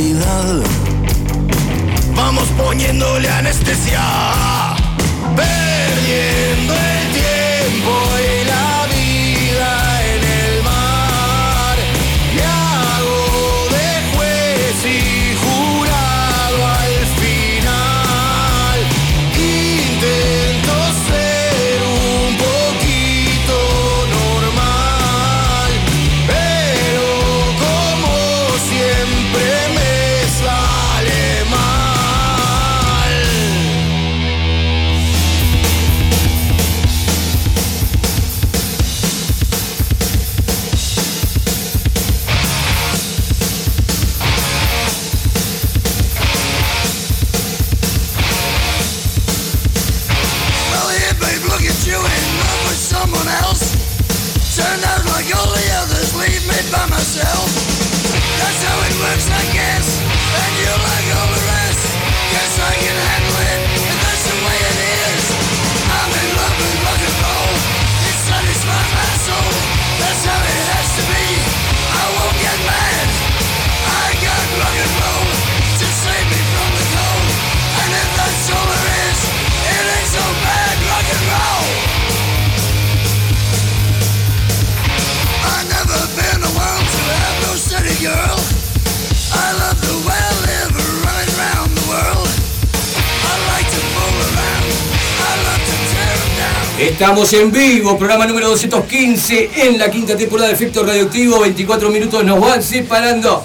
Estamos 97.13 97.33
en 97.35 97.53
vivo, 97.53 97.99
programa 97.99 98.27
número 98.27 98.49
215 98.49 99.51
en 99.55 99.79
la 99.79 99.91
quinta 99.91 100.17
temporada 100.17 100.49
de 100.49 100.55
Efecto 100.55 100.83
Radioactivo. 100.83 101.41
24 101.41 101.91
minutos 101.91 102.25
nos 102.25 102.41
van 102.41 102.63
separando 102.63 103.45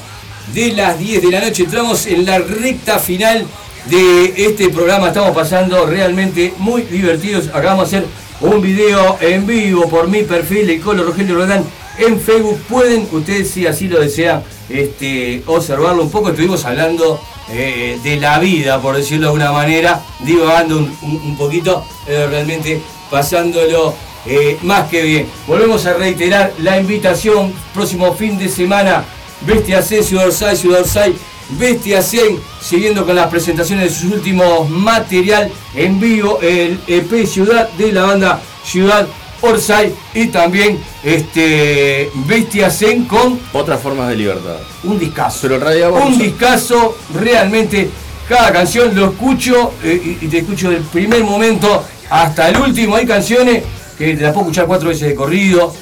de 0.53 0.72
las 0.72 0.98
10 0.98 1.22
de 1.22 1.31
la 1.31 1.41
noche. 1.41 1.64
Entramos 1.64 2.06
en 2.06 2.26
la 2.26 2.39
recta 2.39 2.98
final 2.98 3.45
de 3.89 4.34
este 4.38 4.69
programa. 4.69 5.07
Estamos 5.07 5.35
pasando 5.35 5.85
realmente 5.85 6.53
muy 6.60 6.84
divertidos. 6.84 7.49
Acabamos 7.49 7.91
de 7.91 7.98
hacer 7.98 8.10
un 8.39 8.61
video 8.61 9.18
en 9.19 9.45
vivo 9.45 9.89
por 9.89 10.07
mi 10.07 10.23
perfil 10.23 10.65
de 10.65 10.80
Colo 10.80 11.03
Rogelio 11.03 11.35
Rodán 11.35 11.65
en 11.98 12.22
Facebook. 12.22 12.61
Pueden 12.69 13.06
ustedes, 13.11 13.49
si 13.52 13.68
así 13.68 13.89
lo 13.89 13.99
desean, 13.99 14.44
este, 14.69 15.44
observarlo 15.45 16.03
un 16.03 16.10
poco. 16.10 16.30
Estuvimos 16.30 16.64
hablando 16.64 17.19
eh, 17.52 17.99
de 18.02 18.15
la 18.15 18.39
vida, 18.39 18.81
por 18.81 18.95
decirlo 18.95 19.23
de 19.23 19.27
alguna 19.27 19.52
manera, 19.52 20.02
divagando 20.22 20.77
un 20.77 21.35
poquito, 21.38 21.85
eh, 22.07 22.27
realmente 22.30 22.81
pasándolo 23.09 23.93
eh, 24.25 24.57
más 24.63 24.89
que 24.89 25.01
bien. 25.03 25.27
Volvemos 25.47 25.85
a 25.85 25.93
reiterar 25.93 26.53
la 26.59 26.77
invitación, 26.79 27.53
próximo 27.73 28.13
fin 28.13 28.38
de 28.38 28.49
semana, 28.49 29.05
Bestia 29.41 29.81
C, 29.81 30.03
Ciudad 30.03 30.25
Orsay, 30.27 30.57
Ciudad 30.57 30.81
Orsay, 30.81 31.15
Bestia 31.51 32.01
C, 32.01 32.38
siguiendo 32.61 33.05
con 33.05 33.15
las 33.15 33.27
presentaciones 33.27 33.85
de 33.89 33.95
sus 33.99 34.11
últimos 34.11 34.69
material 34.69 35.49
en 35.75 35.99
vivo, 35.99 36.39
el 36.41 36.79
EP 36.88 37.25
Ciudad 37.25 37.69
de 37.77 37.91
la 37.93 38.03
banda 38.03 38.41
Ciudad 38.65 39.07
Orsay 39.41 39.93
y 40.13 40.27
también 40.27 40.77
este 41.03 42.09
Bestia 42.25 42.69
Zen 42.69 43.05
con 43.05 43.39
Otras 43.53 43.79
formas 43.81 44.09
de 44.09 44.15
libertad. 44.17 44.57
un 44.84 44.99
discazo. 44.99 45.39
Pero 45.47 45.59
vamos 45.91 46.09
Un 46.09 46.15
a- 46.21 46.23
discazo, 46.25 46.97
realmente. 47.13 47.89
Cada 48.27 48.51
canción 48.51 48.93
lo 48.93 49.11
escucho 49.11 49.73
eh, 49.85 50.17
y 50.21 50.25
y 50.25 50.27
te 50.27 50.39
escucho 50.39 50.69
del 50.69 50.81
primer 50.84 51.23
momento 51.23 51.85
hasta 52.09 52.49
el 52.49 52.57
último. 52.57 52.95
Hay 52.95 53.05
canciones 53.05 53.63
que 53.97 54.15
te 54.15 54.23
las 54.23 54.31
puedo 54.34 54.45
escuchar 54.45 54.65
cuatro 54.65 54.89
veces 54.89 55.09
de 55.09 55.15
corrido. 55.15 55.73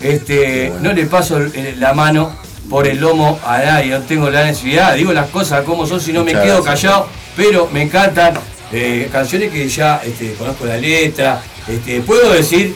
Este, 0.00 0.72
No 0.80 0.92
le 0.92 1.06
paso 1.06 1.40
la 1.78 1.94
mano 1.94 2.32
por 2.68 2.86
el 2.86 2.98
lomo 2.98 3.38
a 3.44 3.58
nadie, 3.58 3.90
no 3.90 4.00
tengo 4.02 4.30
la 4.30 4.44
necesidad. 4.44 4.94
Digo 4.94 5.12
las 5.12 5.28
cosas 5.30 5.62
como 5.64 5.86
son, 5.86 6.00
si 6.00 6.12
no 6.12 6.24
me 6.24 6.32
Muchas 6.32 6.44
quedo 6.44 6.62
gracias. 6.62 6.92
callado. 6.92 7.08
Pero 7.36 7.68
me 7.72 7.82
encantan 7.82 8.34
eh, 8.72 9.08
canciones 9.10 9.50
que 9.50 9.68
ya 9.68 10.00
este, 10.04 10.34
conozco 10.34 10.64
la 10.66 10.76
letra. 10.76 11.42
Este, 11.68 12.00
puedo 12.00 12.32
decir 12.32 12.74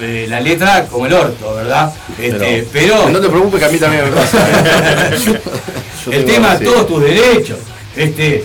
eh, 0.00 0.26
la 0.28 0.40
letra 0.40 0.86
como 0.86 1.06
el 1.06 1.12
orto, 1.12 1.54
¿verdad? 1.54 1.92
Este, 2.18 2.66
pero 2.72 3.08
No 3.10 3.20
te 3.20 3.28
preocupes 3.28 3.58
que 3.60 3.66
a 3.66 3.68
mí 3.68 3.78
también 3.78 4.04
me 4.04 4.10
pasa. 4.10 4.38
¿eh? 5.26 5.40
El 6.10 6.24
tema 6.24 6.58
todos 6.58 6.86
tus 6.86 7.02
derechos. 7.02 7.58
Este, 7.96 8.44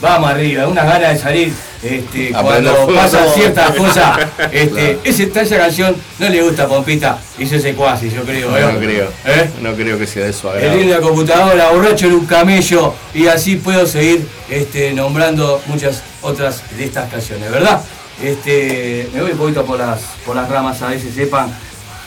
vamos 0.00 0.30
arriba, 0.30 0.66
unas 0.66 0.86
ganas 0.86 1.12
de 1.14 1.18
salir. 1.18 1.52
Este, 1.84 2.32
cuando 2.32 2.86
pasan 2.94 3.28
ciertas 3.34 3.76
cosas, 3.76 4.18
este, 4.50 4.68
Claro. 4.70 4.98
ese, 5.04 5.30
esa 5.34 5.56
canción 5.58 5.94
no 6.18 6.28
le 6.30 6.42
gusta 6.42 6.62
a 6.64 6.66
Pompita, 6.66 7.18
hizo 7.38 7.56
ese 7.56 7.74
cuasi, 7.74 8.10
yo 8.10 8.22
creo. 8.24 8.50
No, 8.50 8.56
¿eh? 8.56 8.72
no 8.72 8.78
creo. 8.78 9.08
¿Eh? 9.26 9.50
No 9.60 9.74
creo 9.74 9.98
que 9.98 10.06
sea 10.06 10.24
de 10.24 10.30
eso. 10.30 10.54
El 10.54 10.78
lindo 10.78 10.94
de 10.94 11.00
la 11.00 11.06
computadora, 11.06 11.70
borracho 11.70 12.06
en 12.06 12.14
un 12.14 12.26
camello, 12.26 12.94
y 13.12 13.26
así 13.26 13.56
puedo 13.56 13.86
seguir 13.86 14.26
este, 14.48 14.94
nombrando 14.94 15.60
muchas 15.66 16.02
otras 16.22 16.62
de 16.76 16.84
estas 16.84 17.10
canciones, 17.10 17.50
¿verdad? 17.50 17.82
Este, 18.22 19.10
me 19.12 19.20
voy 19.20 19.32
un 19.32 19.38
poquito 19.38 19.64
por 19.66 19.78
las, 19.78 20.00
por 20.24 20.34
las 20.36 20.48
ramas, 20.48 20.80
a 20.80 20.88
veces 20.88 21.14
sepan 21.14 21.54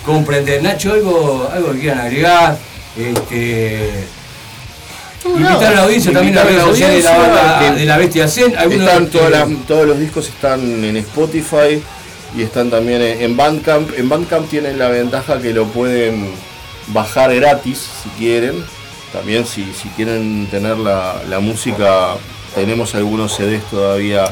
comprender. 0.03 0.63
Nacho, 0.63 0.93
algo, 0.93 1.49
algo 1.53 1.73
que 1.73 1.79
quieran 1.81 1.99
agregar. 1.99 2.57
Este, 2.97 4.07
invitar 5.25 5.65
a 5.65 5.71
la 5.71 5.83
audiencia 5.83 6.11
también 6.13 6.37
a 6.37 6.43
las 6.43 6.47
redes 6.53 6.63
sociales 6.63 7.03
de 7.03 7.09
la, 7.09 7.17
banda- 7.17 7.73
de 7.75 7.85
la 7.85 7.97
Bestia 7.97 8.27
Zen. 8.27 8.57
Algunos, 8.57 8.87
Están 8.87 9.07
todas 9.07 9.31
las- 9.31 9.47
todos 9.67 9.87
los 9.87 9.99
discos 9.99 10.27
están 10.27 10.83
en 10.83 10.97
Spotify 10.97 11.81
y 12.37 12.41
están 12.41 12.69
también 12.69 13.01
en 13.01 13.21
en 13.21 13.37
Bandcamp. 13.37 13.89
En 13.97 14.09
Bandcamp 14.09 14.49
tienen 14.49 14.77
la 14.79 14.89
ventaja 14.89 15.39
que 15.41 15.53
lo 15.53 15.65
pueden 15.67 16.29
bajar 16.87 17.33
gratis 17.35 17.79
si 18.03 18.09
quieren. 18.17 18.63
También 19.13 19.45
si, 19.45 19.65
si 19.73 19.87
quieren 19.89 20.47
tener 20.51 20.77
la, 20.77 21.21
la 21.29 21.39
música, 21.39 22.15
tenemos 22.55 22.93
algunos 22.95 23.35
CDs 23.35 23.63
todavía 23.71 24.25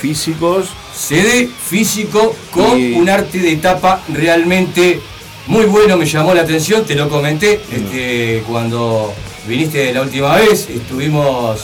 físicos. 0.00 0.68
CD 0.94 1.48
físico 1.48 2.34
con 2.50 2.78
Y- 2.78 2.92
un 2.94 3.08
arte 3.08 3.38
de 3.38 3.56
tapa 3.56 4.00
realmente 4.12 5.00
muy 5.46 5.64
bueno, 5.64 5.96
me 5.96 6.06
llamó 6.06 6.34
la 6.34 6.42
atención, 6.42 6.84
te 6.84 6.94
lo 6.94 7.08
comenté 7.08 7.58
Mm. 7.68 7.74
este, 7.74 8.44
cuando 8.48 9.12
viniste 9.46 9.92
la 9.92 10.02
última 10.02 10.36
vez, 10.36 10.68
estuvimos, 10.70 11.60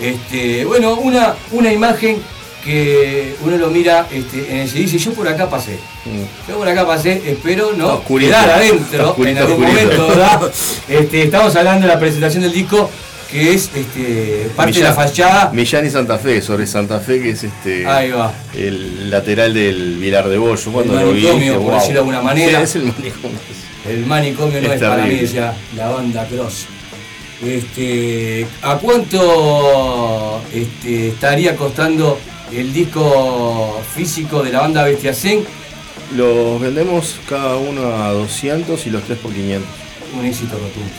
este, 0.00 0.64
bueno, 0.64 0.94
una, 0.96 1.34
una 1.52 1.72
imagen 1.72 2.18
que 2.64 3.34
uno 3.42 3.56
lo 3.56 3.68
mira 3.70 4.06
este, 4.12 4.50
en 4.50 4.58
el 4.58 4.68
CD 4.68 4.80
y 4.80 4.82
dice, 4.86 4.98
yo 4.98 5.12
por 5.12 5.26
acá 5.28 5.48
pasé, 5.48 5.78
yo 6.48 6.56
por 6.58 6.68
acá 6.68 6.86
pasé, 6.86 7.22
espero 7.26 7.72
no 7.76 7.94
oscurito. 7.94 8.30
quedar 8.30 8.50
adentro 8.50 9.10
oscurito, 9.10 9.30
en 9.40 9.46
algún 9.46 9.64
oscurito. 9.64 9.84
momento, 9.92 10.08
¿verdad? 10.08 10.52
Este, 10.88 11.22
estamos 11.22 11.54
hablando 11.56 11.86
de 11.86 11.92
la 11.94 11.98
presentación 12.00 12.42
del 12.42 12.52
disco 12.52 12.90
que 13.30 13.52
es 13.52 13.70
este, 13.74 14.50
parte 14.56 14.72
de 14.78 14.84
la 14.84 14.94
fachada. 14.94 15.50
Millán 15.52 15.86
y 15.86 15.90
Santa 15.90 16.16
Fe, 16.18 16.40
sobre 16.40 16.66
Santa 16.66 16.98
Fe, 16.98 17.20
que 17.22 17.30
es 17.30 17.44
este 17.44 17.86
Ahí 17.86 18.10
va. 18.10 18.32
el 18.54 19.10
lateral 19.10 19.52
del 19.52 19.96
Vilar 19.98 20.28
de 20.28 20.38
Bollo. 20.38 20.72
Cuando 20.72 20.98
El 20.98 21.06
lo 21.06 21.12
vi, 21.12 21.22
manicomio, 21.24 21.54
por 21.56 21.62
"Wow". 21.64 21.74
decirlo 21.74 21.92
de 21.92 21.98
alguna 21.98 22.22
manera. 22.22 22.58
Sí, 22.60 22.64
es 22.64 22.76
el 22.76 22.84
manicomio. 22.84 23.38
El 23.86 24.06
manicomio 24.06 24.60
no 24.62 24.68
Es 24.72 24.80
es, 24.82 24.88
para 24.88 25.04
mí, 25.04 25.14
decía 25.14 25.54
la 25.76 25.88
banda 25.90 26.26
Cross. 26.26 26.66
Este, 27.44 28.46
¿A 28.62 28.76
cuánto 28.78 30.40
este, 30.52 31.08
estaría 31.08 31.54
costando 31.56 32.18
el 32.52 32.72
disco 32.72 33.80
físico 33.94 34.42
de 34.42 34.52
la 34.52 34.60
banda 34.60 34.84
Bestia 34.84 35.14
Zen? 35.14 35.44
Los 36.16 36.60
vendemos 36.60 37.16
cada 37.28 37.56
uno 37.56 37.94
a 37.94 38.12
200 38.12 38.86
y 38.86 38.90
los 38.90 39.02
tres 39.04 39.18
por 39.18 39.32
500. 39.32 39.68
Un 40.18 40.24
éxito 40.26 40.54
rotundo. 40.54 40.90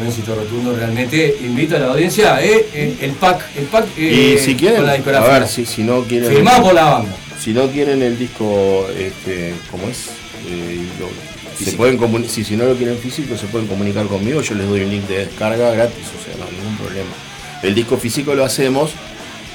Un 0.00 0.06
éxito 0.06 0.34
rotundo 0.34 0.74
realmente. 0.74 1.36
Invito 1.42 1.76
a 1.76 1.78
la 1.80 1.86
audiencia, 1.92 2.42
eh, 2.42 2.96
el, 3.00 3.12
pack, 3.12 3.42
el 3.56 3.64
pack 3.66 3.86
eh, 3.98 4.36
y 4.36 4.44
si 4.44 4.56
quieren, 4.56 4.78
con 4.78 4.86
la 4.86 4.92
a 4.92 4.96
discografía. 4.96 5.38
ver, 5.38 5.48
si, 5.48 5.64
si 5.66 5.82
no 5.82 6.02
quieren. 6.02 6.30
Firmado 6.30 6.62
por 6.64 6.74
la 6.74 6.84
banda. 6.84 7.14
Si 7.38 7.52
no 7.52 7.68
quieren 7.70 8.02
el 8.02 8.18
disco, 8.18 8.86
este, 8.98 9.54
¿cómo 9.70 9.86
es? 9.88 10.06
Eh, 10.48 10.80
lo- 10.98 11.35
se 11.64 11.72
pueden 11.72 11.98
si, 12.28 12.44
si 12.44 12.56
no 12.56 12.66
lo 12.66 12.76
quieren 12.76 12.98
físico, 12.98 13.36
se 13.36 13.46
pueden 13.46 13.66
comunicar 13.66 14.06
conmigo. 14.06 14.40
Yo 14.42 14.54
les 14.54 14.68
doy 14.68 14.82
un 14.82 14.90
link 14.90 15.06
de 15.06 15.26
descarga 15.26 15.70
gratis, 15.70 16.04
o 16.18 16.24
sea, 16.24 16.36
no 16.38 16.44
hay 16.44 16.56
ningún 16.56 16.76
problema. 16.76 17.10
El 17.62 17.74
disco 17.74 17.96
físico 17.96 18.34
lo 18.34 18.44
hacemos 18.44 18.92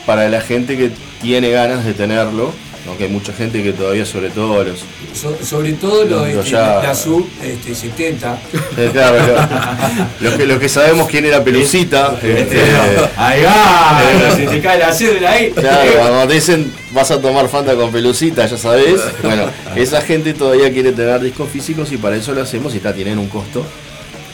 para 0.05 0.27
la 0.29 0.41
gente 0.41 0.77
que 0.77 0.91
tiene 1.21 1.51
ganas 1.51 1.85
de 1.85 1.93
tenerlo, 1.93 2.53
aunque 2.87 3.03
hay 3.05 3.09
mucha 3.09 3.31
gente 3.33 3.61
que 3.63 3.73
todavía, 3.73 4.05
sobre 4.05 4.29
todo 4.29 4.63
los. 4.63 4.79
So- 5.13 5.37
sobre 5.43 5.73
todo 5.73 6.03
los, 6.05 6.27
Los- 6.29 6.37
este, 6.45 6.51
ya- 6.51 6.81
la 6.81 6.95
sub 6.95 7.27
este, 7.43 7.75
70. 7.75 8.37
Eh, 8.77 8.89
claro, 8.91 9.17
lo- 9.17 10.29
los, 10.29 10.37
que, 10.37 10.45
los 10.47 10.59
que 10.59 10.69
sabemos 10.69 11.07
quién 11.09 11.25
era 11.25 11.43
Pelucita. 11.43 12.15
este, 12.23 12.59
Ahí 13.17 13.43
va, 13.43 14.01
Eh, 14.03 14.33
se 14.35 14.47
te 14.47 14.59
cae 14.61 14.79
la 14.79 14.91
cédula 14.93 15.31
ahí. 15.31 15.51
Claro, 15.51 15.91
cuando 15.99 16.27
te 16.27 16.33
dicen 16.35 16.73
vas 16.91 17.11
a 17.11 17.21
tomar 17.21 17.47
Fanta 17.49 17.75
con 17.75 17.91
pelucita, 17.91 18.45
ya 18.45 18.57
sabes. 18.57 18.99
Bueno, 19.23 19.45
esa 19.75 20.01
gente 20.01 20.33
todavía 20.33 20.71
quiere 20.73 20.91
tener 20.91 21.19
discos 21.21 21.49
físicos 21.49 21.91
y 21.91 21.97
para 21.97 22.15
eso 22.15 22.33
lo 22.33 22.41
hacemos 22.41 22.73
y 22.73 22.77
está, 22.77 22.93
tienen 22.93 23.17
un 23.19 23.27
costo 23.29 23.65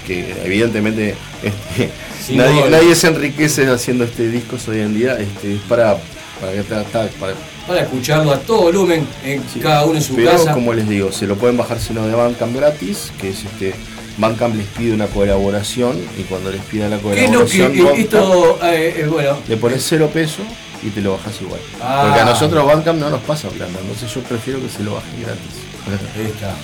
que 0.07 0.33
evidentemente 0.45 1.15
este, 1.43 2.35
nadie 2.35 2.95
se 2.95 3.07
enriquece 3.07 3.67
haciendo 3.67 4.05
este 4.05 4.29
discos 4.29 4.67
hoy 4.69 4.79
en 4.79 4.97
día. 4.97 5.17
Este, 5.19 5.55
es 5.55 5.59
para, 5.67 5.97
para 6.39 6.53
que 6.53 6.59
está- 6.59 6.81
está- 6.81 7.07
para- 7.19 7.33
Para 7.67 7.81
escucharlo 7.81 8.31
a 8.31 8.39
todo 8.39 8.61
volumen, 8.63 9.05
en 9.25 9.43
cada 9.61 9.83
uno 9.85 9.95
en 9.97 10.01
su 10.03 10.15
pero 10.15 10.31
casa. 10.31 10.53
como 10.53 10.73
les 10.73 10.87
digo, 10.87 11.11
se 11.11 11.27
lo 11.27 11.35
pueden 11.35 11.57
bajar 11.57 11.79
sino 11.79 12.07
de 12.07 12.13
Bandcamp 12.15 12.55
gratis, 12.55 13.11
que 13.19 13.29
es 13.29 13.43
este. 13.43 13.73
Bandcamp 14.17 14.55
les 14.55 14.65
pide 14.67 14.93
una 14.93 15.05
colaboración 15.07 15.95
y 16.17 16.23
cuando 16.23 16.49
les 16.51 16.61
pida 16.61 16.87
la 16.89 16.97
¿Qué 16.97 17.25
es 17.25 17.31
lo 17.31 17.45
que 17.45 17.57
colaboración, 17.57 17.73
Bandcamp- 17.75 17.99
esto, 17.99 18.59
eh, 18.63 18.95
eh, 19.01 19.07
bueno, 19.11 19.37
le 19.47 19.57
pones 19.57 19.85
cero 19.87 20.09
pesos 20.11 20.45
y 20.81 20.89
te 20.89 21.01
lo 21.01 21.11
bajas 21.13 21.39
igual. 21.41 21.59
Ah. 21.81 22.03
Porque 22.05 22.21
a 22.21 22.25
nosotros 22.25 22.65
Bandcamp 22.65 22.99
no 22.99 23.09
nos 23.09 23.21
pasa 23.21 23.49
plata, 23.49 23.71
entonces 23.81 24.11
yo 24.13 24.21
prefiero 24.21 24.59
que 24.61 24.69
se 24.69 24.83
lo 24.83 24.93
bajen 24.95 25.21
gratis. 25.21 26.07
Ahí 26.17 26.25
está. 26.25 26.55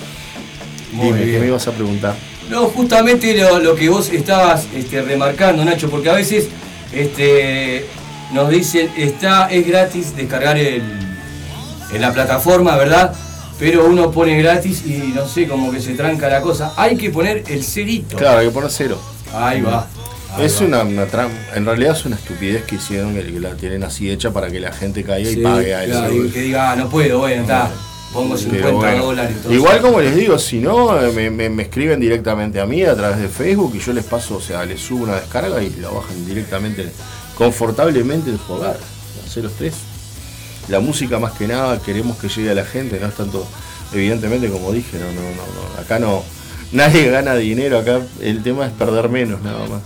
Muy 0.92 1.06
Dime, 1.06 1.18
¿qué 1.20 1.24
bien. 1.26 1.40
me 1.42 1.46
ibas 1.48 1.66
a 1.68 1.72
preguntar? 1.72 2.14
No, 2.50 2.66
justamente 2.66 3.34
lo, 3.36 3.58
lo 3.58 3.74
que 3.74 3.88
vos 3.88 4.08
estabas 4.10 4.66
este, 4.74 5.02
remarcando, 5.02 5.64
Nacho, 5.64 5.88
porque 5.90 6.10
a 6.10 6.14
veces 6.14 6.48
este, 6.92 7.86
nos 8.32 8.50
dicen, 8.50 8.90
está, 8.96 9.48
es 9.50 9.66
gratis 9.66 10.16
descargar 10.16 10.56
el, 10.58 10.82
en 11.92 12.00
la 12.00 12.12
plataforma, 12.12 12.76
¿verdad? 12.76 13.14
Pero 13.58 13.86
uno 13.86 14.10
pone 14.10 14.36
gratis 14.42 14.82
y 14.84 15.12
no 15.14 15.26
sé, 15.28 15.46
como 15.46 15.70
que 15.70 15.80
se 15.80 15.94
tranca 15.94 16.28
la 16.28 16.40
cosa. 16.40 16.72
Hay 16.76 16.96
que 16.96 17.10
poner 17.10 17.44
el 17.48 17.62
cerito. 17.64 18.16
Claro, 18.16 18.38
hay 18.40 18.46
que 18.46 18.52
poner 18.52 18.70
cero. 18.70 18.98
Ahí 19.32 19.60
va. 19.62 19.86
Ahí 20.36 20.46
es 20.46 20.60
va. 20.60 20.66
una, 20.66 20.82
una 20.82 21.06
en 21.54 21.64
realidad 21.64 21.92
es 21.96 22.04
una 22.04 22.16
estupidez 22.16 22.64
que 22.64 22.74
hicieron, 22.76 23.14
que 23.14 23.22
la 23.38 23.54
tienen 23.54 23.84
así 23.84 24.10
hecha 24.10 24.32
para 24.32 24.50
que 24.50 24.58
la 24.58 24.72
gente 24.72 25.04
caiga 25.04 25.30
y 25.30 25.36
pague 25.36 25.74
a 25.74 25.84
claro, 25.84 26.12
eso. 26.12 26.24
y 26.24 26.30
que 26.30 26.40
diga, 26.40 26.72
ah, 26.72 26.76
no 26.76 26.88
puedo, 26.88 27.18
bueno, 27.20 27.42
está. 27.42 27.70
Pongo 28.12 28.36
50 28.36 28.64
Pero 28.66 28.76
bueno, 28.76 29.04
dólares. 29.06 29.30
entonces. 29.36 29.52
Igual 29.58 29.80
como 29.80 30.00
les 30.00 30.14
digo, 30.14 30.38
si 30.38 30.58
no, 30.58 31.00
eh, 31.00 31.10
me, 31.12 31.30
me- 31.30 31.50
me 31.50 31.64
escriben 31.64 31.98
directamente 31.98 32.60
a 32.60 32.66
mí 32.66 32.82
a 32.84 32.94
través 32.94 33.18
de 33.18 33.28
Facebook 33.28 33.72
y 33.74 33.80
yo 33.80 33.92
les 33.92 34.04
paso, 34.04 34.36
o 34.36 34.40
sea, 34.40 34.64
les 34.64 34.80
subo 34.80 35.02
una 35.04 35.16
descarga 35.16 35.60
y 35.62 35.70
la 35.80 35.88
bajan 35.90 36.24
directamente, 36.24 36.88
confortablemente 37.36 38.30
en 38.30 38.38
su 38.38 38.52
hogar. 38.52 38.76
Hacer 39.26 39.44
los 39.44 39.52
tres. 39.54 39.74
la 40.68 40.80
música 40.80 41.18
más 41.18 41.32
que 41.32 41.46
nada 41.46 41.78
queremos 41.82 42.16
que 42.16 42.28
llegue 42.28 42.50
a 42.50 42.54
la 42.54 42.64
gente, 42.64 42.98
no 42.98 43.06
es 43.08 43.14
tanto, 43.14 43.46
evidentemente 43.92 44.48
como 44.48 44.72
dije, 44.72 44.98
no, 44.98 45.06
no, 45.06 45.20
no, 45.20 45.26
no, 45.76 45.80
acá 45.80 45.98
no, 45.98 46.22
nadie 46.72 47.10
gana 47.10 47.34
dinero, 47.34 47.78
acá 47.78 48.00
el 48.22 48.42
tema 48.42 48.66
es 48.66 48.72
perder 48.72 49.08
menos 49.10 49.42
nada 49.42 49.58
más. 49.68 49.82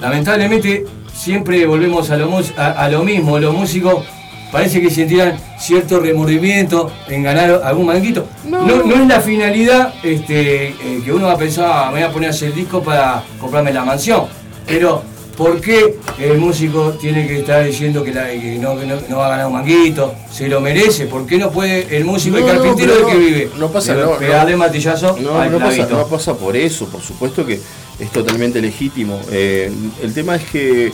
Lamentablemente 0.00 0.84
siempre 1.14 1.66
volvemos 1.66 2.10
a 2.10 2.16
lo, 2.16 2.30
a, 2.56 2.66
a 2.66 2.88
lo 2.88 3.02
mismo, 3.02 3.38
los 3.38 3.54
músicos 3.54 4.04
parece 4.52 4.80
que 4.80 4.90
sentirán 4.90 5.38
cierto 5.58 5.98
remordimiento 6.00 6.90
en 7.08 7.22
ganar 7.22 7.60
algún 7.64 7.86
manguito. 7.86 8.26
No, 8.44 8.64
no 8.66 8.94
es 8.94 9.06
la 9.06 9.20
finalidad 9.20 9.94
este, 10.02 10.68
eh, 10.68 11.02
que 11.04 11.12
uno 11.12 11.26
va 11.26 11.32
a 11.32 11.38
pensar, 11.38 11.66
"Ah, 11.70 11.86
me 11.86 12.00
voy 12.00 12.02
a 12.02 12.12
poner 12.12 12.28
a 12.28 12.32
hacer 12.32 12.48
el 12.50 12.54
disco 12.54 12.82
para 12.82 13.22
comprarme 13.40 13.72
la 13.72 13.84
mansión. 13.84 14.26
Pero, 14.66 15.02
¿por 15.38 15.60
qué 15.60 15.96
el 16.18 16.36
músico 16.36 16.90
tiene 17.00 17.26
que 17.28 17.38
estar 17.38 17.64
diciendo 17.64 18.02
que, 18.04 18.12
la- 18.12 18.28
que 18.28 18.58
no, 18.60 18.78
que 18.78 18.84
no- 18.84 19.00
no 19.08 19.16
va 19.18 19.26
a 19.28 19.30
ganar 19.30 19.46
un 19.46 19.52
manguito? 19.54 20.14
¿Se 20.30 20.48
lo 20.48 20.60
merece? 20.60 21.06
¿Por 21.06 21.24
qué 21.26 21.38
no 21.38 21.50
puede 21.50 21.96
el 21.96 22.04
músico, 22.04 22.36
el 22.36 22.44
No, 22.44 22.52
no, 22.52 22.58
carpintero 22.60 22.94
del 22.96 23.06
que 23.06 23.16
vive? 23.16 23.50
No 23.56 23.70
pasa, 23.70 23.94
no, 23.94 24.18
pegarle 24.18 24.52
no. 24.52 24.58
martillazo 24.58 25.16
No, 25.20 25.38
al 25.40 25.50
pasa, 25.56 25.86
no 25.88 26.06
pasa 26.08 26.34
por 26.36 26.56
eso, 26.56 26.86
por 26.88 27.00
supuesto 27.00 27.46
que 27.46 27.60
es 28.00 28.10
totalmente 28.12 28.60
legítimo. 28.60 29.20
Eh, 29.30 29.70
el 30.02 30.12
tema 30.12 30.34
es 30.36 30.44
que 30.44 30.92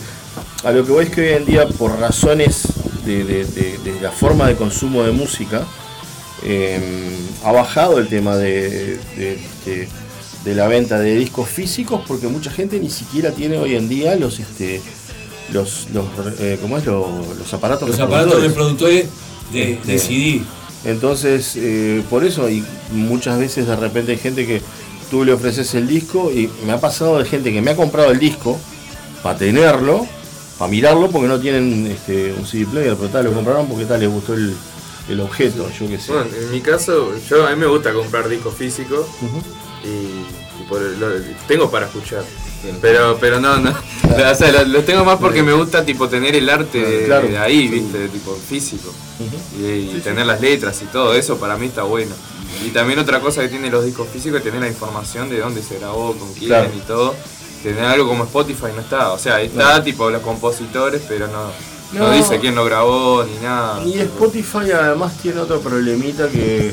a 0.63 0.71
lo 0.73 0.85
que 0.85 0.93
voy 0.93 1.05
es 1.07 1.11
que 1.11 1.21
hoy 1.23 1.33
en 1.39 1.47
día, 1.47 1.67
por 1.67 1.99
razones 1.99 2.69
de, 3.07 3.25
de- 3.25 3.45
de- 3.47 3.79
de 3.79 4.01
la 4.01 4.11
forma 4.13 4.47
de 4.49 4.57
consumo 4.57 5.03
de 5.03 5.13
música, 5.13 5.63
eh, 6.43 6.79
ha 7.45 7.53
bajado 7.53 7.99
el 7.99 8.09
tema 8.09 8.37
de, 8.37 8.99
de- 10.45 10.55
la 10.55 10.69
venta 10.69 10.99
de 10.99 11.17
discos 11.17 11.49
físicos 11.49 12.03
porque 12.07 12.27
mucha 12.29 12.51
gente 12.51 12.79
ni 12.81 12.91
siquiera 12.91 13.31
tiene 13.33 13.59
hoy 13.59 13.75
en 13.77 13.89
día 13.89 14.15
los 14.17 14.39
este 14.41 14.81
los, 15.53 15.89
los 15.93 16.05
eh, 16.41 16.59
¿cómo 16.61 16.79
es? 16.79 16.87
Los, 16.87 17.07
los 17.39 17.53
aparatos 17.55 17.89
Los 17.89 18.01
aparatos 18.01 18.43
reproductores. 18.43 19.07
de, 19.53 19.79
de 19.85 19.99
CD. 19.99 20.41
Entonces, 20.85 21.53
eh, 21.57 22.03
por 22.11 22.25
eso, 22.25 22.49
y 22.51 22.63
muchas 22.93 23.39
veces 23.39 23.67
de 23.67 23.77
repente 23.77 24.13
hay 24.13 24.19
gente 24.19 24.47
que 24.47 24.61
tú 25.11 25.25
le 25.25 25.33
ofreces 25.33 25.75
el 25.75 25.87
disco 25.87 26.31
y 26.33 26.51
me 26.67 26.73
ha 26.73 26.81
pasado 26.81 27.19
de 27.19 27.25
gente 27.25 27.53
que 27.53 27.63
me 27.63 27.71
ha 27.71 27.77
comprado 27.77 28.11
el 28.11 28.19
disco 28.19 28.59
para 29.23 29.39
tenerlo, 29.39 30.07
para 30.59 30.71
mirarlo, 30.71 31.11
porque 31.11 31.29
no 31.29 31.39
tienen 31.41 31.87
este, 31.87 32.35
un 32.35 32.47
CD 32.47 32.67
player, 32.67 32.97
pero 32.97 33.09
tal, 33.11 33.25
lo 33.27 33.33
compraron 33.33 33.67
porque 33.67 33.85
tal, 33.87 34.01
les 34.01 34.11
gustó 34.11 34.35
el, 34.35 34.55
el 35.09 35.21
objeto, 35.21 35.69
yo 35.79 35.89
qué 35.89 35.99
sé. 35.99 36.13
Bueno, 36.13 36.29
en 36.39 36.51
mi 36.51 36.61
caso, 36.61 37.13
yo 37.31 37.47
a 37.47 37.51
mí 37.51 37.57
me 37.57 37.67
gusta 37.67 37.93
comprar 37.95 38.29
discos 38.29 38.55
físicos 38.55 39.07
y, 39.85 40.63
y 40.63 40.67
por 40.69 40.81
el- 40.83 40.99
lo- 40.99 41.09
tengo 41.47 41.71
para 41.71 41.87
escuchar. 41.87 42.25
Pero, 42.81 43.19
pero 43.21 43.41
no, 43.41 43.59
no. 43.59 43.71
O 44.31 44.35
sea, 44.35 44.51
lo, 44.53 44.65
lo 44.65 44.83
tengo 44.85 45.05
más 45.05 45.19
porque 45.19 45.43
me 45.43 45.53
gusta 45.53 45.85
tipo 45.85 46.09
tener 46.09 46.35
el 46.37 46.49
arte 46.49 46.79
de, 46.81 47.05
Claro. 47.07 47.27
de 47.29 47.37
ahí, 47.39 47.69
viste, 47.69 48.09
tipo 48.09 48.35
físico. 48.35 48.93
Y, 49.59 49.65
y 49.97 50.01
tener 50.03 50.25
las 50.27 50.41
letras 50.41 50.81
y 50.83 50.87
todo 50.87 51.15
eso 51.15 51.37
para 51.39 51.57
mí 51.57 51.67
está 51.67 51.83
bueno. 51.83 52.15
Y 52.65 52.71
también 52.71 52.99
otra 53.01 53.21
cosa 53.21 53.43
que 53.43 53.49
tienen 53.49 53.71
los 53.73 53.85
discos 53.85 54.09
físicos 54.09 54.39
es 54.39 54.45
tener 54.45 54.61
la 54.61 54.69
información 54.69 55.29
de 55.29 55.41
dónde 55.41 55.63
se 55.63 55.79
grabó, 55.79 56.15
con 56.15 56.33
quién 56.35 56.49
Claro. 56.49 56.71
y 56.75 56.81
todo. 56.81 57.15
Tener 57.63 57.85
algo 57.85 58.07
como 58.09 58.25
Spotify 58.25 58.67
no 58.75 58.81
está. 58.83 59.13
O 59.13 59.19
sea, 59.19 59.41
está 59.43 59.55
Claro. 59.63 59.83
tipo 59.83 60.09
los 60.11 60.23
compositores, 60.23 61.03
pero 61.09 61.27
no, 61.29 61.51
no, 61.93 62.09
No. 62.09 62.11
dice 62.13 62.39
quién 62.41 62.55
lo 62.55 62.65
grabó 62.65 63.25
ni 63.25 63.37
nada. 63.45 63.83
Y 63.85 63.99
Spotify 63.99 64.71
además 64.73 65.19
tiene 65.21 65.41
otro 65.41 65.61
problemita 65.61 66.29
que, 66.29 66.73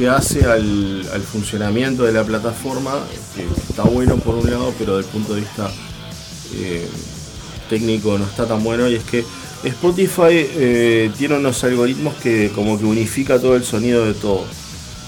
que 0.00 0.08
hace 0.08 0.44
al, 0.46 1.06
al 1.12 1.20
funcionamiento 1.20 2.04
de 2.04 2.12
la 2.12 2.24
plataforma, 2.24 2.92
que 3.36 3.42
está 3.70 3.82
bueno 3.82 4.16
por 4.16 4.34
un 4.34 4.50
lado, 4.50 4.72
pero 4.78 4.96
desde 4.96 5.08
el 5.10 5.12
punto 5.14 5.34
de 5.34 5.40
vista 5.42 5.70
eh, 6.56 6.88
técnico 7.68 8.16
no 8.16 8.24
está 8.24 8.46
tan 8.46 8.64
bueno, 8.64 8.88
y 8.88 8.94
es 8.94 9.04
que 9.04 9.22
Spotify 9.62 10.22
eh, 10.32 11.10
tiene 11.18 11.36
unos 11.36 11.62
algoritmos 11.64 12.14
que 12.14 12.50
como 12.54 12.78
que 12.78 12.86
unifica 12.86 13.38
todo 13.38 13.56
el 13.56 13.64
sonido 13.64 14.06
de 14.06 14.14
todo. 14.14 14.44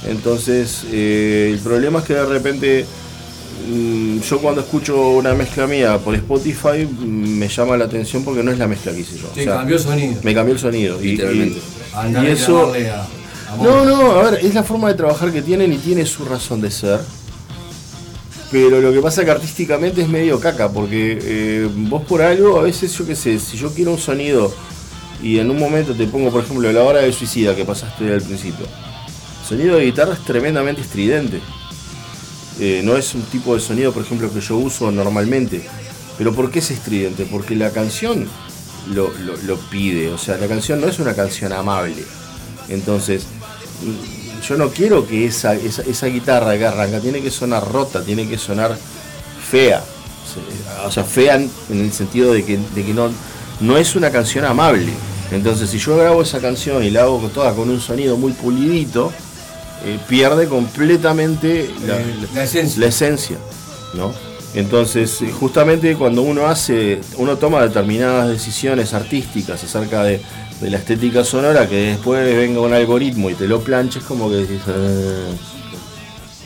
Entonces, 0.06 0.84
eh, 0.92 1.50
el 1.54 1.60
problema 1.60 2.00
es 2.00 2.04
que 2.04 2.12
de 2.14 2.26
repente 2.26 2.84
mm, 3.70 4.20
yo 4.20 4.40
cuando 4.40 4.60
escucho 4.60 5.08
una 5.12 5.32
mezcla 5.32 5.66
mía 5.66 5.96
por 5.98 6.14
Spotify 6.16 6.86
mm, 6.86 7.38
me 7.38 7.48
llama 7.48 7.78
la 7.78 7.86
atención 7.86 8.24
porque 8.24 8.42
no 8.42 8.50
es 8.50 8.58
la 8.58 8.68
mezcla 8.68 8.92
que 8.92 9.00
hice 9.00 9.16
yo. 9.16 9.28
Te 9.28 9.46
cambió 9.46 9.76
el 9.76 9.82
sonido. 9.82 10.20
Me 10.22 10.34
cambió 10.34 10.52
el 10.52 10.60
sonido. 10.60 11.02
y- 11.02 11.16
eso. 12.26 12.74
No, 13.60 13.84
no, 13.84 14.12
a 14.12 14.30
ver, 14.30 14.44
es 14.44 14.54
la 14.54 14.62
forma 14.62 14.88
de 14.88 14.94
trabajar 14.94 15.32
que 15.32 15.42
tienen 15.42 15.72
y 15.72 15.76
tiene 15.78 16.06
su 16.06 16.24
razón 16.24 16.60
de 16.60 16.70
ser. 16.70 17.00
Pero 18.50 18.80
lo 18.80 18.92
que 18.92 19.00
pasa 19.00 19.24
que 19.24 19.30
artísticamente 19.30 20.02
es 20.02 20.08
medio 20.08 20.38
caca, 20.38 20.70
porque 20.70 21.18
eh, 21.22 21.68
vos 21.74 22.02
por 22.04 22.20
algo, 22.22 22.58
a 22.58 22.62
veces 22.62 22.92
yo 22.96 23.06
qué 23.06 23.16
sé, 23.16 23.38
si 23.38 23.56
yo 23.56 23.72
quiero 23.72 23.92
un 23.92 23.98
sonido 23.98 24.52
y 25.22 25.38
en 25.38 25.50
un 25.50 25.58
momento 25.58 25.94
te 25.94 26.06
pongo, 26.06 26.30
por 26.30 26.44
ejemplo, 26.44 26.70
la 26.70 26.82
hora 26.82 27.00
del 27.00 27.14
suicida 27.14 27.54
que 27.56 27.64
pasaste 27.64 28.12
al 28.12 28.20
principio. 28.22 28.66
El 29.42 29.48
sonido 29.48 29.76
de 29.76 29.84
guitarra 29.86 30.12
es 30.14 30.20
tremendamente 30.24 30.82
estridente. 30.82 31.40
Eh, 32.60 32.82
no 32.84 32.96
es 32.96 33.14
un 33.14 33.22
tipo 33.22 33.54
de 33.54 33.60
sonido, 33.60 33.92
por 33.92 34.02
ejemplo, 34.02 34.30
que 34.32 34.40
yo 34.40 34.56
uso 34.56 34.90
normalmente. 34.90 35.62
Pero 36.18 36.34
¿por 36.34 36.50
qué 36.50 36.58
es 36.58 36.70
estridente? 36.70 37.26
Porque 37.30 37.56
la 37.56 37.70
canción 37.70 38.28
lo, 38.92 39.10
lo- 39.24 39.36
lo 39.38 39.56
pide. 39.56 40.10
O 40.10 40.18
sea, 40.18 40.36
la 40.36 40.46
canción 40.46 40.80
no 40.80 40.88
es 40.88 40.98
una 40.98 41.14
canción 41.14 41.52
amable. 41.54 42.04
Entonces, 42.68 43.24
yo 44.46 44.56
no 44.56 44.70
quiero 44.70 45.06
que 45.06 45.26
esa, 45.26 45.54
esa, 45.54 45.82
esa 45.82 46.06
guitarra 46.06 46.56
que 46.58 46.66
arranca 46.66 47.00
tiene 47.00 47.20
que 47.20 47.30
sonar 47.30 47.70
rota, 47.70 48.02
tiene 48.02 48.28
que 48.28 48.38
sonar 48.38 48.76
fea. 49.50 49.82
O 50.86 50.90
sea, 50.90 51.04
fea 51.04 51.36
en 51.36 51.50
el 51.70 51.92
sentido 51.92 52.32
de 52.32 52.44
que, 52.44 52.58
de 52.74 52.84
que 52.84 52.94
no, 52.94 53.10
no 53.60 53.76
es 53.76 53.94
una 53.94 54.10
canción 54.10 54.44
amable. 54.44 54.92
Entonces, 55.30 55.70
si 55.70 55.78
yo 55.78 55.96
grabo 55.96 56.22
esa 56.22 56.40
canción 56.40 56.82
y 56.82 56.90
la 56.90 57.02
hago 57.02 57.18
toda 57.32 57.54
con 57.54 57.70
un 57.70 57.80
sonido 57.80 58.16
muy 58.16 58.32
pulidito, 58.32 59.12
eh, 59.84 59.98
pierde 60.08 60.46
completamente 60.46 61.70
la, 61.86 61.98
la 62.34 62.44
esencia. 62.44 62.80
la 62.80 62.86
esencia, 62.86 63.36
¿no? 63.94 64.12
Entonces, 64.54 65.22
eh, 65.22 65.32
justamente 65.32 65.96
cuando 65.96 66.22
uno 66.22 66.46
hace, 66.46 67.00
uno 67.16 67.36
toma 67.38 67.62
determinadas 67.62 68.28
decisiones 68.28 68.92
artísticas 68.92 69.64
acerca 69.64 70.04
de, 70.04 70.20
de 70.62 70.70
la 70.70 70.78
estética 70.78 71.24
sonora, 71.24 71.68
que 71.68 71.76
después 71.90 72.24
venga 72.36 72.60
un 72.60 72.72
algoritmo 72.72 73.28
y 73.30 73.34
te 73.34 73.46
lo 73.48 73.60
planches, 73.60 74.02
como 74.04 74.30
que 74.30 74.36
decís, 74.36 74.60
"Ah, 74.68 75.34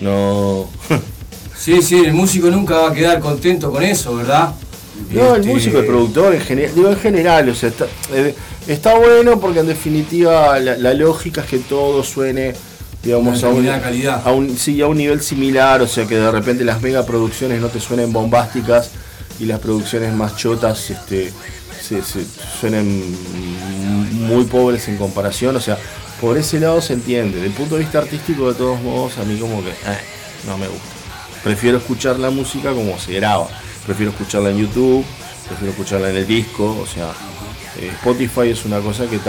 no. 0.01 0.69
Sí, 1.59 1.81
sí, 1.83 1.97
el 2.05 2.13
músico 2.13 2.49
nunca 2.49 2.77
va 2.77 2.91
a 2.91 2.93
quedar 2.95 3.19
contento 3.19 3.73
con 3.73 3.83
eso, 3.83 4.15
¿verdad? 4.15 4.53
No, 5.11 5.35
el 5.35 5.41
Este, 5.41 5.53
músico, 5.53 5.79
el 5.79 5.87
productor, 5.87 6.35
en 6.35 6.41
general, 6.43 6.75
digo 6.75 6.89
en 6.91 6.97
general, 6.99 7.49
o 7.49 7.55
sea, 7.55 7.71
está, 7.71 7.87
eh, 8.13 8.35
está 8.69 8.95
bueno 8.99 9.41
porque 9.41 9.61
en 9.61 9.67
definitiva 9.67 10.59
la, 10.61 10.77
la 10.77 10.93
lógica 10.95 11.41
es 11.41 11.47
que 11.49 11.59
todo 11.61 12.05
suene, 12.05 12.53
digamos, 13.03 13.39
Una 13.43 13.49
a 13.49 13.51
un, 13.51 13.57
determinada 13.63 13.83
calidad. 13.83 14.23
a 14.25 14.33
un- 14.33 14.57
sí, 14.57 14.81
a 14.83 14.87
un 14.87 14.99
nivel 14.99 15.23
similar, 15.23 15.81
o 15.83 15.89
sea, 15.89 16.07
que 16.07 16.17
de 16.17 16.31
repente 16.31 16.63
las 16.63 16.83
megaproducciones 16.83 17.61
no 17.61 17.69
te 17.69 17.81
suenen 17.81 18.13
bombásticas 18.13 18.91
y 19.41 19.47
las 19.47 19.59
producciones 19.59 20.13
más 20.15 20.37
chotas 20.37 20.91
este, 20.91 21.33
se, 21.83 22.03
se- 22.03 22.27
suenen 22.61 23.17
muy 24.27 24.45
pobres 24.45 24.89
en 24.89 24.97
comparación, 24.97 25.57
o 25.57 25.61
sea, 25.61 25.79
por 26.21 26.37
ese 26.39 26.61
lado 26.61 26.81
se 26.81 26.95
entiende. 26.95 27.41
Del 27.41 27.53
punto 27.53 27.77
de 27.77 27.83
vista 27.83 27.99
artístico, 27.99 28.49
de 28.53 28.59
todos 28.59 28.81
modos, 28.81 29.19
a 29.19 29.25
mí 29.25 29.39
como 29.39 29.63
que 29.63 29.71
eh, 29.71 29.99
no 30.47 30.57
me 30.59 30.67
gusta. 30.67 30.87
Prefiero 31.43 31.79
escuchar 31.79 32.19
la 32.19 32.31
música 32.31 32.73
como 32.73 32.99
se 32.99 33.15
graba. 33.15 33.49
Prefiero 33.85 34.11
escucharla 34.11 34.51
en 34.51 34.59
YouTube, 34.59 35.05
prefiero 35.47 35.71
escucharla 35.71 36.11
en 36.11 36.17
el 36.17 36.27
disco. 36.27 36.77
O 36.83 36.87
sea, 36.87 37.13
eh, 37.79 37.91
Spotify 37.95 38.51
es 38.51 38.65
una 38.65 38.81
cosa 38.81 39.05
que 39.05 39.19
que 39.19 39.23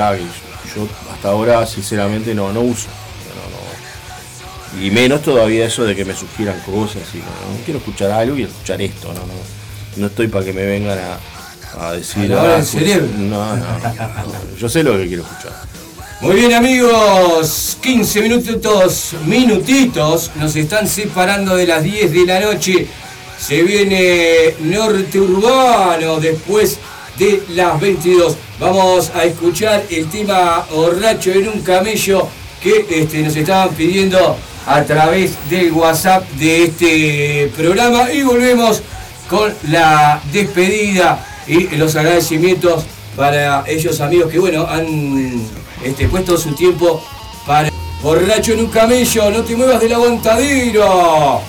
yo, 0.75 0.87
hasta 1.11 1.29
ahora 1.29 1.65
sinceramente 1.65 2.33
no, 2.33 2.51
no 2.51 2.61
uso. 2.61 2.87
Y 4.81 4.91
menos 4.91 5.21
todavía 5.21 5.65
eso 5.65 5.85
de 5.85 5.95
que 5.95 6.05
me 6.05 6.13
sugieran 6.13 6.59
cosas. 6.61 7.03
Y, 7.13 7.17
no, 7.17 7.25
quiero 7.65 7.79
escuchar 7.79 8.11
algo, 8.11 8.35
quiero 8.35 8.51
escuchar 8.51 8.81
esto. 8.81 9.07
No, 9.07 9.21
no, 9.21 9.33
no 9.95 10.07
estoy 10.07 10.27
para 10.27 10.45
que 10.45 10.53
me 10.53 10.65
vengan 10.65 10.97
a, 10.99 11.19
a 11.79 11.91
decir. 11.93 12.31
A 12.31 12.35
lavar 12.35 12.49
el 12.55 12.61
"Ah, 12.61 12.63
cerebro". 12.65 13.07
No, 13.17 13.55
no. 13.55 13.65
Yo 14.59 14.69
sé 14.69 14.83
lo 14.83 14.97
que 14.97 15.07
quiero 15.07 15.23
escuchar. 15.23 15.53
Muy 16.19 16.35
bien 16.35 16.53
amigos, 16.53 17.77
15 17.81 18.21
minutitos, 18.23 19.11
minutitos, 19.25 20.31
nos 20.35 20.55
están 20.55 20.87
separando 20.87 21.55
de 21.55 21.67
las 21.67 21.83
10 21.83 22.11
de 22.11 22.25
la 22.25 22.39
noche. 22.39 22.87
Se 23.39 23.61
viene 23.61 24.55
Norte 24.61 25.19
Urbano 25.19 26.19
después 26.19 26.77
de 27.19 27.43
las 27.49 27.79
22. 27.79 28.35
Vamos 28.59 29.11
a 29.13 29.25
escuchar 29.25 29.83
el 29.91 30.09
tema 30.09 30.65
Borracho 30.73 31.31
en 31.31 31.49
un 31.49 31.61
camello 31.61 32.27
que 32.63 32.83
este, 32.89 33.19
nos 33.19 33.35
estaban 33.35 33.69
pidiendo 33.75 34.35
a 34.65 34.83
través 34.83 35.33
del 35.51 35.71
WhatsApp 35.71 36.27
de 36.31 36.63
este 36.63 37.51
programa 37.55 38.11
y 38.11 38.23
volvemos 38.23 38.81
con 39.29 39.53
la 39.69 40.19
despedida 40.33 41.23
y 41.47 41.75
los 41.77 41.95
agradecimientos 41.95 42.83
para 43.15 43.63
ellos 43.67 43.99
amigos 44.01 44.31
que 44.31 44.39
bueno 44.39 44.67
han 44.67 45.41
este, 45.83 46.07
puesto 46.07 46.37
su 46.37 46.53
tiempo 46.53 47.03
para 47.45 47.69
borracho 48.01 48.53
en 48.53 48.59
un 48.59 48.67
camello, 48.67 49.31
no 49.31 49.43
te 49.43 49.55
muevas 49.55 49.79
del 49.79 49.93
aguantadero. 49.93 51.41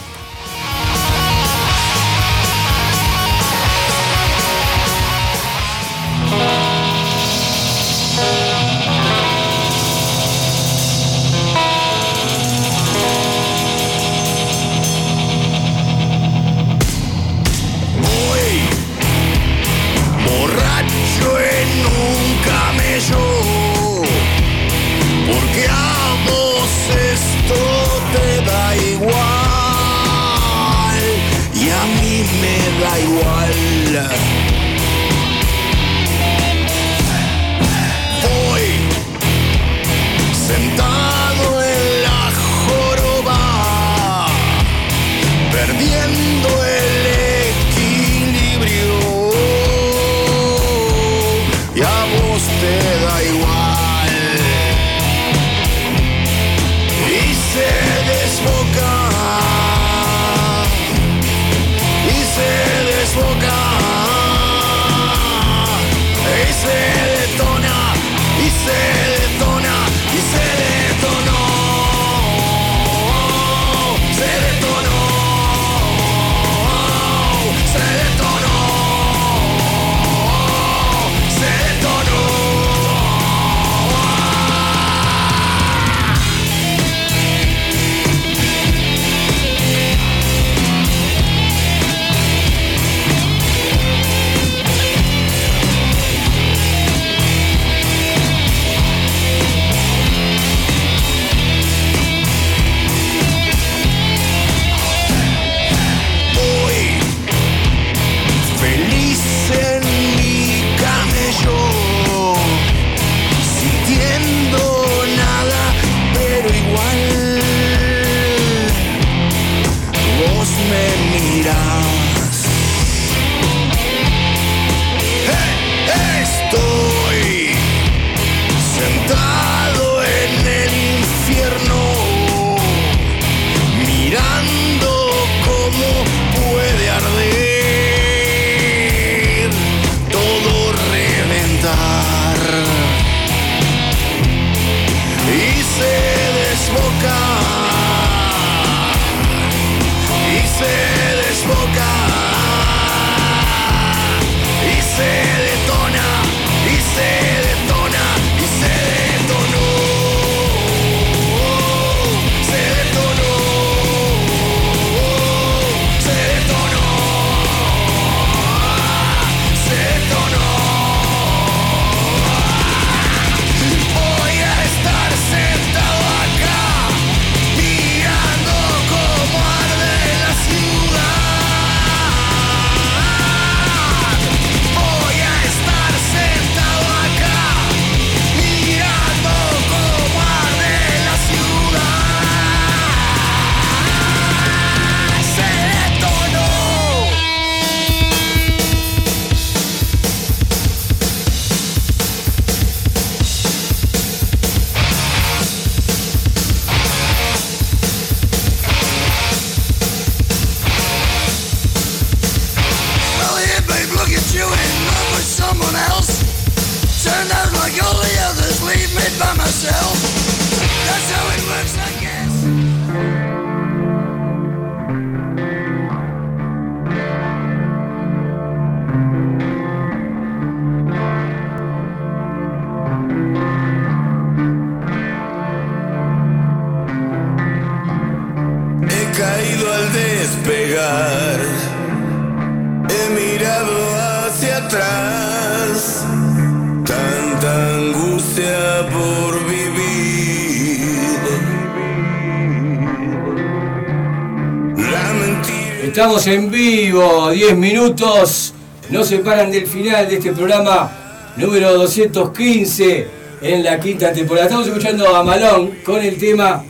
10 257.48 257.56
minutos. 257.56 258.52
No 258.90 259.02
se 259.02 259.20
paran 259.20 259.50
del 259.50 259.66
final 259.66 260.06
de 260.06 260.16
este 260.16 260.32
programa 260.32 261.32
número 261.34 261.72
215 261.78 263.06
en 263.40 263.64
la 263.64 263.80
quinta 263.80 264.12
temporada. 264.12 264.48
Estamos 264.48 264.66
escuchando 264.66 265.16
a 265.16 265.24
Malón 265.24 265.78
con 265.82 266.02
el 266.02 266.18
tema 266.18 266.62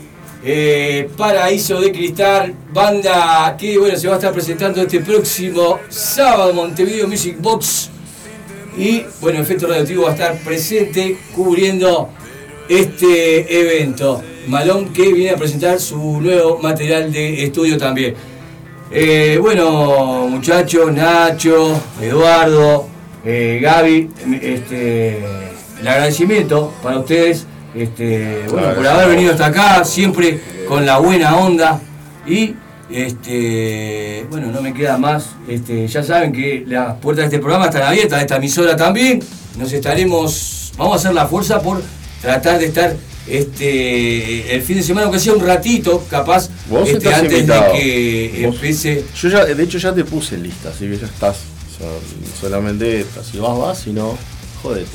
eh, 0.44 1.10
Paraíso 1.16 1.80
de 1.80 1.90
Cristal, 1.90 2.54
banda 2.72 3.56
que 3.58 3.76
bueno, 3.76 3.98
se 3.98 4.06
va 4.06 4.14
a 4.14 4.16
estar 4.18 4.32
presentando 4.32 4.80
este 4.80 5.00
próximo 5.00 5.80
sábado 5.88 6.54
Montevideo 6.54 7.08
Music 7.08 7.36
Box. 7.40 7.90
Y 8.78 9.02
bueno, 9.20 9.40
Efecto 9.40 9.66
Radioactivo 9.66 10.04
va 10.04 10.10
a 10.10 10.12
estar 10.12 10.38
presente 10.44 11.18
cubriendo 11.34 12.10
este 12.68 13.62
evento. 13.62 14.22
Malón 14.46 14.92
que 14.92 15.12
viene 15.12 15.30
a 15.30 15.36
presentar 15.36 15.80
su 15.80 16.20
nuevo 16.20 16.58
material 16.58 17.10
de 17.10 17.42
estudio 17.42 17.76
también. 17.76 18.14
Eh, 18.90 19.38
bueno, 19.40 20.28
muchachos, 20.28 20.92
Nacho, 20.92 21.78
Eduardo, 22.00 22.88
eh, 23.24 23.60
Gaby, 23.62 24.10
este, 24.40 25.18
el 25.80 25.88
agradecimiento 25.88 26.72
para 26.82 26.98
ustedes 26.98 27.46
este, 27.74 28.46
bueno, 28.50 28.74
por 28.74 28.86
haber 28.86 29.08
venido 29.08 29.32
hasta 29.32 29.46
acá, 29.46 29.84
siempre 29.84 30.40
con 30.66 30.86
la 30.86 30.98
buena 30.98 31.36
onda. 31.36 31.80
Y 32.26 32.54
este, 32.90 34.26
bueno, 34.30 34.48
no 34.48 34.62
me 34.62 34.72
queda 34.72 34.96
más. 34.96 35.30
Este, 35.46 35.86
ya 35.86 36.02
saben 36.02 36.32
que 36.32 36.64
las 36.66 36.96
puertas 36.96 37.24
de 37.24 37.36
este 37.36 37.38
programa 37.38 37.66
están 37.66 37.82
abiertas, 37.82 38.18
de 38.18 38.24
esta 38.24 38.36
emisora 38.36 38.76
también. 38.76 39.20
Nos 39.58 39.72
estaremos, 39.72 40.72
vamos 40.76 40.94
a 40.94 40.96
hacer 40.96 41.14
la 41.14 41.26
fuerza 41.26 41.60
por 41.60 41.82
tratar 42.20 42.58
de 42.58 42.66
estar 42.66 42.96
este, 43.30 44.54
el 44.54 44.62
fin 44.62 44.76
de 44.76 44.82
semana, 44.82 45.06
aunque 45.06 45.20
sea 45.20 45.32
un 45.34 45.44
ratito, 45.46 46.04
capaz, 46.10 46.48
Vos 46.68 46.86
este, 46.88 46.98
estás 46.98 47.20
antes 47.20 47.32
invitado. 47.40 47.72
de 47.74 47.78
que 47.80 48.42
Vos- 48.46 48.54
empiece. 48.54 49.04
Yo 49.20 49.28
ya, 49.28 49.44
de 49.44 49.62
hecho 49.62 49.78
ya 49.78 49.92
te 49.94 50.04
puse 50.04 50.34
en 50.36 50.42
lista, 50.44 50.70
así 50.70 50.86
que 50.88 50.96
ya 50.98 51.06
estás. 51.06 51.36
O 51.36 51.78
sea, 51.78 51.88
solamente 52.40 53.04
si 53.30 53.38
vas, 53.38 53.56
vas, 53.58 53.78
si 53.78 53.90
no, 53.92 54.16
jódete. 54.62 54.86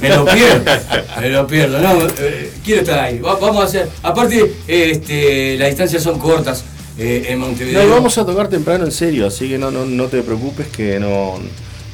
Me 0.00 0.08
lo 0.10 0.24
pierdo, 0.24 0.64
me 1.20 1.28
lo 1.30 1.46
pierdo, 1.46 1.78
no, 1.80 2.06
eh, 2.18 2.52
quiero 2.64 2.82
estar 2.82 3.00
ahí. 3.00 3.18
Va- 3.18 3.36
vamos 3.36 3.62
a 3.62 3.66
hacer, 3.66 3.88
aparte, 4.02 4.54
este, 4.68 5.56
las 5.58 5.68
distancias 5.68 6.02
son 6.02 6.18
cortas 6.18 6.64
eh, 6.98 7.26
en 7.28 7.40
No, 7.40 7.46
Montevideo. 7.46 7.84
y 7.84 7.90
vamos 7.90 8.16
a 8.18 8.24
tocar 8.24 8.48
temprano 8.48 8.84
en 8.84 8.92
serio, 8.92 9.26
así 9.26 9.48
que 9.48 9.58
no, 9.58 9.70
no, 9.70 9.84
no 9.84 10.06
te 10.06 10.22
preocupes 10.22 10.68
que 10.68 11.00
no, 11.00 11.34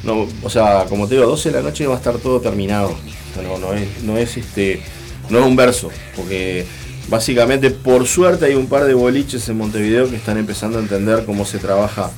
no. 0.03 0.27
O 0.43 0.49
sea, 0.49 0.85
como 0.87 1.07
te 1.07 1.15
digo, 1.15 1.25
12 1.27 1.49
de 1.49 1.55
la 1.57 1.61
noche 1.63 1.87
va 1.87 1.95
a 1.95 1.97
estar 1.97 2.15
todo 2.19 2.39
terminado. 2.39 2.95
No, 3.43 3.57
no 3.57 3.73
es, 3.73 4.03
no 4.03 4.17
es 4.17 4.37
este. 4.37 4.81
No 5.29 5.39
es 5.39 5.45
un 5.45 5.55
verso, 5.55 5.89
porque 6.15 6.65
básicamente 7.07 7.71
por 7.71 8.07
suerte 8.07 8.45
hay 8.45 8.55
un 8.55 8.67
par 8.67 8.85
de 8.85 8.93
boliches 8.93 9.47
en 9.49 9.57
Montevideo 9.57 10.09
que 10.09 10.15
están 10.15 10.37
empezando 10.37 10.77
a 10.77 10.81
entender 10.81 11.23
cómo 11.25 11.45
se 11.45 11.57
trabaja 11.57 12.11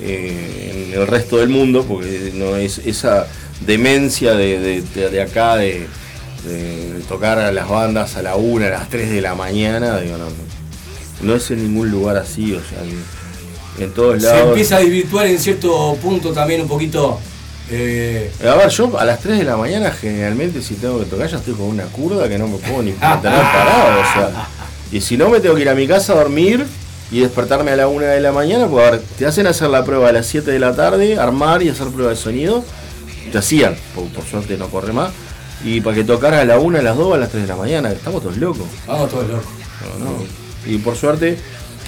eh, 0.00 0.88
en 0.92 1.00
el 1.00 1.06
resto 1.06 1.38
del 1.38 1.48
mundo, 1.48 1.84
porque 1.86 2.32
no 2.34 2.56
es 2.56 2.78
esa 2.78 3.26
demencia 3.60 4.32
de, 4.34 4.58
de- 4.60 4.82
de- 4.82 5.10
de 5.10 5.22
acá 5.22 5.56
de, 5.56 5.86
tocar 7.08 7.38
a 7.38 7.50
las 7.50 7.68
bandas 7.68 8.16
a 8.16 8.22
la 8.22 8.36
1, 8.36 8.66
a 8.66 8.68
las 8.70 8.88
3 8.88 9.10
de 9.10 9.20
la 9.20 9.34
mañana, 9.34 9.98
digo, 10.00 10.16
no, 10.16 10.26
no, 11.22 11.34
es 11.34 11.50
en 11.50 11.62
ningún 11.62 11.90
lugar 11.90 12.16
así, 12.16 12.52
o 12.52 12.60
sea, 12.60 12.78
en 13.84 13.90
todos 13.92 14.22
Se 14.22 14.28
lados. 14.28 14.48
empieza 14.50 14.76
a 14.76 14.80
desvirtuar 14.80 15.26
en 15.26 15.38
cierto 15.38 15.96
punto 16.00 16.32
también 16.32 16.60
un 16.62 16.68
poquito. 16.68 17.18
Eh, 17.70 18.32
A 18.48 18.54
ver, 18.54 18.68
yo 18.68 18.98
a 18.98 19.04
las 19.04 19.20
3 19.20 19.38
de 19.38 19.44
la 19.44 19.56
mañana 19.56 19.90
generalmente 19.90 20.62
si 20.62 20.74
tengo 20.74 20.98
que 21.00 21.06
tocar 21.06 21.28
ya 21.28 21.38
estoy 21.38 21.54
con 21.54 21.66
una 21.66 21.84
curda 21.84 22.28
que 22.28 22.38
no 22.38 22.46
me 22.48 22.58
puedo 22.58 22.82
ni 22.82 22.92
mantener 22.92 23.40
parado, 23.40 24.00
o 24.00 24.12
sea. 24.12 24.48
Y 24.92 25.00
si 25.00 25.16
no 25.16 25.28
me 25.28 25.40
tengo 25.40 25.54
que 25.56 25.62
ir 25.62 25.68
a 25.68 25.74
mi 25.74 25.86
casa 25.86 26.12
a 26.12 26.16
dormir 26.16 26.64
y 27.10 27.20
despertarme 27.20 27.72
a 27.72 27.76
la 27.76 27.88
1 27.88 28.06
de 28.06 28.20
la 28.20 28.32
mañana, 28.32 28.66
pues 28.68 28.86
a 28.86 28.90
ver, 28.92 29.02
te 29.18 29.26
hacen 29.26 29.46
hacer 29.46 29.68
la 29.68 29.84
prueba 29.84 30.08
a 30.08 30.12
las 30.12 30.26
7 30.26 30.50
de 30.50 30.58
la 30.58 30.74
tarde, 30.74 31.18
armar 31.18 31.62
y 31.62 31.68
hacer 31.68 31.88
prueba 31.88 32.10
de 32.10 32.16
sonido. 32.16 32.64
Te 33.32 33.38
hacían, 33.38 33.76
por, 33.94 34.04
por 34.08 34.24
suerte 34.24 34.56
no 34.56 34.68
corre 34.68 34.92
más. 34.92 35.10
Y 35.64 35.80
para 35.80 35.96
que 35.96 36.04
tocara 36.04 36.40
a 36.40 36.44
la 36.44 36.58
1, 36.58 36.78
a 36.78 36.82
las 36.82 36.96
2, 36.96 37.14
a 37.14 37.18
las 37.18 37.30
3 37.30 37.42
de 37.42 37.48
la 37.48 37.56
mañana, 37.56 37.90
estamos 37.90 38.22
todos 38.22 38.36
locos. 38.36 38.66
vamos 38.86 39.10
todos 39.10 39.28
locos. 39.28 39.46
No, 39.98 40.04
no. 40.04 40.16
Y 40.66 40.78
por 40.78 40.96
suerte 40.96 41.38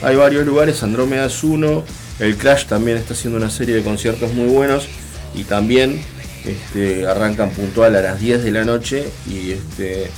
hay 0.03 0.17
varios 0.17 0.47
lugares, 0.47 0.83
Andrómeda 0.83 1.27
es 1.27 1.43
uno, 1.43 1.85
el 2.19 2.37
Crash 2.37 2.67
también 2.67 2.97
está 2.97 3.15
haciendo 3.15 3.37
una 3.37 3.51
serie 3.51 3.77
de 3.77 3.83
conciertos 3.83 4.33
muy 4.33 4.47
buenos 4.47 4.89
y 5.35 5.45
también 5.45 6.01
este, 6.45 7.07
arrancan 7.07 7.51
puntual 7.51 7.97
a 7.97 8.01
las 8.01 8.21
10 8.21 8.43
de 8.45 8.51
la 8.51 8.65
noche 8.65 9.05
y 9.29 9.53
este, 9.53 10.11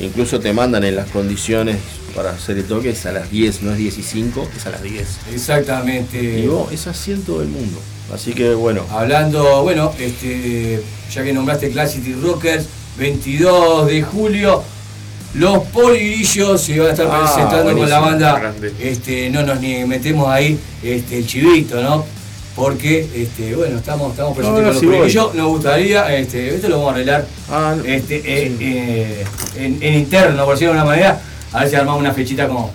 incluso 0.00 0.40
te 0.40 0.52
mandan 0.52 0.84
en 0.84 0.96
las 0.96 1.08
condiciones 1.10 1.76
para 2.14 2.30
hacer 2.30 2.58
el 2.58 2.64
toque 2.64 2.90
es 2.90 3.06
a 3.06 3.12
las 3.12 3.30
10, 3.30 3.62
no 3.62 3.72
es 3.72 3.78
10 3.78 3.98
y 3.98 4.02
5, 4.02 4.48
es 4.56 4.66
a 4.66 4.70
las 4.70 4.82
10. 4.82 5.06
Exactamente. 5.32 6.40
Y 6.40 6.46
vos, 6.46 6.72
es 6.72 6.86
así 6.86 7.12
en 7.12 7.22
todo 7.22 7.42
el 7.42 7.48
mundo. 7.48 7.78
Así 8.12 8.32
que 8.32 8.54
bueno. 8.54 8.84
Hablando, 8.90 9.62
bueno, 9.62 9.92
este, 9.98 10.82
ya 11.12 11.22
que 11.22 11.32
nombraste 11.32 11.70
Classic 11.70 12.02
Rockers, 12.22 12.64
22 12.98 13.86
de 13.86 14.02
julio, 14.02 14.62
los 15.34 15.58
polillos 15.64 16.60
se 16.60 16.78
van 16.80 16.88
a 16.88 16.92
estar 16.92 17.06
Ah, 17.10 17.30
presentando 17.34 17.76
con 17.78 17.88
la 17.88 17.98
banda. 18.00 18.38
grande. 18.38 18.72
Este, 18.80 19.28
no 19.30 19.42
nos 19.42 19.60
ni 19.60 19.84
metemos 19.84 20.26
ahí 20.28 20.58
este, 20.82 21.18
el 21.18 21.26
chivito, 21.26 21.80
¿no? 21.82 22.04
Porque, 22.58 23.06
este, 23.14 23.54
bueno, 23.54 23.78
estamos, 23.78 24.10
estamos 24.10 24.36
presentes 24.36 24.60
no, 24.60 24.72
con 24.72 24.74
los 24.90 24.98
polillos. 24.98 25.34
Nos 25.34 25.46
gustaría, 25.46 26.12
este, 26.16 26.56
esto 26.56 26.68
lo 26.68 26.78
vamos 26.78 26.90
a 26.90 26.94
arreglar 26.94 27.26
este, 27.84 28.16
eh, 28.16 28.56
eh, 28.58 29.24
en, 29.56 29.78
en 29.80 29.94
interno, 29.94 30.44
por 30.44 30.54
decirlo 30.54 30.72
de 30.74 30.80
alguna 30.80 30.96
manera, 30.96 31.20
a 31.52 31.60
ver 31.60 31.70
si 31.70 31.76
armamos 31.76 32.00
una 32.00 32.12
fechita 32.12 32.48
como 32.48 32.72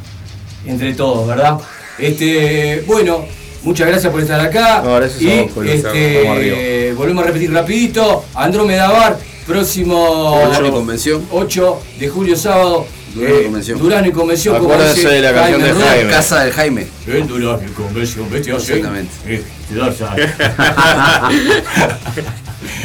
entre 0.65 0.93
todos, 0.93 1.27
¿verdad? 1.27 1.59
Este, 1.99 2.81
bueno, 2.87 3.25
muchas 3.63 3.87
gracias 3.87 4.09
por 4.09 4.21
estar 4.21 4.39
acá. 4.39 4.81
No, 4.83 4.95
gracias 4.95 5.19
a 5.19 5.23
y 5.23 5.41
vos, 5.41 5.51
Julio. 5.53 5.73
este, 5.73 6.93
volvemos 6.95 7.23
a 7.23 7.27
repetir 7.27 7.51
rapidito. 7.51 8.23
Andrómeda 8.35 8.89
Bar, 8.89 9.19
próximo 9.45 10.39
Durano 10.45 10.67
y 10.67 10.71
Convención. 10.71 11.27
8 11.29 11.79
de 11.99 12.07
julio 12.07 12.37
sábado. 12.37 12.85
Durano 13.13 13.35
y 13.35 13.39
eh, 13.39 13.43
Convención. 13.43 13.79
Durano 13.79 14.07
y 14.07 14.11
Convención. 14.11 14.55
Acuérdense 14.55 15.07
de 15.07 15.21
la 15.21 15.33
canción 15.33 15.61
de 15.61 15.73
Rueda. 15.73 15.89
Jaime. 15.89 16.11
Casa 16.11 16.43
del 16.43 16.53
Jaime. 16.53 16.87
En 17.07 17.27
Durano 17.27 17.59
y 17.63 17.71
Convención, 17.71 18.29
vete 18.31 18.51
a 18.51 18.55
hacer. 18.55 18.77
Exactamente. 18.77 19.13
Eh, 19.27 19.43
te 19.69 19.75
das 19.75 19.99
ya. 19.99 20.15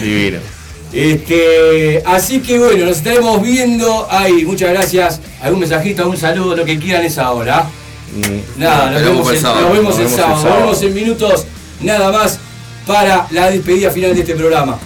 Divino. 0.02 0.38
Este, 0.92 2.02
así 2.06 2.40
que 2.40 2.58
bueno, 2.58 2.86
nos 2.86 2.96
estaremos 2.98 3.42
viendo 3.42 4.06
ahí. 4.10 4.44
Muchas 4.44 4.70
gracias. 4.70 5.20
Algún 5.40 5.60
mensajito, 5.60 6.02
algún 6.02 6.16
saludo, 6.16 6.56
lo 6.56 6.64
que 6.64 6.78
quieran 6.78 7.04
esa 7.04 7.30
hora. 7.32 7.66
Nada, 8.56 8.90
nos 8.90 9.02
vemos, 9.02 9.30
el 9.30 9.38
sábado. 9.38 9.60
nos 9.68 9.72
vemos 9.72 9.98
Nos 9.98 10.10
el 10.10 10.16
sábado. 10.16 10.44
Nos 10.44 10.60
vemos 10.60 10.82
en 10.82 10.94
minutos. 10.94 11.46
Nada 11.80 12.10
más 12.10 12.38
para 12.86 13.26
la 13.30 13.50
despedida 13.50 13.90
final 13.90 14.14
de 14.14 14.20
este 14.20 14.34
programa. 14.34 14.78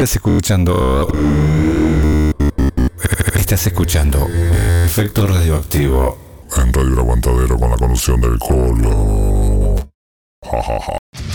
Estás 0.00 0.16
escuchando. 0.16 1.12
Estás 3.34 3.66
escuchando 3.66 4.26
Efecto 4.86 5.26
Radioactivo. 5.26 6.16
En 6.56 6.72
Radio 6.72 7.00
Aguantadero 7.00 7.58
con 7.58 7.70
la 7.70 7.76
conducción 7.76 8.18
del 8.18 8.38
Colo. 8.38 9.76
Ja. 10.42 11.29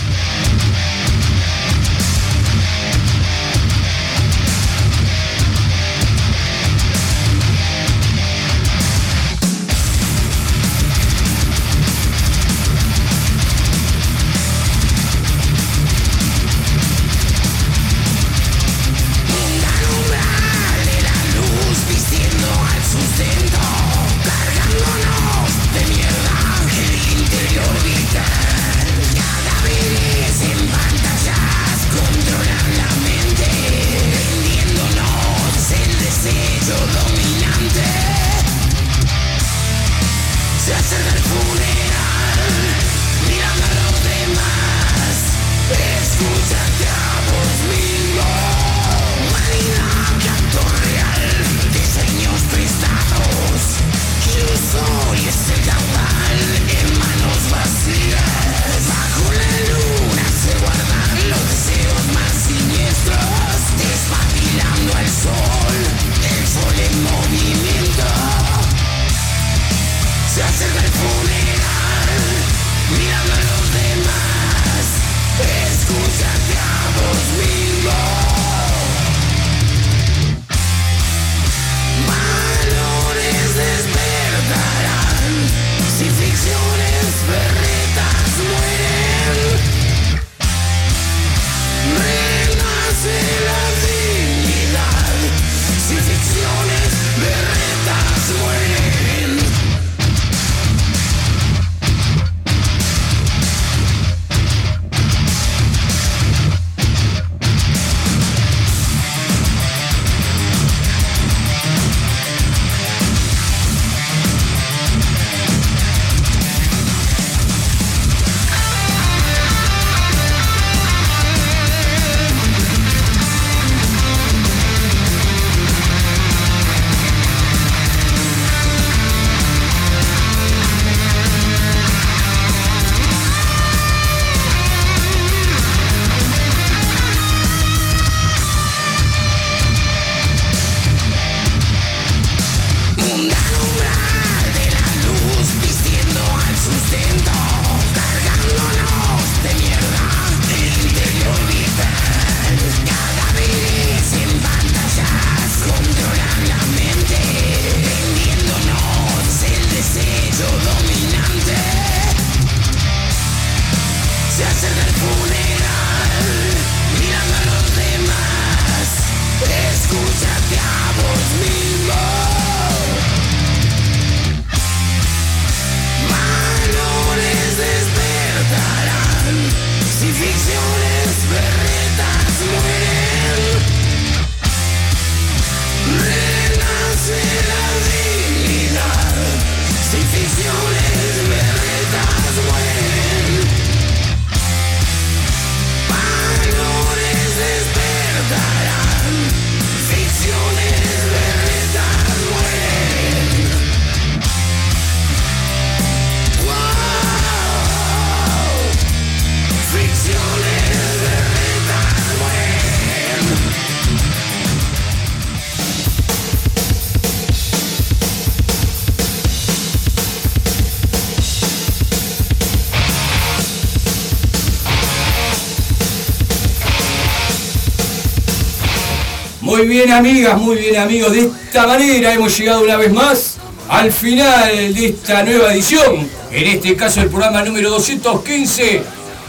Amigas, 229.90 230.38
muy 230.38 230.56
bien 230.56 230.76
amigos. 230.76 231.12
De 231.12 231.20
esta 231.20 231.66
manera 231.66 232.12
hemos 232.12 232.36
llegado 232.36 232.62
una 232.62 232.76
vez 232.76 232.92
más 232.92 233.36
al 233.68 233.92
final 233.92 234.74
de 234.74 234.86
esta 234.86 235.22
nueva 235.22 235.52
edición. 235.52 236.08
En 236.30 236.46
este 236.46 236.76
caso 236.76 237.00
el 237.00 237.08
programa 237.08 237.42
número 237.42 237.70
215 237.70 238.82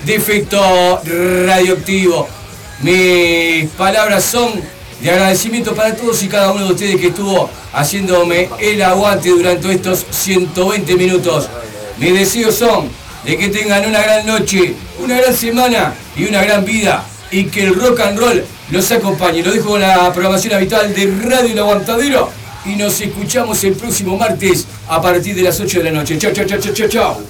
de 0.05 0.15
Efecto 0.15 1.01
Radioactivo. 1.45 2.27
Mis 2.81 3.69
palabras 3.71 4.23
son 4.23 4.51
de 5.01 5.11
agradecimiento 5.11 5.73
para 5.75 5.95
todos 5.95 6.21
y 6.23 6.27
cada 6.27 6.51
uno 6.51 6.67
de 6.67 6.73
ustedes 6.73 6.97
que 6.97 7.07
estuvo 7.07 7.49
haciéndome 7.73 8.49
el 8.59 8.81
aguante 8.81 9.29
durante 9.29 9.71
estos 9.71 10.05
120 10.09 10.95
minutos. 10.95 11.49
Mis 11.97 12.13
deseos 12.13 12.55
son 12.55 12.89
de 13.25 13.37
que 13.37 13.49
tengan 13.49 13.85
una 13.87 14.01
gran 14.01 14.25
noche, 14.25 14.75
una 14.99 15.17
gran 15.17 15.33
semana 15.33 15.93
y 16.15 16.25
una 16.25 16.43
gran 16.43 16.63
vida 16.63 17.03
y 17.31 17.45
que 17.45 17.63
el 17.63 17.75
rock 17.75 17.99
and 18.01 18.19
roll 18.19 18.43
los 18.71 18.91
acompañe. 18.91 19.43
Lo 19.43 19.51
dejo 19.51 19.69
con 19.69 19.81
la 19.81 20.11
programación 20.11 20.53
habitual 20.53 20.93
de 20.93 21.13
Radio 21.23 21.51
El 21.51 21.59
Aguantadero 21.59 22.29
y 22.65 22.75
nos 22.75 22.99
escuchamos 22.99 23.63
el 23.63 23.73
próximo 23.73 24.17
martes 24.17 24.65
a 24.87 25.01
partir 25.01 25.35
de 25.35 25.43
las 25.43 25.59
8 25.59 25.79
de 25.79 25.83
la 25.85 25.91
noche. 25.91 26.17
Chao, 26.17 26.31
chao, 26.33 26.45
chao, 26.45 26.59
chao, 26.59 26.87
chao. 26.87 27.21